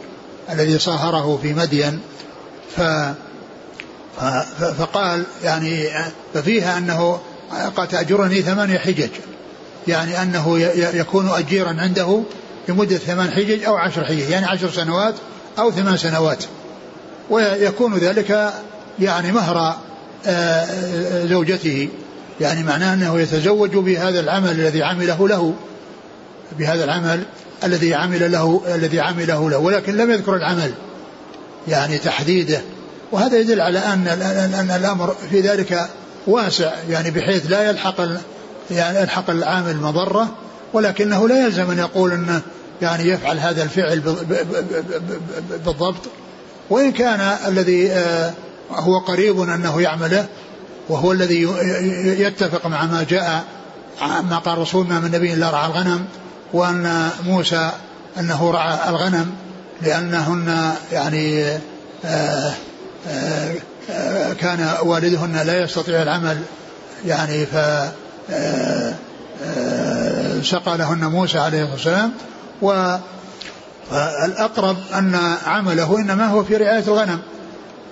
الذي 0.51 0.79
صاهره 0.79 1.39
في 1.43 1.55
مدين 1.55 2.01
ف 2.77 2.81
فقال 4.79 5.25
يعني 5.45 5.89
ففيها 6.35 6.79
أنه 6.79 7.21
قد 7.77 7.89
تأجرني 7.89 8.43
ثمانية 8.43 8.79
حجج 8.79 9.11
يعني 9.89 10.23
أنه 10.23 10.59
يكون 10.77 11.29
أجيرا 11.29 11.77
عنده 11.79 12.23
لمدة 12.69 12.97
ثمان 12.97 13.31
حجج 13.31 13.65
أو 13.65 13.77
عشر 13.77 14.05
حجج 14.05 14.31
يعني 14.31 14.47
عشر 14.47 14.71
سنوات 14.71 15.15
أو 15.59 15.71
ثمان 15.71 15.97
سنوات. 15.97 16.45
ويكون 17.31 17.99
ذلك 17.99 18.53
يعني 18.99 19.33
مهر 19.33 19.77
آه، 20.27 21.27
زوجته 21.27 21.89
يعني 22.41 22.63
معناه 22.63 22.95
أنه 22.95 23.21
يتزوج 23.21 23.77
بهذا 23.77 24.21
العمل 24.21 24.51
الذي 24.51 24.83
عمله 24.83 25.29
له 25.29 25.55
بهذا 26.59 26.85
العمل 26.85 27.23
الذي 27.65 27.95
عمل 27.95 28.33
له 28.33 28.63
الذي 28.75 29.01
عمله 29.01 29.51
له 29.51 29.59
ولكن 29.59 29.97
لم 29.97 30.11
يذكر 30.11 30.37
العمل 30.37 30.73
يعني 31.69 31.99
تحديده. 31.99 32.61
وهذا 33.13 33.39
يدل 33.39 33.61
على 33.61 33.79
أن 33.79 34.09
أن 34.55 34.71
الأمر 34.71 35.17
في 35.31 35.41
ذلك 35.41 35.89
واسع 36.27 36.73
يعني 36.89 37.11
بحيث 37.11 37.51
لا 37.51 37.71
يلحق 37.71 38.01
يعني 38.71 39.01
يلحق 39.01 39.31
العامل 39.31 39.77
مضرة 39.77 40.29
ولكنه 40.73 41.29
لا 41.29 41.47
يلزم 41.47 41.71
أن 41.71 41.79
يقول 41.79 42.13
أنه 42.13 42.41
يعني 42.83 43.09
يفعل 43.09 43.39
هذا 43.39 43.63
الفعل 43.63 44.01
بالضبط. 45.65 46.03
وإن 46.71 46.93
كان 46.93 47.21
الذي 47.47 47.93
آه، 47.93 48.33
هو 48.71 48.99
قريب 48.99 49.41
أنه 49.41 49.81
يعمله 49.81 50.27
وهو 50.89 51.13
الذي 51.13 51.43
يتفق 52.23 52.67
مع 52.67 52.87
ما 52.87 53.07
جاء 53.11 53.45
ما 54.03 54.39
قال 54.39 54.55
الرسول 54.55 54.87
ما 54.87 55.01
من 55.01 55.11
نبي 55.11 55.33
إلا 55.33 55.51
رعى 55.51 55.67
الغنم 55.67 56.05
وأن 56.53 57.11
موسى 57.27 57.71
أنه 58.19 58.51
رعى 58.51 58.89
الغنم 58.89 59.35
لأنهن 59.83 60.73
يعني 60.93 61.59
آه، 62.05 62.53
آه، 63.09 64.33
كان 64.41 64.75
والدهن 64.83 65.43
لا 65.47 65.63
يستطيع 65.63 66.03
العمل. 66.03 66.39
يعني 67.07 67.47
ف 67.47 67.57
سقى 70.43 70.79
لهن 70.79 71.05
موسى 71.05 71.39
عليه 71.39 71.63
الصلاة 71.63 71.73
والسلام 71.73 72.13
والأقرب 73.91 74.77
أن 74.95 75.37
عمله 75.47 75.99
إنما 75.99 76.27
هو 76.27 76.45
في 76.45 76.57
رعاية 76.57 76.85
الغنم. 76.89 77.19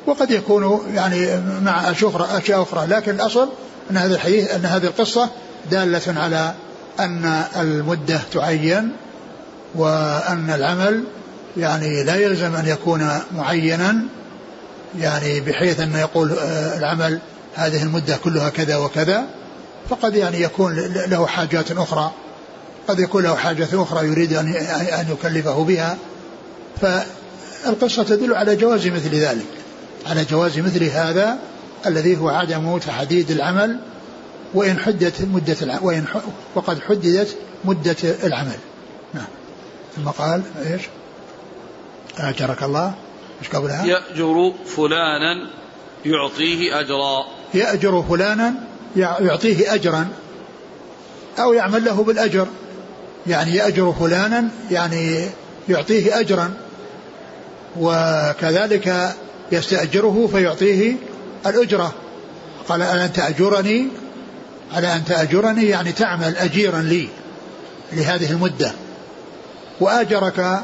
وقد 0.07 0.31
يكون 0.31 0.81
يعني 0.95 1.41
مع 1.63 1.91
أشياء 1.91 2.63
أخرى. 2.63 2.87
لكن 2.87 3.15
الأصل 3.15 3.49
أن 3.91 3.97
هذا 3.97 4.15
الحديث 4.15 4.55
أن 4.55 4.65
هذه 4.65 4.85
القصة 4.85 5.29
دالة 5.71 6.21
على 6.21 6.55
أن 7.01 7.45
المدة 7.57 8.21
تعين 8.33 8.93
وأن 9.75 10.51
العمل 10.51 11.05
يعني 11.57 12.05
لا 12.05 12.17
يلزم 12.17 12.57
أن 12.57 12.67
يكون 12.67 13.09
معينا 13.37 13.97
يعني 14.99 15.41
بحيث 15.41 15.81
أن 15.81 15.97
يقول 15.97 16.33
آه، 16.33 16.79
العمل 16.79 17.19
هذه 17.55 17.83
المدة 17.83 18.17
كلها 18.17 18.49
كذا 18.49 18.77
وكذا 18.77 19.25
فقد 19.91 20.15
يعني 20.15 20.41
يكون 20.41 20.77
له 21.07 21.27
حاجات 21.27 21.71
أخرى. 21.71 22.13
قد 22.89 23.01
يكون 23.01 23.23
له 23.23 23.37
حاجة 23.37 23.69
أخرى 23.73 24.07
يريد 24.07 24.33
أن 24.33 25.07
يكلفه 25.11 25.65
بها. 25.65 25.97
فالقصة 26.81 28.03
تدل 28.03 28.35
على 28.35 28.57
جواز 28.57 28.87
مثل 28.87 29.15
ذلك 29.15 29.47
على 30.07 30.25
جواز 30.25 30.59
مثل 30.59 30.85
هذا 30.85 31.39
الذي 31.87 32.17
هو 32.17 32.29
عدم 32.29 32.79
تحديد 32.79 33.31
العمل 33.31 33.79
وإن 34.55 34.79
حدت 34.79 35.23
مدة 35.33 35.57
العمل 35.63 35.85
وإن 35.85 36.05
وقد 36.55 36.83
حددت 36.83 37.37
مدة 37.65 37.97
العمل. 38.25 38.59
نعم. 39.15 39.27
ثم 39.97 40.09
قال 40.09 40.43
إيش؟ 40.67 40.83
أجرك 42.19 42.63
الله. 42.63 42.95
إيش 43.43 43.51
قبلها؟ 43.51 43.87
يأجر 43.87 44.53
فلانا 44.77 45.51
يعطيه 46.07 46.81
أجرا. 46.81 47.25
يأجر 47.55 48.03
فلانا 48.03 48.55
يعطيه 48.97 49.75
أجرا. 49.75 50.09
أو 51.39 51.53
يعمل 51.53 51.85
له 51.85 52.05
بالأجر. 52.05 52.47
يعني 53.27 53.55
يأجر 53.55 53.93
فلانا 53.93 54.49
يعني 54.71 55.29
يعطيه 55.69 56.21
أجرا. 56.21 56.55
وكذلك 57.81 59.15
يستأجره 59.53 60.29
فيعطيه 60.33 60.97
الأجرة. 61.47 61.93
قال 62.69 62.83
ألا 62.83 63.05
أن 63.05 63.13
تأجرني 63.13 63.89
على 64.73 64.93
أن 64.93 65.05
تأجرني 65.05 65.69
يعني 65.69 65.93
تعمل 65.93 66.37
أجيرا 66.37 66.83
لي 66.83 67.09
لهذه 67.93 68.31
المدة. 68.31 68.73
وآجرك 69.81 70.61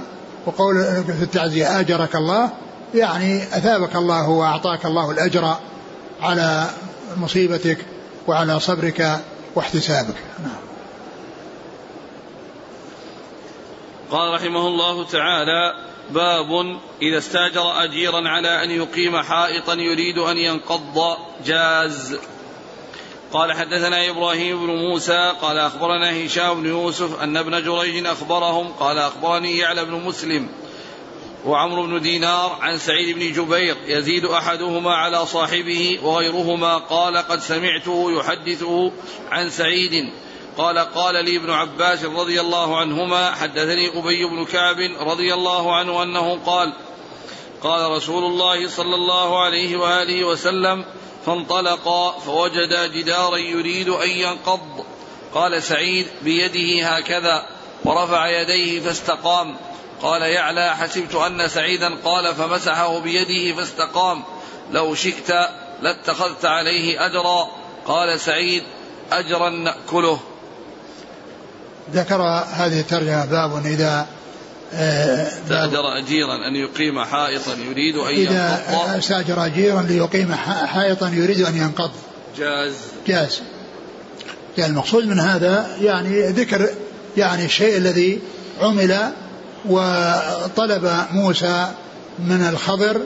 وقول 0.47 1.05
في 1.05 1.23
التعزية 1.23 1.81
آجرك 1.81 2.17
الله 2.17 2.51
يعني 2.95 3.43
أثابك 3.43 3.97
الله 3.97 4.29
وأعطاك 4.29 4.87
الله 4.87 5.11
الأجر 5.11 5.57
على 6.21 6.67
مصيبتك 7.17 7.79
وعلى 8.27 8.61
صبرك 8.61 9.21
واحتسابك. 9.55 10.17
نعم. 10.39 10.61
قال 14.11 14.35
رحمه 14.35 14.67
الله 14.67 15.05
تعالى 15.05 15.75
باب 16.11 16.79
إذا 17.03 17.19
استاجر 17.19 17.85
أجيرا 17.85 18.29
على 18.29 18.65
أن 18.65 18.71
يقيم 18.71 19.23
حائطا 19.23 19.75
يريد 19.75 20.19
أن 20.19 20.37
ينقض 20.37 21.17
جاز. 21.45 22.19
قال 23.33 23.53
حدثنا 23.53 24.11
إبراهيم 24.11 24.67
بن 24.67 24.73
موسى 24.73 25.33
قال 25.43 25.59
أخبرنا 25.59 26.27
هشام 26.27 26.63
بن 26.63 26.69
يوسف 26.69 27.23
أن 27.23 27.37
ابن 27.37 27.65
جريج 27.65 28.07
أخبرهم 28.07 28.69
قال 28.69 28.99
أخبرني 28.99 29.59
يعلى 29.59 29.85
بن 29.85 29.95
مسلم 29.95 30.49
وعمرو 31.47 31.87
بن 31.87 32.01
دينار 32.01 32.59
عن 32.61 32.79
سعيد 32.79 33.19
بن 33.19 33.33
جبير 33.33 33.77
يزيد 33.87 34.25
أحدهما 34.25 34.95
على 34.95 35.27
صاحبه 35.27 35.99
وغيرهما 36.03 36.79
قال 36.79 37.17
قد 37.17 37.41
سمعته 37.41 38.13
يحدثه 38.13 38.93
عن 39.31 39.51
سعيد. 39.51 40.13
قال 40.59 40.79
قال 40.79 41.25
لي 41.25 41.37
ابن 41.37 41.51
عباس 41.51 42.05
رضي 42.05 42.41
الله 42.41 42.77
عنهما 42.77 43.31
حدثني 43.31 43.99
أبي 43.99 44.25
بن 44.25 44.45
كعب 44.45 44.77
رضي 45.01 45.35
الله 45.35 45.77
عنه 45.77 46.03
أنه 46.03 46.39
قال 46.47 46.73
قال 47.63 47.91
رسول 47.91 48.25
الله 48.25 48.69
صلى 48.69 48.95
الله 48.95 49.41
عليه 49.41 49.77
وآله 49.77 50.27
وسلم 50.27 50.85
فانطلقا 51.27 52.19
فوجدا 52.19 52.87
جدارا 52.87 53.37
يريد 53.37 53.89
أن 53.89 54.11
ينقض. 54.11 54.85
قال 55.35 55.63
سعيد 55.63 56.07
بيده 56.23 56.89
هكذا 56.89 57.47
ورفع 57.85 58.27
يديه 58.41 58.81
فاستقام. 58.81 59.57
قال 60.03 60.23
يعلى 60.23 60.77
حسبت 60.77 61.15
أن 61.15 61.49
سعيدا 61.49 61.95
قال 62.05 62.35
فمسحه 62.35 62.99
بيده 62.99 63.57
فاستقام. 63.57 64.25
لو 64.71 64.95
شئت 64.95 65.31
لاتخذت 65.83 66.45
عليه 66.45 67.07
أجرا. 67.07 67.49
قال 67.87 68.21
سعيد 68.21 68.63
أجرا 69.13 69.49
نأكله. 69.51 70.21
ذكر 71.93 72.23
هذه 72.53 72.81
الترجمة 72.81 73.25
باب 73.25 73.67
إذا 73.67 74.07
استأجر 74.73 75.81
آه، 75.81 75.99
أجيرا 75.99 76.49
أن 76.49 76.57
يقيم 76.57 77.05
حائطا 77.05 77.55
يريد 77.71 77.97
أن 77.97 78.15
إذا 78.15 78.63
ينقض. 78.71 78.97
استأجر 78.99 79.47
أجيرا 79.47 79.83
ليقيم 79.83 80.35
حائطا 80.67 81.09
يريد 81.09 81.41
أن 81.41 81.57
ينقض. 81.57 81.91
جاز. 82.39 82.73
جاز. 83.07 83.41
يعني 84.59 84.73
المقصود 84.73 85.07
من 85.07 85.19
هذا 85.19 85.77
يعني 85.81 86.27
ذكر 86.27 86.69
يعني 87.17 87.45
الشيء 87.45 87.77
الذي 87.77 88.21
عمل 88.61 89.13
وطلب 89.69 90.93
موسى 91.13 91.67
من 92.19 92.49
الخضر 92.53 93.01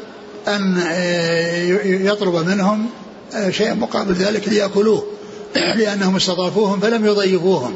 أن 0.49 0.79
آه، 0.89 1.62
يطلب 1.85 2.35
منهم 2.35 2.87
آه، 3.35 3.51
شيئا 3.51 3.75
مقابل 3.75 4.12
ذلك 4.12 4.49
ليأكلوه. 4.49 5.07
لأنهم 5.79 6.17
استضافوهم 6.17 6.81
فلم 6.81 7.07
يضيفوهم. 7.07 7.75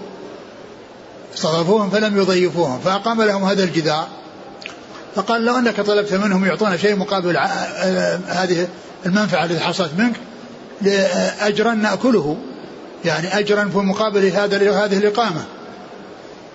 استضافوهم 1.38 1.90
فلم 1.90 2.18
يضيفوهم 2.18 2.80
فأقام 2.80 3.22
لهم 3.22 3.44
هذا 3.44 3.64
الجدار. 3.64 4.08
فقال 5.14 5.44
لو 5.44 5.58
أنك 5.58 5.80
طلبت 5.80 6.12
منهم 6.12 6.44
يعطونا 6.44 6.76
شيء 6.76 6.96
مقابل 6.96 7.36
آه، 7.36 8.20
هذه 8.26 8.68
المنفعة 9.06 9.44
التي 9.44 9.60
حصلت 9.60 9.90
منك 9.98 10.16
أجرا 11.40 11.74
نأكله. 11.74 12.36
يعني 13.04 13.38
أجرا 13.38 13.64
في 13.72 13.78
مقابل 13.78 14.26
هذا 14.26 14.84
هذه 14.84 14.98
الإقامة. 14.98 15.44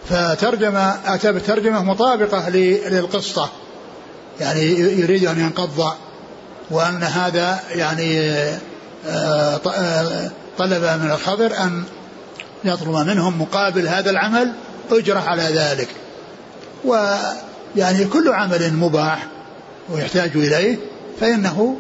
فترجم 0.10 0.76
أتى 1.06 1.32
بترجمة 1.32 1.84
مطابقة 1.84 2.50
للقصة. 2.50 3.50
يعني 4.40 4.62
يريد 4.80 5.26
أن 5.26 5.40
ينقض 5.40 5.94
وأن 6.72 7.04
هذا 7.04 7.60
يعني 7.72 8.30
آه، 9.08 9.60
آه، 9.68 10.32
طلب 10.58 10.84
من 10.84 11.12
الخضر 11.12 11.58
أن 11.58 11.84
يطلب 12.66 12.96
منهم 12.96 13.42
مقابل 13.42 13.88
هذا 13.88 14.10
العمل 14.10 14.52
أجرة 14.94 15.20
على 15.20 15.44
ذلك. 15.44 15.88
ويعني 16.86 18.06
كل 18.06 18.30
عمل 18.30 18.74
مباح 18.74 19.28
ويحتاج 19.90 20.32
إليه 20.36 20.78
فإنه 21.20 21.78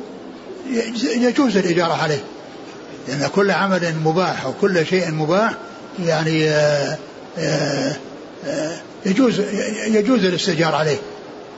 يجوز 1.15 1.57
الإجارة 1.57 1.93
عليه. 1.93 2.23
لأن 3.07 3.29
كل 3.35 3.51
عمل 3.51 3.93
مباح 4.03 4.47
وكل 4.47 4.85
شيء 4.85 5.11
مباح 5.11 5.53
يعني 6.05 6.49
آآ 6.49 6.97
آه، 7.37 7.95
آآ 8.45 8.77
يجوز 9.05 9.39
يجوز 9.87 10.25
الاستئجار 10.25 10.75
عليه. 10.75 10.97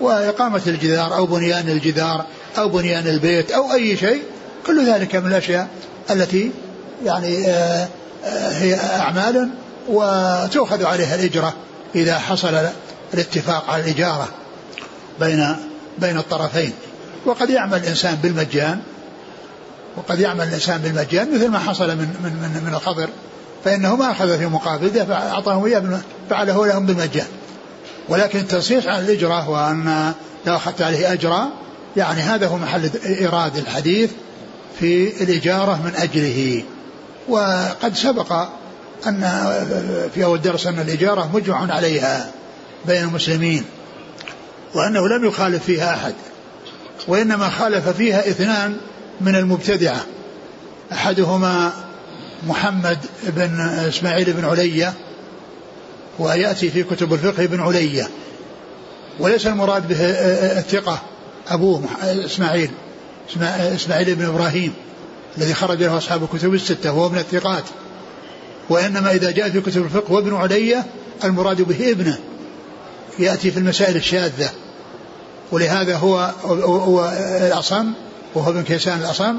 وإقامة 0.02 0.62
الجدار 0.68 1.16
أو 1.16 1.26
بنيان 1.26 1.70
الجدار 1.70 2.26
أو 2.58 2.70
بنيان 2.70 3.08
البيت 3.08 3.52
أو 3.52 3.74
أي 3.74 3.98
شيء 3.98 4.22
كل 4.66 4.86
ذلك 4.86 5.16
من 5.16 5.28
الأشياء 5.28 5.68
التي 6.12 6.52
يعني 7.06 7.48
آه، 7.48 7.88
آه، 8.26 8.50
هي 8.52 8.76
أعمال 8.76 9.50
وتؤخذ 9.88 10.86
عليها 10.86 11.16
الإجرة 11.16 11.54
إذا 11.96 12.20
حصل 12.20 12.68
الاتفاق 13.14 13.70
على 13.70 13.84
الإجارة 13.84 14.28
بين 15.20 15.56
بين 15.98 16.18
الطرفين. 16.18 16.74
وقد 17.26 17.50
يعمل 17.50 17.78
الإنسان 17.78 18.16
بالمجان 18.16 18.80
وقد 19.98 20.20
يعمل 20.20 20.48
الإنسان 20.48 20.78
بالمجان 20.82 21.36
مثل 21.36 21.48
ما 21.48 21.60
حصل 21.60 21.88
من 21.88 21.98
من 22.24 22.34
من, 22.34 22.64
من 22.68 22.74
الخضر 22.76 23.10
فإنه 23.66 23.96
ما 23.96 24.12
أخذ 24.12 24.38
في 24.38 24.46
مقابل 24.46 24.90
ده 24.90 25.06
فأعطاهم 25.06 25.66
إياه 25.66 26.00
فعله 26.30 26.68
لهم 26.68 26.86
بالمجان. 26.86 27.28
ولكن 28.10 28.40
التنصيص 28.40 28.88
على 28.88 29.00
الإجرة 29.06 29.50
وأن 29.50 30.14
لو 30.48 30.56
أخذت 30.56 30.82
عليه 30.82 31.14
أجرا 31.14 31.50
يعني 31.98 32.22
هذا 32.22 32.48
هو 32.48 32.58
محل 32.58 32.90
إيراد 33.06 33.58
الحديث 33.58 34.12
في 34.80 35.24
الإجارة 35.24 35.82
من 35.86 35.96
أجله. 35.96 36.64
وقد 37.30 37.96
سبق 37.96 38.48
أن 39.08 39.22
في 40.14 40.24
أول 40.24 40.42
درس 40.42 40.68
أن 40.68 40.80
الإجارة 40.80 41.30
مجمع 41.34 41.74
عليها 41.74 42.32
بين 42.86 43.04
المسلمين 43.04 43.64
وأنه 44.74 45.08
لم 45.08 45.26
يخالف 45.26 45.64
فيها 45.64 45.94
أحد 45.94 46.14
وإنما 47.08 47.50
خالف 47.50 47.90
فيها 47.90 48.20
اثنان 48.20 48.78
من 49.22 49.36
المبتدعة 49.36 50.06
أحدهما 50.92 51.72
محمد 52.48 52.98
بن 53.24 53.60
إسماعيل 53.60 54.34
بن 54.34 54.46
علية 54.46 54.94
ويأتي 56.20 56.70
في 56.70 56.84
كتب 56.84 57.14
الفقه 57.14 57.46
بن 57.46 57.60
علية 57.60 58.10
وليس 59.20 59.48
المراد 59.48 59.88
به 59.88 59.98
الثقة 60.60 61.02
أبوه 61.48 61.84
إسماعيل 62.04 62.72
إسماعيل 63.76 64.16
بن 64.16 64.26
إبراهيم 64.26 64.74
الذي 65.38 65.54
خرج 65.54 65.84
له 65.84 65.98
أصحاب 65.98 66.24
الكتب 66.24 66.54
الستة 66.54 66.92
وهو 66.92 67.10
من 67.10 67.18
الثقات. 67.18 67.64
وإنما 68.70 69.12
إذا 69.12 69.32
جاء 69.32 69.50
في 69.50 69.62
كتب 69.62 69.84
الفقه 69.84 70.14
وابن 70.14 70.36
علية 70.36 70.86
المراد 71.24 71.62
به 71.62 71.92
ابنه 71.92 72.20
يأتي 73.20 73.52
في 73.52 73.58
المسائل 73.58 73.96
الشاذة. 73.96 74.50
ولهذا 75.52 75.96
هو 75.96 76.32
هو 76.64 77.14
الأصم 77.42 77.92
وهو 78.36 78.52
ابن 78.52 78.64
كيسان 78.64 79.00
الأصم 79.00 79.36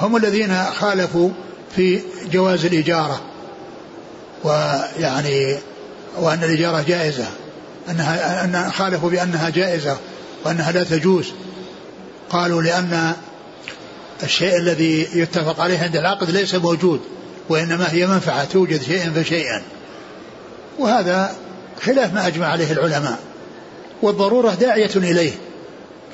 هم 0.00 0.16
الذين 0.16 0.64
خالفوا 0.64 1.30
في 1.76 2.00
جواز 2.32 2.64
الإجارة. 2.64 3.20
ويعني 4.44 5.58
وأن 6.18 6.44
الإجارة 6.44 6.82
جائزة 6.82 7.26
أنها 7.90 8.44
أن 8.44 8.70
خالفوا 8.70 9.10
بأنها 9.10 9.50
جائزة 9.50 9.96
وأنها 10.44 10.72
لا 10.72 10.84
تجوز. 10.84 11.26
قالوا 12.30 12.62
لأن 12.62 13.12
الشيء 14.22 14.56
الذي 14.56 15.08
يتفق 15.14 15.60
عليه 15.60 15.78
عند 15.78 15.96
العقد 15.96 16.30
ليس 16.30 16.54
موجود. 16.54 17.00
وإنما 17.48 17.92
هي 17.92 18.06
منفعة 18.06 18.44
توجد 18.44 18.82
شيئا 18.82 19.10
فشيئا. 19.10 19.62
وهذا 20.78 21.36
خلاف 21.82 22.14
ما 22.14 22.26
أجمع 22.26 22.46
عليه 22.46 22.72
العلماء. 22.72 23.18
والضرورة 24.02 24.54
داعية 24.54 24.90
إليه 24.96 25.32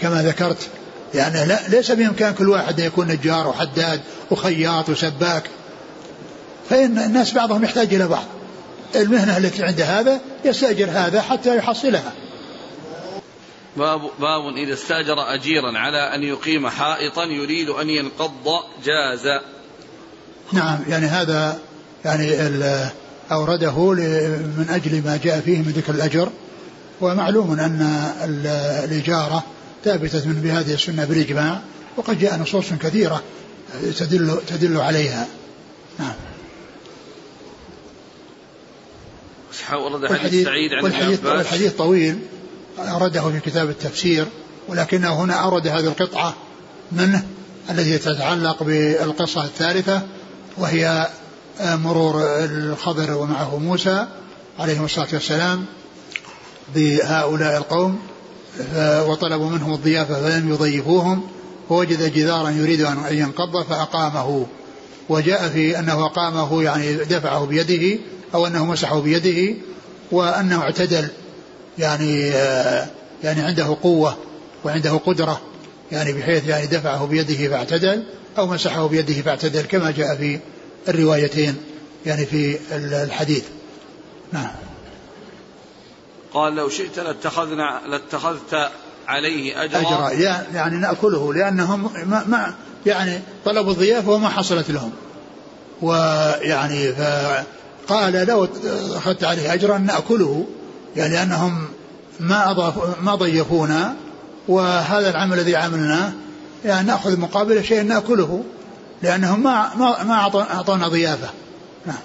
كما 0.01 0.23
ذكرت. 0.23 0.69
يعني 1.15 1.47
لا 1.47 1.59
ليس 1.69 1.91
بإمكان 1.91 2.35
كل 2.35 2.49
واحد 2.49 2.81
أن 2.81 2.87
يكون 2.87 3.09
نجار 3.09 3.49
وحداد 3.49 4.01
وخياط 4.31 4.89
وسباك. 4.89 5.43
فإن 6.71 6.99
الناس 6.99 7.33
بعضهم 7.33 7.65
يحتاج 7.65 7.95
إلى 7.95 8.09
بعض. 8.09 8.25
المهنة 8.97 9.37
التي 9.37 9.63
عند 9.63 9.81
هذا 9.81 10.21
يستأجر 10.45 10.91
هذا 10.91 11.23
حتى 11.23 11.57
يحصلها. 11.57 12.13
باب 13.77 14.01
باب 14.21 14.57
إذا 14.57 14.75
استأجر 14.75 15.35
أجيرا 15.35 15.79
على 15.79 16.15
أن 16.15 16.23
يقيم 16.23 16.69
حائطا 16.69 17.25
يريد 17.25 17.69
أن 17.69 17.91
ينقض 17.91 18.47
جاز. 18.85 19.27
نعم 20.55 20.79
يعني 20.89 21.07
هذا 21.07 21.59
يعني 22.05 22.31
أورده 23.33 23.93
من 24.59 24.67
أجل 24.71 25.03
ما 25.05 25.19
جاء 25.25 25.41
فيه 25.41 25.59
من 25.59 25.73
ذكر 25.77 25.95
الأجر. 25.95 26.29
ومعلوم 27.01 27.51
أن 27.51 27.81
الإجارة 28.85 29.45
ثابتة 29.85 30.29
من 30.29 30.41
بهذه 30.41 30.75
السنة 30.75 31.05
بالإجماع 31.05 31.61
وقد 31.97 32.19
جاء 32.19 32.39
نصوص 32.39 32.73
كثيرة 32.81 33.23
تدل 33.99 34.39
تدل 34.47 34.81
عليها. 34.81 35.27
نعم. 35.99 36.15
ورد 39.73 40.13
حديث 40.13 40.45
سعيد 40.45 40.73
عن 40.73 40.85
والحديث, 40.85 41.25
والحديث 41.25 41.73
طويل 41.73 42.19
أورده 42.79 43.31
في 43.31 43.41
كتاب 43.41 43.71
التفسير 43.71 44.27
ولكنه 44.69 45.13
هنا 45.13 45.35
أورد 45.35 45.67
هذه 45.67 45.87
القطعة 45.87 46.35
منه 46.93 47.25
التي 47.71 47.99
تتعلق 47.99 48.63
بالقصة 48.63 49.45
الثالثة 49.45 50.03
وهي 50.59 51.09
مرور 51.61 52.23
الخضر 52.25 53.17
ومعه 53.17 53.59
موسى 53.59 54.07
عليهم 54.59 54.85
الصلاة 54.85 55.09
والسلام 55.13 55.65
بهؤلاء 56.75 57.57
القوم 57.57 57.99
وطلبوا 59.07 59.51
منهم 59.51 59.75
الضيافة 59.75 60.15
فلم 60.15 60.49
يضيفوهم 60.49 61.23
فوجد 61.69 62.13
جدارا 62.15 62.51
يريد 62.51 62.81
أن 62.81 62.99
ينقض 63.11 63.63
فأقامه. 63.63 64.47
وجاء 65.09 65.49
في 65.49 65.79
أنه 65.79 66.07
أقامه 66.07 66.63
يعني 66.63 66.95
دفعه 66.95 67.45
بيده 67.45 67.99
أو 68.35 68.47
أنه 68.47 68.65
مسحه 68.65 69.01
بيده 69.01 69.55
وأنه 70.13 70.63
اعتدل 70.63 71.09
يعني 71.79 72.21
يعني 73.25 73.43
عنده 73.43 73.77
قوة 73.83 74.17
وعنده 74.65 74.93
قدرة. 74.97 75.41
يعني 75.95 76.13
بحيث 76.13 76.49
يعني 76.49 76.67
دفعه 76.67 77.07
بيده 77.07 77.49
فاعتدل 77.49 78.05
أو 78.39 78.47
مسحه 78.47 78.87
بيده 78.87 79.23
فاعتدل 79.23 79.63
كما 79.63 79.91
جاء 79.91 80.17
في 80.17 80.39
الروايتين 80.89 81.57
يعني 82.07 82.27
في 82.27 82.59
الحديث. 82.73 83.45
نعم. 84.33 84.51
قال 86.33 86.55
لو 86.55 86.69
شئت 86.69 86.99
لاتخذنا 86.99 87.81
لاتخذت 87.87 88.71
عليه 89.07 89.65
أجرا 89.65 89.81
أجرا. 89.81 90.11
يعني 90.55 90.77
نأكله 90.77 91.35
لأنهم 91.35 91.91
ما, 92.05 92.25
ما 92.27 92.55
يعني 92.87 93.21
طلبوا 93.45 93.73
الضيافة 93.73 94.11
وما 94.11 94.29
حصلت 94.29 94.71
لهم. 94.71 94.93
ويعني 95.83 96.93
فقال 96.93 98.27
لو 98.27 98.49
أخذت 98.97 99.25
عليه 99.25 99.55
أجرا 99.55 99.79
نأكله 99.79 100.47
يعني 100.97 101.15
لأنهم 101.15 101.69
ما 102.21 102.51
أضاف 102.51 103.03
ما 103.03 103.15
ضيفونا 103.15 103.97
وهذا 104.49 105.11
العمل 105.11 105.39
الذي 105.39 105.57
عملناه 105.57 106.13
يعني 106.65 106.87
نأخذ 106.87 107.21
مقابل 107.21 107.65
شيء 107.65 107.83
نأكله 107.83 108.45
لأنهم 109.03 109.43
ما 109.43 109.75
ما 109.75 110.03
ما 110.05 110.15
أعطونا 110.55 110.89
ضيافة. 110.89 111.31
نعم. 111.87 111.97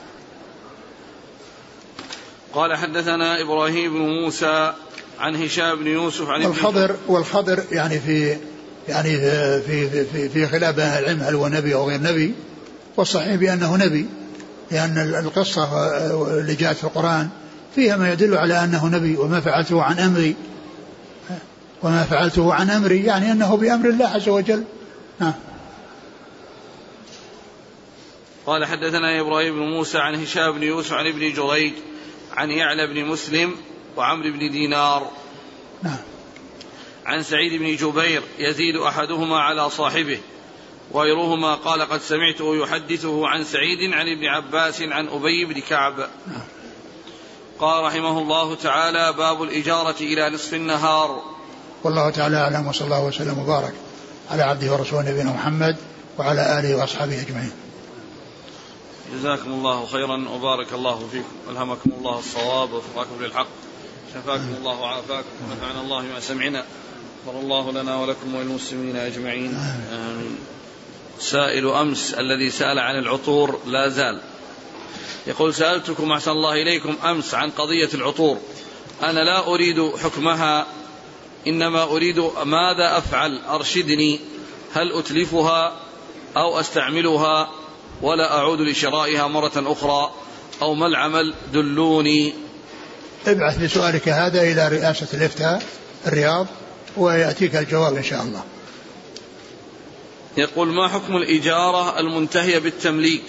قال 2.54 2.78
حدثنا 2.78 3.42
إبراهيم 3.42 3.94
بن 3.94 4.00
موسى 4.00 4.74
عن 5.20 5.36
هشام 5.36 5.80
بن 5.80 5.88
يوسف 5.88 6.30
عن 6.30 6.46
والخضر 6.46 6.96
والخضر 7.08 7.64
يعني 7.72 8.00
في 8.00 8.38
يعني 8.88 9.18
في 9.18 9.62
في 9.62 10.06
في, 10.06 10.30
في 10.30 10.48
خلاف 10.48 10.80
أهل 10.80 11.04
العلم 11.04 11.22
هل 11.22 11.36
هو 11.36 11.48
نبي 11.48 11.74
أو 11.76 11.90
غير 11.90 12.02
نبي. 12.02 12.34
والصحيح 12.98 13.36
بأنه 13.36 13.76
نبي 13.78 14.06
لأن 14.72 14.98
القصة 14.98 15.88
اللي 16.40 16.56
جاءت 16.56 16.78
في 16.78 16.84
القرآن 16.84 17.30
فيها 17.76 17.98
ما 17.98 18.14
يدل 18.14 18.38
على 18.38 18.64
أنه 18.64 18.86
نبي 18.86 19.18
وما 19.18 19.40
فعلته 19.40 19.84
عن 19.84 20.00
أمري. 20.00 20.36
وما 21.84 22.04
فعلته 22.04 22.54
عن 22.54 22.70
أمري 22.70 23.04
يعني 23.04 23.32
أنه 23.32 23.58
بأمر 23.58 23.90
الله 23.90 24.08
عز 24.08 24.30
وجل. 24.30 24.64
نعم. 25.20 25.34
قال 28.46 28.66
حدثنا 28.66 29.20
إبراهيم 29.20 29.56
بن 29.56 29.62
موسى 29.62 29.98
عن 29.98 30.16
هشام 30.16 30.52
بن 30.52 30.64
يوسف 30.64 30.94
عن 30.94 31.08
ابن 31.08 31.34
جريج 31.34 31.74
عن 32.34 32.52
يعلى 32.52 32.88
بن 32.88 33.06
مسلم 33.06 33.56
وعمرو 33.98 34.32
بن 34.32 34.52
دينار. 34.52 35.12
نعم. 35.84 35.98
عن 37.06 37.24
سعيد 37.24 37.62
بن 37.62 37.76
جبير 37.76 38.22
يزيد 38.40 38.76
أحدهما 38.76 39.40
على 39.40 39.70
صاحبه 39.70 40.20
وغيرهما 40.92 41.56
قال 41.56 41.82
قد 41.82 42.02
سمعته 42.02 42.56
يحدثه 42.56 43.28
عن 43.28 43.44
سعيد 43.44 43.94
عن 43.94 44.08
ابن 44.08 44.26
عباس 44.26 44.82
عن 44.82 45.08
أبي 45.08 45.46
بن 45.46 45.62
كعب. 45.62 45.98
نعم. 46.00 46.42
قال 47.60 47.84
رحمه 47.84 48.20
الله 48.20 48.56
تعالى 48.56 49.14
باب 49.18 49.44
الإجارة 49.44 49.96
إلى 50.02 50.30
نصف 50.30 50.54
النهار. 50.54 51.39
والله 51.84 52.10
تعالى 52.10 52.38
أعلم 52.38 52.68
وصلى 52.68 52.86
الله 52.86 53.06
وسلم 53.06 53.40
وبارك 53.40 53.74
على 54.32 54.44
عبده 54.44 54.74
ورسوله 54.74 55.12
نبينا 55.12 55.32
محمد 55.32 55.76
وعلى 56.18 56.60
آله 56.60 56.76
وأصحابه 56.76 57.22
أجمعين. 57.22 57.52
جزاكم 59.14 59.52
الله 59.52 59.86
خيرا 59.86 60.30
وبارك 60.30 60.74
الله 60.74 61.08
فيكم. 61.12 61.52
ألهمكم 61.52 61.92
الله 61.98 62.20
الصواب 62.20 62.74
ووفقكم 62.74 63.24
للحق. 63.24 63.48
شفاكم 64.14 64.56
الله 64.58 64.80
وعافاكم. 64.80 65.28
ونفعنا 65.50 65.82
الله 65.82 66.02
بما 66.02 66.20
سمعنا. 66.20 66.64
غفر 67.28 67.40
الله 67.40 67.72
لنا 67.72 67.96
ولكم 67.96 68.36
وللمسلمين 68.36 68.96
أجمعين. 68.96 69.56
آمين. 69.92 70.38
سائل 71.20 71.68
أمس 71.68 72.14
الذي 72.14 72.50
سأل 72.50 72.80
عن 72.80 73.00
العطور 73.00 73.60
لا 73.66 73.90
زال. 73.90 74.22
يقول 75.28 75.54
سألتكم 75.54 76.12
أحسن 76.12 76.32
الله 76.32 76.54
إليكم 76.54 76.96
أمس 77.04 77.34
عن 77.34 77.50
قضية 77.50 77.90
العطور. 77.94 78.38
أنا 79.04 79.20
لا 79.20 79.48
أريد 79.48 79.96
حكمها. 80.04 80.66
إنما 81.48 81.84
أريد 81.84 82.20
ماذا 82.46 82.98
أفعل؟ 82.98 83.42
أرشدني. 83.50 84.20
هل 84.74 84.92
أتلفها 84.94 85.74
أو 86.38 86.60
أستعملها؟ 86.60 87.50
ولا 88.02 88.38
أعود 88.38 88.60
لشرائها 88.60 89.28
مرة 89.28 89.52
أخرى. 89.56 90.12
أو 90.62 90.74
ما 90.74 90.88
العمل؟ 90.88 91.34
دلوني. 91.54 92.34
ابعث 93.28 93.58
بسؤالك 93.58 94.10
هذا 94.10 94.42
إلى 94.42 94.68
رئاسة 94.68 95.08
الإفتاء 95.14 95.64
الرياض 96.08 96.48
ويأتيك 96.98 97.56
الجواب 97.56 97.96
إن 97.96 98.04
شاء 98.04 98.22
الله. 98.22 98.44
يقول 100.38 100.68
ما 100.68 100.88
حكم 100.88 101.18
الإجارة 101.18 102.00
المنتهية 102.00 102.60
بالتمليك؟ 102.60 103.24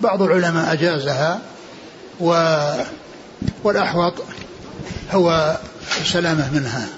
بعض 0.00 0.22
العلماء 0.22 0.72
أجازها 0.72 1.40
و 2.20 2.32
والأحوط 3.64 4.14
هو 5.10 5.58
السلامة 6.00 6.50
منها. 6.54 6.88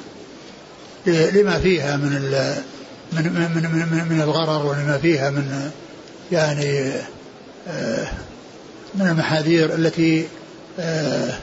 لما 1.06 1.58
فيها 1.58 1.96
من 1.96 2.10
من 3.12 3.22
من 3.22 3.88
من, 3.92 4.08
من 4.08 4.20
الغرر 4.20 4.66
ولما 4.66 4.98
فيها 4.98 5.30
من 5.30 5.70
يعني 6.32 6.92
آه، 7.68 8.06
من 8.94 9.08
المحاذير 9.08 9.74
التي 9.74 10.26
آه، 10.80 11.34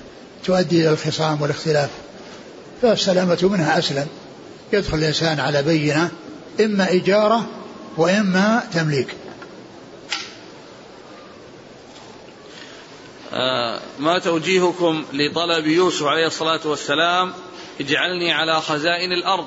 تؤدي 0.46 0.82
إلى 0.82 0.90
الخصام 0.90 1.42
والاختلاف. 1.42 1.90
فالسلامة 2.82 3.38
منها 3.44 3.80
أسلم. 3.80 4.08
يدخل 4.74 4.98
الإنسان 4.98 5.40
على 5.40 5.64
بينة 5.64 6.10
إما 6.60 6.92
إجارة 6.92 7.48
وإما 7.98 8.64
تمليك. 8.74 9.08
ما 14.00 14.20
توجيهكم 14.20 15.06
لطلب 15.14 15.68
يوسف 15.68 16.06
عليه 16.06 16.28
الصلاة 16.28 16.60
والسلام 16.66 17.34
اجعلني 17.82 18.34
على 18.34 18.62
خزائن 18.62 19.12
الأرض 19.12 19.46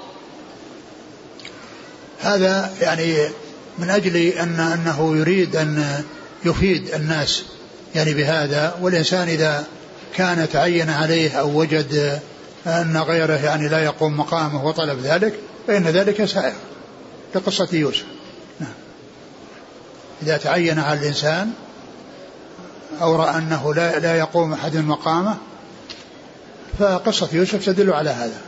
هذا 2.20 2.72
يعني 2.80 3.28
من 3.78 3.90
أجل 3.90 4.16
أن 4.16 4.61
أنه 4.61 5.16
يريد 5.16 5.57
أن 5.57 6.05
يفيد 6.45 6.95
الناس 6.95 7.45
يعني 7.95 8.14
بهذا 8.14 8.78
والإنسان 8.80 9.28
إذا 9.28 9.64
كان 10.14 10.49
تعين 10.49 10.90
عليه 10.90 11.40
أو 11.40 11.61
وجد 11.61 12.20
أن 12.66 12.97
غيره 12.97 13.45
يعني 13.45 13.68
لا 13.68 13.84
يقوم 13.84 14.16
مقامه 14.16 14.64
وطلب 14.64 15.01
ذلك 15.01 15.34
فإن 15.66 15.82
ذلك 15.82 16.24
سائر 16.24 16.55
لقصة 17.34 17.68
يوسف 17.72 18.05
نعم. 18.61 18.72
إذا 20.22 20.36
تعين 20.36 20.78
على 20.78 21.01
الإنسان 21.01 21.53
أو 23.01 23.16
رأى 23.16 23.38
أنه 23.38 23.74
لا, 23.74 23.99
لا 23.99 24.18
يقوم 24.18 24.53
أحد 24.53 24.76
مقامه 24.76 25.36
فقصة 26.78 27.28
يوسف 27.32 27.66
تدل 27.66 27.93
على 27.93 28.11
هذا. 28.11 28.40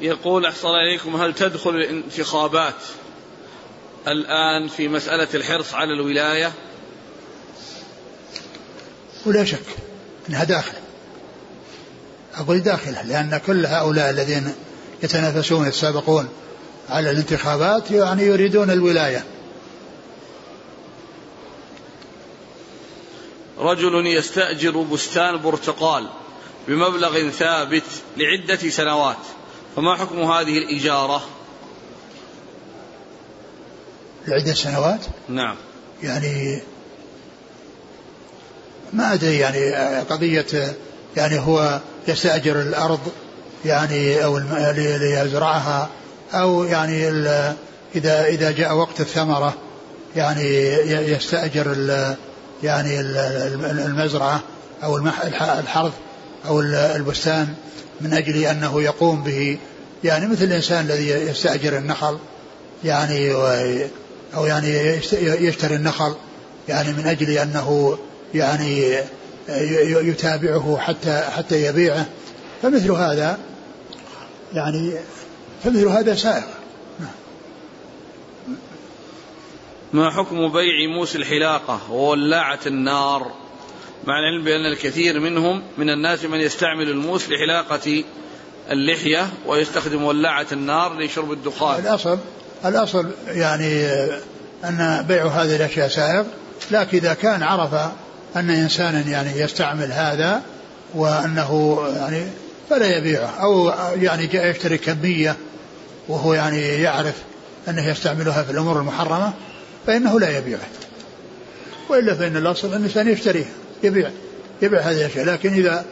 يقول 0.00 0.46
أحسن 0.46 0.68
إليكم 0.68 1.16
هل 1.16 1.34
تدخل 1.34 1.70
الانتخابات 1.70 2.74
الآن 4.08 4.68
في 4.68 4.88
مسألة 4.88 5.28
الحرص 5.34 5.74
على 5.74 5.92
الولاية؟ 5.92 6.52
ولا 9.26 9.44
شك 9.44 9.66
أنها 10.28 10.44
داخل. 10.44 10.76
أقول 12.34 12.60
داخلة 12.60 13.02
لأن 13.02 13.40
كل 13.46 13.66
هؤلاء 13.66 14.10
الذين 14.10 14.54
يتنافسون 15.02 15.66
يتسابقون 15.66 16.28
على 16.90 17.10
الانتخابات 17.10 17.90
يعني 17.90 18.22
يريدون 18.22 18.70
الولاية. 18.70 19.24
رجل 23.58 24.06
يستأجر 24.06 24.78
بستان 24.82 25.42
برتقال 25.42 26.08
بمبلغ 26.68 27.30
ثابت 27.30 27.82
لعدة 28.16 28.70
سنوات. 28.70 29.16
فما 29.76 29.96
حكم 29.96 30.20
هذه 30.20 30.58
الإجارة؟ 30.58 31.22
لعدة 34.28 34.54
سنوات؟ 34.54 35.00
نعم. 35.28 35.56
يعني 36.02 36.62
ما 38.92 39.14
أدري 39.14 39.38
يعني 39.38 39.98
قضية 40.00 40.76
يعني 41.16 41.38
هو 41.38 41.80
يستأجر 42.08 42.60
الأرض 42.60 43.00
يعني 43.64 44.24
أو 44.24 44.38
ليزرعها 44.76 45.88
أو 46.32 46.64
يعني 46.64 47.08
إذا 47.94 48.26
إذا 48.26 48.50
جاء 48.50 48.74
وقت 48.74 49.00
الثمرة 49.00 49.54
يعني 50.16 50.74
يستأجر 51.12 51.72
يعني 52.62 53.00
المزرعة 53.00 54.40
أو 54.84 54.96
الحرث 55.58 55.92
أو 56.46 56.60
البستان 56.60 57.54
من 58.00 58.12
أجل 58.12 58.44
أنه 58.44 58.82
يقوم 58.82 59.22
به 59.22 59.58
يعني 60.04 60.26
مثل 60.26 60.44
الإنسان 60.44 60.84
الذي 60.84 61.10
يستأجر 61.10 61.76
النخل 61.78 62.18
يعني 62.84 63.32
أو 64.34 64.46
يعني 64.46 64.98
يشتري 65.20 65.76
النخل 65.76 66.14
يعني 66.68 66.92
من 66.92 67.06
أجل 67.06 67.30
أنه 67.30 67.98
يعني 68.34 68.98
يتابعه 70.08 70.76
حتى 70.80 71.22
حتى 71.36 71.66
يبيعه. 71.66 72.06
فمثل 72.62 72.90
هذا 72.90 73.38
يعني 74.54 74.92
فمثل 75.64 75.86
هذا 75.86 76.14
سائغ. 76.14 76.57
ما 79.92 80.10
حكم 80.10 80.52
بيع 80.52 80.88
موس 80.96 81.16
الحلاقة 81.16 81.92
وولاعة 81.92 82.58
النار؟ 82.66 83.32
مع 84.06 84.18
العلم 84.18 84.44
بأن 84.44 84.66
الكثير 84.72 85.20
منهم 85.20 85.62
من 85.78 85.90
الناس 85.90 86.24
من 86.24 86.40
يستعمل 86.40 86.88
الموس 86.88 87.28
لحلاقة 87.28 88.04
اللحية 88.70 89.26
ويستخدم 89.46 90.02
ولاعة 90.02 90.46
النار 90.52 90.98
لشرب 90.98 91.32
الدخان. 91.32 91.80
الأصل 91.80 92.18
الأصل 92.64 93.10
يعني 93.28 93.86
أن 94.64 95.04
بيع 95.08 95.26
هذه 95.26 95.56
الأشياء 95.56 95.88
سائغ 95.88 96.24
لكن 96.70 96.98
إذا 96.98 97.14
كان 97.14 97.42
عرف 97.42 97.74
أن 98.36 98.50
إنسانا 98.50 99.00
يعني 99.00 99.40
يستعمل 99.40 99.92
هذا 99.92 100.42
وأنه 100.94 101.82
يعني 101.96 102.22
فلا 102.70 102.96
يبيعه 102.96 103.30
أو 103.40 103.72
يعني 103.96 104.26
جاء 104.26 104.46
يشتري 104.46 104.78
كمية 104.78 105.36
وهو 106.08 106.34
يعني 106.34 106.60
يعرف 106.60 107.14
أنه 107.68 107.88
يستعملها 107.88 108.42
في 108.42 108.50
الأمور 108.50 108.78
المحرمة 108.78 109.32
فإنه 109.88 110.20
لا 110.20 110.38
يبيعه 110.38 110.68
وإلا 111.88 112.14
فإن 112.14 112.36
الأصل 112.36 112.68
أن 112.68 112.76
الإنسان 112.76 113.08
يشتريه 113.08 113.44
يبيع 113.82 114.10
يبيع 114.62 114.80
هذه 114.80 115.00
الأشياء. 115.00 115.24
لكن 115.24 115.52
إذا 115.52 115.84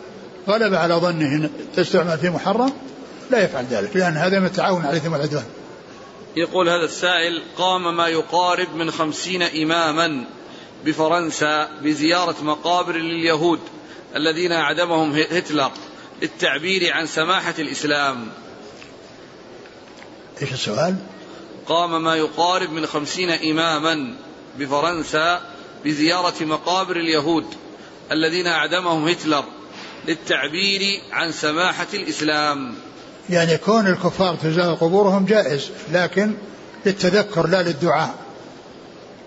غلب 0.48 0.74
على 0.74 0.94
ظنه 0.94 1.50
تستعمل 1.76 2.18
في 2.18 2.30
محرم 2.30 2.72
لا 3.30 3.44
يفعل 3.44 3.64
ذلك 3.64 3.96
لأن 3.96 4.16
هذا 4.16 4.40
من 4.40 4.46
التعاون 4.46 4.82
على 4.82 4.96
الإثم 4.96 5.12
والعدوان 5.12 5.44
يقول 6.36 6.68
هذا 6.68 6.84
السائل 6.84 7.42
قام 7.58 7.96
ما 7.96 8.08
يقارب 8.08 8.74
من 8.74 8.90
خمسين 8.90 9.42
إماما 9.42 10.24
بفرنسا 10.84 11.68
بزيارة 11.82 12.36
مقابر 12.42 12.96
لليهود 12.96 13.60
الذين 14.16 14.52
أعدمهم 14.52 15.12
هتلر 15.12 15.70
للتعبير 16.22 16.92
عن 16.92 17.06
سماحة 17.06 17.54
الإسلام. 17.58 18.28
إيش 20.42 20.52
السؤال؟ 20.52 20.96
قام 21.68 22.04
ما 22.04 22.16
يقارب 22.16 22.70
من 22.70 22.86
خمسين 22.86 23.30
إماما 23.30 24.14
بفرنسا 24.58 25.40
بزيارة 25.84 26.44
مقابر 26.44 26.96
اليهود 26.96 27.44
الذين 28.12 28.46
أعدمهم 28.46 29.08
هتلر 29.08 29.44
للتعبير 30.08 31.00
عن 31.12 31.32
سماحة 31.32 31.86
الإسلام. 31.94 32.74
يعني 33.30 33.56
كون 33.56 33.86
الكفار 33.86 34.36
تزار 34.36 34.74
قبورهم 34.74 35.24
جائز 35.24 35.70
لكن 35.92 36.34
للتذكر 36.86 37.46
لا 37.46 37.62
للدعاء. 37.62 38.14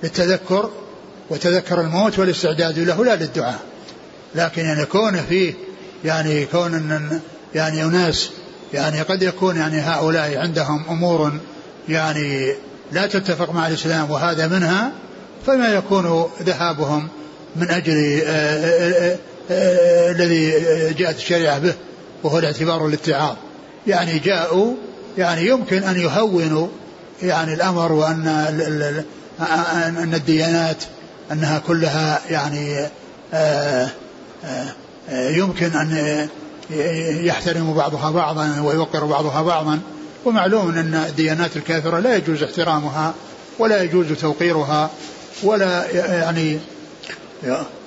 للتذكر 0.03 0.69
وتذكر 1.29 1.81
الموت 1.81 2.19
والاستعداد 2.19 2.79
له 2.79 3.05
لا 3.05 3.15
للدعاء. 3.15 3.59
لكن 4.35 4.65
يعني 4.65 4.85
كون 4.85 5.21
فيه 5.21 5.53
يعني 6.05 6.45
كون 6.45 7.21
يعني 7.55 7.83
أناس 7.83 8.29
يعني 8.73 9.01
قد 9.01 9.23
يكون 9.23 9.55
يعني 9.55 9.79
هؤلاء 9.79 10.37
عندهم 10.37 10.85
أمور 10.89 11.31
يعني 11.91 12.53
لا 12.91 13.07
تتفق 13.07 13.51
مع 13.53 13.67
الإسلام 13.67 14.11
وهذا 14.11 14.47
منها 14.47 14.91
فما 15.45 15.67
يكون 15.67 16.29
ذهابهم 16.41 17.07
من 17.55 17.69
أجل 17.69 18.21
آه، 18.25 18.29
آه، 18.29 19.17
آه، 19.51 20.11
الذي 20.11 20.51
جاءت 20.93 21.15
الشريعة 21.15 21.59
به 21.59 21.73
وهو 22.23 22.39
الاعتبار 22.39 22.83
والاتعاظ. 22.83 23.35
يعني 23.87 24.19
جاءوا 24.19 24.73
يعني 25.17 25.47
يمكن 25.47 25.83
أن 25.83 25.99
يهونوا 25.99 26.67
يعني 27.21 27.53
الأمر 27.53 27.91
وأن 27.91 28.27
أن 29.97 30.13
الديانات 30.13 30.83
أنها 31.31 31.59
كلها 31.59 32.21
يعني 32.29 32.89
يمكن 35.11 35.71
أن 35.75 36.27
يحترم 37.25 37.73
بعضها 37.73 38.11
بعضا 38.11 38.61
ويوقر 38.61 39.05
بعضها 39.05 39.41
بعضا. 39.41 39.79
ومعلوم 40.25 40.69
أن 40.69 40.93
الديانات 40.93 41.57
الكافرة 41.57 41.99
لا 41.99 42.15
يجوز 42.15 42.43
احترامها 42.43 43.13
ولا 43.59 43.83
يجوز 43.83 44.05
توقيرها 44.21 44.91
ولا 45.43 45.91
يعني 45.95 46.59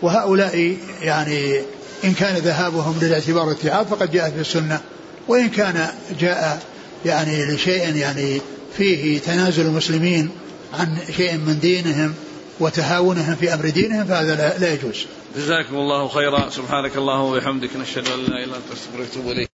وهؤلاء 0.02 0.76
يعني 1.02 1.60
إن 2.04 2.12
كان 2.12 2.36
ذهابهم 2.36 2.98
للاعتبار 3.02 3.46
والاتعاظ 3.46 3.86
فقد 3.86 4.10
جاء 4.10 4.30
في 4.30 4.40
السنة 4.40 4.80
وإن 5.28 5.48
كان 5.48 5.88
جاء 6.20 6.62
يعني 7.04 7.44
لشيء 7.44 7.96
يعني 7.96 8.40
فيه 8.76 9.18
تنازل 9.18 9.66
المسلمين 9.66 10.30
عن 10.78 10.98
شيء 11.16 11.36
من 11.36 11.58
دينهم 11.60 12.14
وتهاونهم 12.60 13.34
في 13.34 13.54
أمر 13.54 13.68
دينهم 13.68 14.04
فهذا 14.04 14.34
لا, 14.34 14.58
لا 14.58 14.72
يجوز. 14.72 15.06
جزاكم 15.36 15.76
الله 15.76 16.08
خيرا 16.08 16.50
سبحانك 16.50 16.96
اللهم 16.96 17.32
وبحمدك 17.32 17.76
نشهد 17.76 18.08
أن 18.08 18.18
لا 18.18 18.26
إله 18.26 18.44
إلا 18.44 18.56
أنت 18.56 18.72
نستغفرك 18.72 19.00
ونتوب 19.00 19.32
إليك. 19.32 19.51